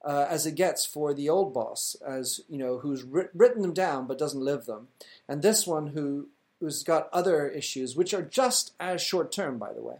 uh, 0.03 0.25
as 0.29 0.45
it 0.45 0.55
gets 0.55 0.85
for 0.85 1.13
the 1.13 1.29
old 1.29 1.53
boss, 1.53 1.95
as 2.05 2.41
you 2.49 2.57
know, 2.57 2.79
who's 2.79 3.03
written 3.03 3.61
them 3.61 3.73
down 3.73 4.07
but 4.07 4.17
doesn't 4.17 4.41
live 4.43 4.65
them, 4.65 4.87
and 5.27 5.41
this 5.41 5.67
one 5.67 5.87
who 5.87 6.27
who's 6.59 6.83
got 6.83 7.09
other 7.13 7.47
issues 7.47 7.95
which 7.95 8.13
are 8.13 8.21
just 8.21 8.73
as 8.79 9.01
short 9.01 9.31
term, 9.31 9.57
by 9.57 9.73
the 9.73 9.81
way, 9.81 9.97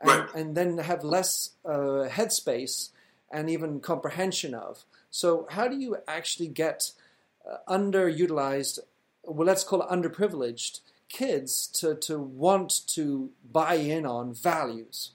and, 0.00 0.10
right. 0.10 0.34
and 0.34 0.56
then 0.56 0.78
have 0.78 1.04
less 1.04 1.50
uh, 1.64 2.08
headspace 2.08 2.90
and 3.30 3.48
even 3.48 3.80
comprehension 3.80 4.54
of. 4.54 4.84
So, 5.10 5.46
how 5.50 5.68
do 5.68 5.76
you 5.76 5.96
actually 6.08 6.48
get 6.48 6.92
uh, 7.48 7.56
underutilized? 7.68 8.80
Well, 9.24 9.46
let's 9.46 9.64
call 9.64 9.82
it 9.82 9.88
underprivileged 9.88 10.80
kids 11.08 11.66
to 11.68 11.94
to 11.94 12.18
want 12.18 12.86
to 12.88 13.30
buy 13.52 13.74
in 13.74 14.06
on 14.06 14.34
values 14.34 15.12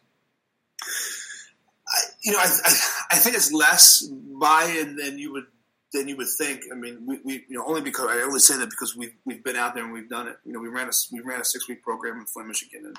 you 2.27 2.33
know, 2.33 2.39
I, 2.39 2.47
I, 2.65 2.73
I, 3.11 3.15
think 3.19 3.37
it's 3.37 3.53
less 3.53 4.01
buy-in 4.01 4.97
than 4.97 5.17
you 5.17 5.31
would 5.31 5.45
than 5.93 6.09
you 6.09 6.17
would 6.17 6.27
think. 6.27 6.63
I 6.69 6.75
mean, 6.75 7.05
we, 7.05 7.19
we, 7.23 7.33
you 7.47 7.57
know 7.57 7.63
only 7.65 7.79
because 7.79 8.09
I 8.11 8.21
only 8.21 8.39
say 8.39 8.57
that 8.57 8.69
because 8.69 8.97
we've 8.97 9.13
we've 9.25 9.41
been 9.41 9.55
out 9.55 9.75
there 9.75 9.85
and 9.85 9.93
we've 9.93 10.09
done 10.09 10.27
it. 10.27 10.35
You 10.45 10.51
know, 10.51 10.59
we 10.59 10.67
ran 10.67 10.89
a 10.89 10.91
we 11.13 11.21
ran 11.21 11.39
a 11.39 11.45
six 11.45 11.69
week 11.69 11.81
program 11.81 12.19
in 12.19 12.25
Flint, 12.25 12.49
Michigan, 12.49 12.83
and 12.85 12.97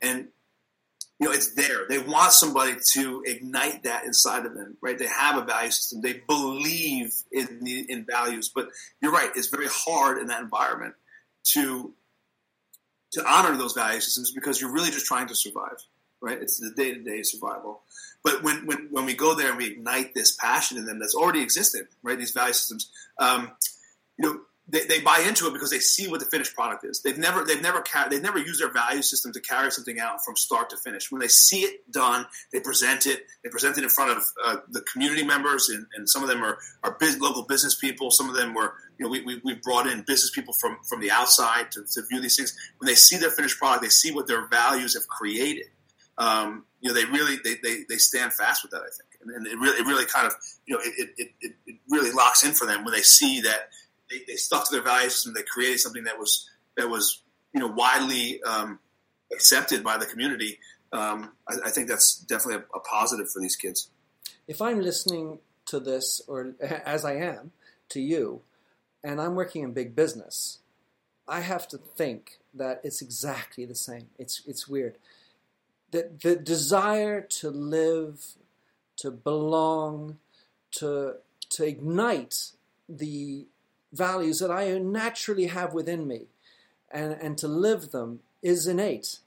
and 0.00 0.28
you 1.18 1.26
know 1.26 1.32
it's 1.32 1.52
there. 1.52 1.86
They 1.90 1.98
want 1.98 2.32
somebody 2.32 2.76
to 2.92 3.22
ignite 3.26 3.82
that 3.82 4.06
inside 4.06 4.46
of 4.46 4.54
them, 4.54 4.78
right? 4.80 4.98
They 4.98 5.08
have 5.08 5.36
a 5.36 5.44
value 5.44 5.72
system. 5.72 6.00
They 6.00 6.22
believe 6.26 7.12
in 7.30 7.58
the, 7.60 7.84
in 7.86 8.06
values, 8.06 8.48
but 8.48 8.70
you're 9.02 9.12
right. 9.12 9.30
It's 9.36 9.48
very 9.48 9.68
hard 9.68 10.16
in 10.16 10.28
that 10.28 10.40
environment 10.40 10.94
to 11.52 11.92
to 13.12 13.30
honor 13.30 13.58
those 13.58 13.74
value 13.74 14.00
systems 14.00 14.30
because 14.30 14.58
you're 14.58 14.72
really 14.72 14.90
just 14.90 15.04
trying 15.04 15.26
to 15.26 15.34
survive 15.34 15.84
right? 16.20 16.40
It's 16.40 16.58
the 16.58 16.70
day 16.70 16.94
to 16.94 17.00
day 17.00 17.22
survival. 17.22 17.82
But 18.22 18.42
when, 18.42 18.66
when, 18.66 18.88
when 18.90 19.06
we 19.06 19.14
go 19.14 19.34
there 19.34 19.48
and 19.48 19.56
we 19.56 19.66
ignite 19.66 20.14
this 20.14 20.36
passion 20.36 20.76
in 20.76 20.84
them 20.84 20.98
that's 20.98 21.14
already 21.14 21.42
existed, 21.42 21.86
right? 22.02 22.18
These 22.18 22.32
value 22.32 22.52
systems, 22.52 22.90
um, 23.18 23.50
you 24.18 24.28
know, 24.28 24.40
they, 24.70 24.84
they 24.84 25.00
buy 25.00 25.24
into 25.26 25.46
it 25.46 25.52
because 25.52 25.70
they 25.70 25.78
see 25.78 26.08
what 26.08 26.20
the 26.20 26.26
finished 26.26 26.54
product 26.54 26.84
is. 26.84 27.02
They've 27.02 27.18
never 27.18 27.44
they've 27.44 27.60
never 27.60 27.82
they've 28.08 28.22
never 28.22 28.38
used 28.38 28.60
their 28.60 28.72
value 28.72 29.02
system 29.02 29.32
to 29.32 29.40
carry 29.40 29.70
something 29.72 29.98
out 29.98 30.24
from 30.24 30.36
start 30.36 30.70
to 30.70 30.76
finish. 30.76 31.10
When 31.10 31.20
they 31.20 31.28
see 31.28 31.60
it 31.62 31.90
done, 31.90 32.26
they 32.52 32.60
present 32.60 33.06
it. 33.06 33.26
They 33.42 33.50
present 33.50 33.78
it 33.78 33.84
in 33.84 33.90
front 33.90 34.16
of 34.16 34.24
uh, 34.44 34.56
the 34.70 34.82
community 34.82 35.24
members, 35.24 35.68
and, 35.68 35.86
and 35.96 36.08
some 36.08 36.22
of 36.22 36.28
them 36.28 36.44
are 36.44 36.58
are 36.84 36.96
biz, 37.00 37.18
local 37.18 37.42
business 37.42 37.74
people. 37.74 38.10
Some 38.10 38.28
of 38.28 38.36
them 38.36 38.54
were 38.54 38.74
you 38.98 39.06
know 39.06 39.10
we, 39.10 39.22
we, 39.22 39.40
we 39.44 39.54
brought 39.54 39.86
in 39.86 40.04
business 40.06 40.30
people 40.30 40.54
from 40.54 40.78
from 40.88 41.00
the 41.00 41.10
outside 41.10 41.72
to, 41.72 41.84
to 41.94 42.02
view 42.08 42.20
these 42.20 42.36
things. 42.36 42.56
When 42.78 42.86
they 42.86 42.94
see 42.94 43.16
their 43.16 43.30
finished 43.30 43.58
product, 43.58 43.82
they 43.82 43.88
see 43.88 44.12
what 44.12 44.28
their 44.28 44.46
values 44.46 44.94
have 44.94 45.08
created 45.08 45.66
um, 46.20 46.64
you 46.80 46.88
know, 46.88 46.94
they 46.94 47.06
really 47.06 47.36
they, 47.42 47.54
they, 47.62 47.84
they 47.88 47.96
stand 47.96 48.32
fast 48.34 48.62
with 48.62 48.72
that. 48.72 48.82
I 48.82 48.90
think, 48.90 49.10
and, 49.22 49.34
and, 49.34 49.46
it 49.46 49.58
really 49.58 49.78
it 49.78 49.86
really 49.86 50.04
kind 50.04 50.26
of 50.26 50.34
you 50.66 50.76
know 50.76 50.80
it, 50.84 51.08
it, 51.16 51.28
it, 51.40 51.52
it 51.66 51.76
really 51.88 52.12
locks 52.12 52.44
in 52.44 52.52
for 52.52 52.66
them 52.66 52.84
when 52.84 52.92
they 52.92 53.00
see 53.00 53.40
that 53.40 53.70
they, 54.10 54.18
they 54.28 54.36
stuck 54.36 54.68
to 54.68 54.74
their 54.74 54.84
values 54.84 55.24
and 55.26 55.34
they 55.34 55.42
created 55.42 55.80
something 55.80 56.04
that 56.04 56.18
was 56.18 56.48
that 56.76 56.88
was 56.90 57.22
you 57.54 57.60
know 57.60 57.68
widely 57.68 58.42
um, 58.42 58.78
accepted 59.32 59.82
by 59.82 59.96
the 59.96 60.06
community. 60.06 60.58
Um, 60.92 61.32
I, 61.48 61.68
I, 61.68 61.70
think 61.70 61.88
that's 61.88 62.16
definitely 62.16 62.64
a, 62.74 62.76
a 62.76 62.80
positive 62.80 63.30
for 63.30 63.40
these 63.40 63.56
kids. 63.56 63.90
If 64.48 64.60
I'm 64.60 64.80
listening 64.80 65.38
to 65.66 65.78
this, 65.78 66.20
or 66.26 66.54
as 66.84 67.04
I 67.04 67.14
am 67.14 67.52
to 67.90 68.00
you, 68.00 68.42
and 69.02 69.20
I'm 69.20 69.36
working 69.36 69.62
in 69.62 69.72
big 69.72 69.96
business, 69.96 70.58
I 71.28 71.40
have 71.40 71.66
to 71.68 71.78
think 71.78 72.40
that 72.52 72.80
it's 72.84 73.00
exactly 73.00 73.64
the 73.64 73.74
same. 73.74 74.08
It's 74.18 74.42
it's 74.46 74.68
weird 74.68 74.96
the, 75.90 76.10
the 76.22 76.36
desire 76.36 77.20
to 77.20 77.50
live, 77.50 78.34
to 78.96 79.10
belong, 79.10 80.18
to, 80.72 81.14
to 81.50 81.64
ignite 81.64 82.52
the 82.88 83.46
values 83.92 84.38
that 84.38 84.50
I 84.50 84.76
naturally 84.78 85.46
have 85.46 85.74
within 85.74 86.06
me 86.06 86.26
and, 86.90 87.12
and 87.12 87.38
to 87.38 87.48
live 87.48 87.90
them 87.90 88.20
is 88.42 88.66
innate 88.66 89.18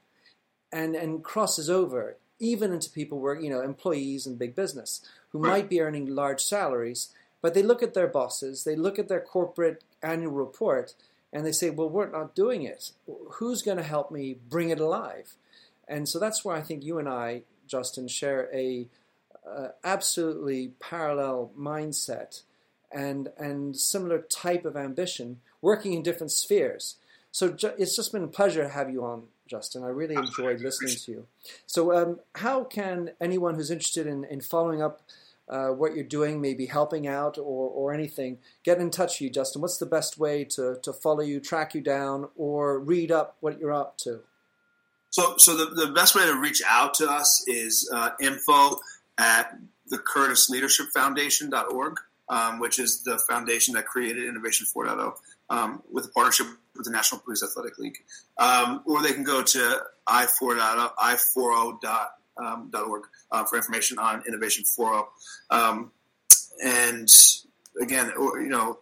and, 0.71 0.95
and 0.95 1.23
crosses 1.23 1.69
over 1.69 2.17
even 2.39 2.73
into 2.73 2.89
people 2.89 3.19
work, 3.19 3.41
you 3.41 3.49
know, 3.49 3.61
employees 3.61 4.27
in 4.27 4.35
big 4.35 4.55
business 4.55 5.01
who 5.31 5.39
might 5.51 5.69
be 5.69 5.81
earning 5.81 6.07
large 6.07 6.43
salaries, 6.43 7.09
but 7.41 7.53
they 7.53 7.63
look 7.63 7.81
at 7.81 7.93
their 7.93 8.07
bosses, 8.07 8.63
they 8.63 8.75
look 8.75 8.99
at 8.99 9.07
their 9.07 9.21
corporate 9.21 9.83
annual 10.01 10.31
report, 10.33 10.93
and 11.31 11.45
they 11.45 11.51
say, 11.51 11.69
well, 11.69 11.89
we're 11.89 12.09
not 12.09 12.35
doing 12.35 12.63
it. 12.63 12.91
Who's 13.31 13.63
going 13.63 13.77
to 13.77 13.83
help 13.83 14.11
me 14.11 14.35
bring 14.49 14.69
it 14.69 14.79
alive? 14.79 15.35
And 15.87 16.07
so 16.07 16.19
that's 16.19 16.43
where 16.43 16.55
I 16.55 16.61
think 16.61 16.83
you 16.83 16.99
and 16.99 17.09
I, 17.09 17.43
Justin, 17.67 18.07
share 18.07 18.49
a 18.53 18.87
uh, 19.47 19.69
absolutely 19.83 20.69
parallel 20.79 21.51
mindset 21.57 22.41
and 22.91 23.29
and 23.37 23.75
similar 23.75 24.19
type 24.19 24.65
of 24.65 24.77
ambition, 24.77 25.41
working 25.61 25.93
in 25.93 26.03
different 26.03 26.31
spheres. 26.31 26.95
So 27.31 27.51
ju- 27.51 27.73
it's 27.77 27.95
just 27.95 28.11
been 28.11 28.23
a 28.23 28.27
pleasure 28.27 28.61
to 28.61 28.69
have 28.69 28.91
you 28.91 29.03
on, 29.03 29.23
Justin. 29.47 29.83
I 29.83 29.87
really 29.87 30.15
enjoyed 30.15 30.61
listening 30.61 30.95
to 30.95 31.11
you. 31.11 31.27
So, 31.65 31.93
um, 31.95 32.19
how 32.35 32.63
can 32.63 33.11
anyone 33.19 33.55
who's 33.55 33.71
interested 33.71 34.05
in, 34.05 34.23
in 34.25 34.41
following 34.41 34.81
up 34.83 35.01
uh, 35.49 35.69
what 35.69 35.95
you're 35.95 36.03
doing, 36.03 36.39
maybe 36.39 36.67
helping 36.67 37.07
out 37.07 37.37
or, 37.37 37.69
or 37.69 37.93
anything, 37.93 38.37
get 38.63 38.77
in 38.77 38.91
touch 38.91 39.15
with 39.15 39.21
you, 39.21 39.29
Justin? 39.31 39.61
What's 39.61 39.77
the 39.77 39.87
best 39.87 40.19
way 40.19 40.43
to, 40.45 40.77
to 40.83 40.93
follow 40.93 41.21
you, 41.21 41.39
track 41.39 41.73
you 41.73 41.81
down, 41.81 42.29
or 42.35 42.79
read 42.79 43.11
up 43.11 43.37
what 43.39 43.59
you're 43.59 43.73
up 43.73 43.97
to? 43.99 44.21
So, 45.13 45.35
so 45.37 45.55
the, 45.55 45.85
the 45.85 45.91
best 45.91 46.15
way 46.15 46.25
to 46.25 46.39
reach 46.39 46.63
out 46.67 46.95
to 46.95 47.07
us 47.07 47.43
is 47.45 47.87
uh, 47.93 48.09
info 48.19 48.79
at 49.19 49.55
the 49.89 49.99
Curtis 49.99 50.49
Leadership 50.49 50.87
Foundation.org, 50.91 51.99
um, 52.29 52.59
which 52.59 52.79
is 52.79 53.03
the 53.03 53.19
foundation 53.19 53.75
that 53.75 53.85
created 53.85 54.27
Innovation 54.27 54.65
4.0 54.75 55.13
um, 55.51 55.83
with 55.91 56.05
a 56.05 56.07
partnership 56.07 56.47
with 56.75 56.85
the 56.85 56.91
National 56.91 57.21
Police 57.21 57.43
Athletic 57.43 57.77
League. 57.77 57.99
Um, 58.39 58.81
or 58.87 59.03
they 59.03 59.13
can 59.13 59.23
go 59.23 59.43
to 59.43 59.81
i4.0, 60.09 60.95
i40.org 60.95 63.03
uh, 63.31 63.43
for 63.43 63.55
information 63.55 63.99
on 63.99 64.23
Innovation 64.27 64.63
4.0. 64.63 65.05
Um, 65.51 65.91
and 66.65 67.07
again, 67.79 68.11
or, 68.17 68.41
you 68.41 68.49
know, 68.49 68.79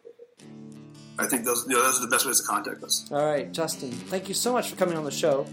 I 1.20 1.28
think 1.28 1.44
those, 1.44 1.68
you 1.68 1.76
know, 1.76 1.84
those 1.84 2.00
are 2.00 2.06
the 2.06 2.10
best 2.10 2.26
ways 2.26 2.40
to 2.40 2.48
contact 2.48 2.82
us. 2.84 3.06
All 3.12 3.26
right, 3.26 3.52
Justin, 3.52 3.92
thank 3.92 4.30
you 4.30 4.34
so 4.34 4.54
much 4.54 4.70
for 4.70 4.78
coming 4.78 4.98
on 4.98 5.04
the 5.04 5.12
show 5.12 5.46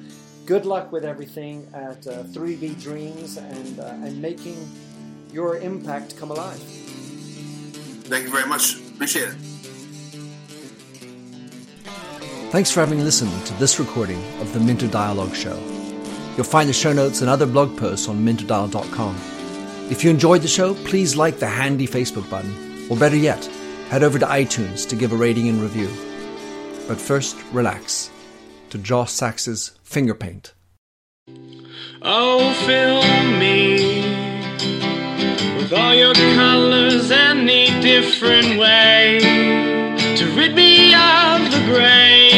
good 0.49 0.65
luck 0.65 0.91
with 0.91 1.05
everything 1.05 1.69
at 1.75 2.07
uh, 2.07 2.23
3B 2.23 2.83
Dreams 2.83 3.37
and, 3.37 3.79
uh, 3.79 3.89
and 4.03 4.21
making 4.21 4.57
your 5.31 5.59
impact 5.59 6.17
come 6.17 6.31
alive. 6.31 6.59
Thank 8.09 8.25
you 8.25 8.31
very 8.31 8.49
much. 8.49 8.79
Appreciate 8.95 9.29
it. 9.29 9.35
Thanks 12.51 12.71
for 12.71 12.81
having 12.81 13.01
listened 13.01 13.45
to 13.45 13.53
this 13.55 13.79
recording 13.79 14.25
of 14.41 14.51
the 14.55 14.61
Minter 14.61 14.89
Dialogue 14.89 15.35
Show. 15.35 15.55
You'll 16.35 16.45
find 16.45 16.67
the 16.67 16.73
show 16.73 16.95
notes 16.95 17.21
and 17.21 17.29
other 17.29 17.45
blog 17.45 17.77
posts 17.77 18.09
on 18.09 18.25
minterdial.com. 18.25 19.17
If 19.91 20.03
you 20.03 20.09
enjoyed 20.09 20.41
the 20.41 20.49
show, 20.49 20.73
please 20.87 21.15
like 21.15 21.39
the 21.39 21.47
handy 21.47 21.87
Facebook 21.87 22.29
button, 22.31 22.87
or 22.89 22.97
better 22.97 23.17
yet, 23.17 23.45
head 23.91 24.03
over 24.03 24.19
to 24.19 24.25
iTunes 24.25 24.89
to 24.89 24.97
give 24.97 25.13
a 25.13 25.17
rating 25.17 25.51
and 25.51 25.61
review. 25.61 25.89
But 26.89 26.99
first, 26.99 27.37
relax 27.53 28.11
to 28.71 28.79
Josh 28.79 29.13
Sachs's 29.13 29.73
Finger 29.83 30.15
Paint. 30.15 30.53
Oh, 32.03 32.53
fill 32.67 33.03
me 33.39 34.03
with 35.57 35.73
all 35.73 35.95
your 35.95 36.15
colors, 36.15 37.11
any 37.11 37.67
different 37.81 38.59
way 38.59 39.19
to 40.17 40.27
rid 40.37 40.55
me 40.55 40.95
of 40.95 41.51
the 41.51 41.63
gray 41.67 42.31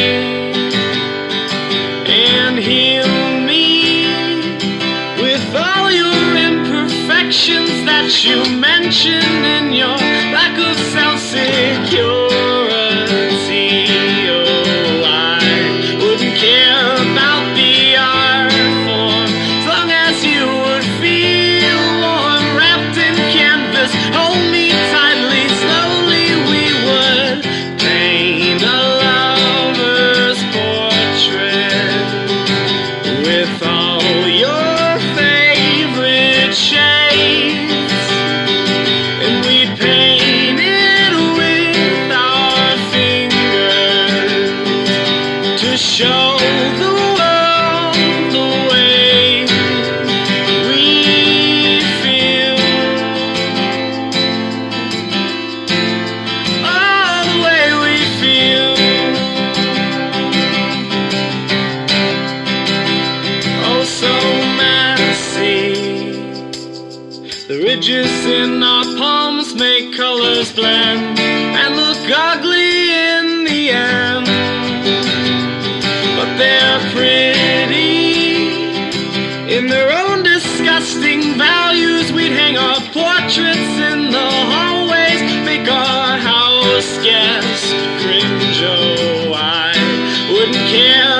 and 2.09 2.59
heal 2.59 3.07
me 3.47 4.07
with 5.21 5.55
all 5.55 5.91
your 5.91 6.37
imperfections 6.37 7.85
that 7.85 8.25
you 8.25 8.59
mention 8.59 9.45
in 9.45 9.73
your 9.73 9.99
lack 10.33 10.59
of 10.59 10.77
self 10.93 11.21
security. 11.21 12.30
Wouldn't 90.73 91.20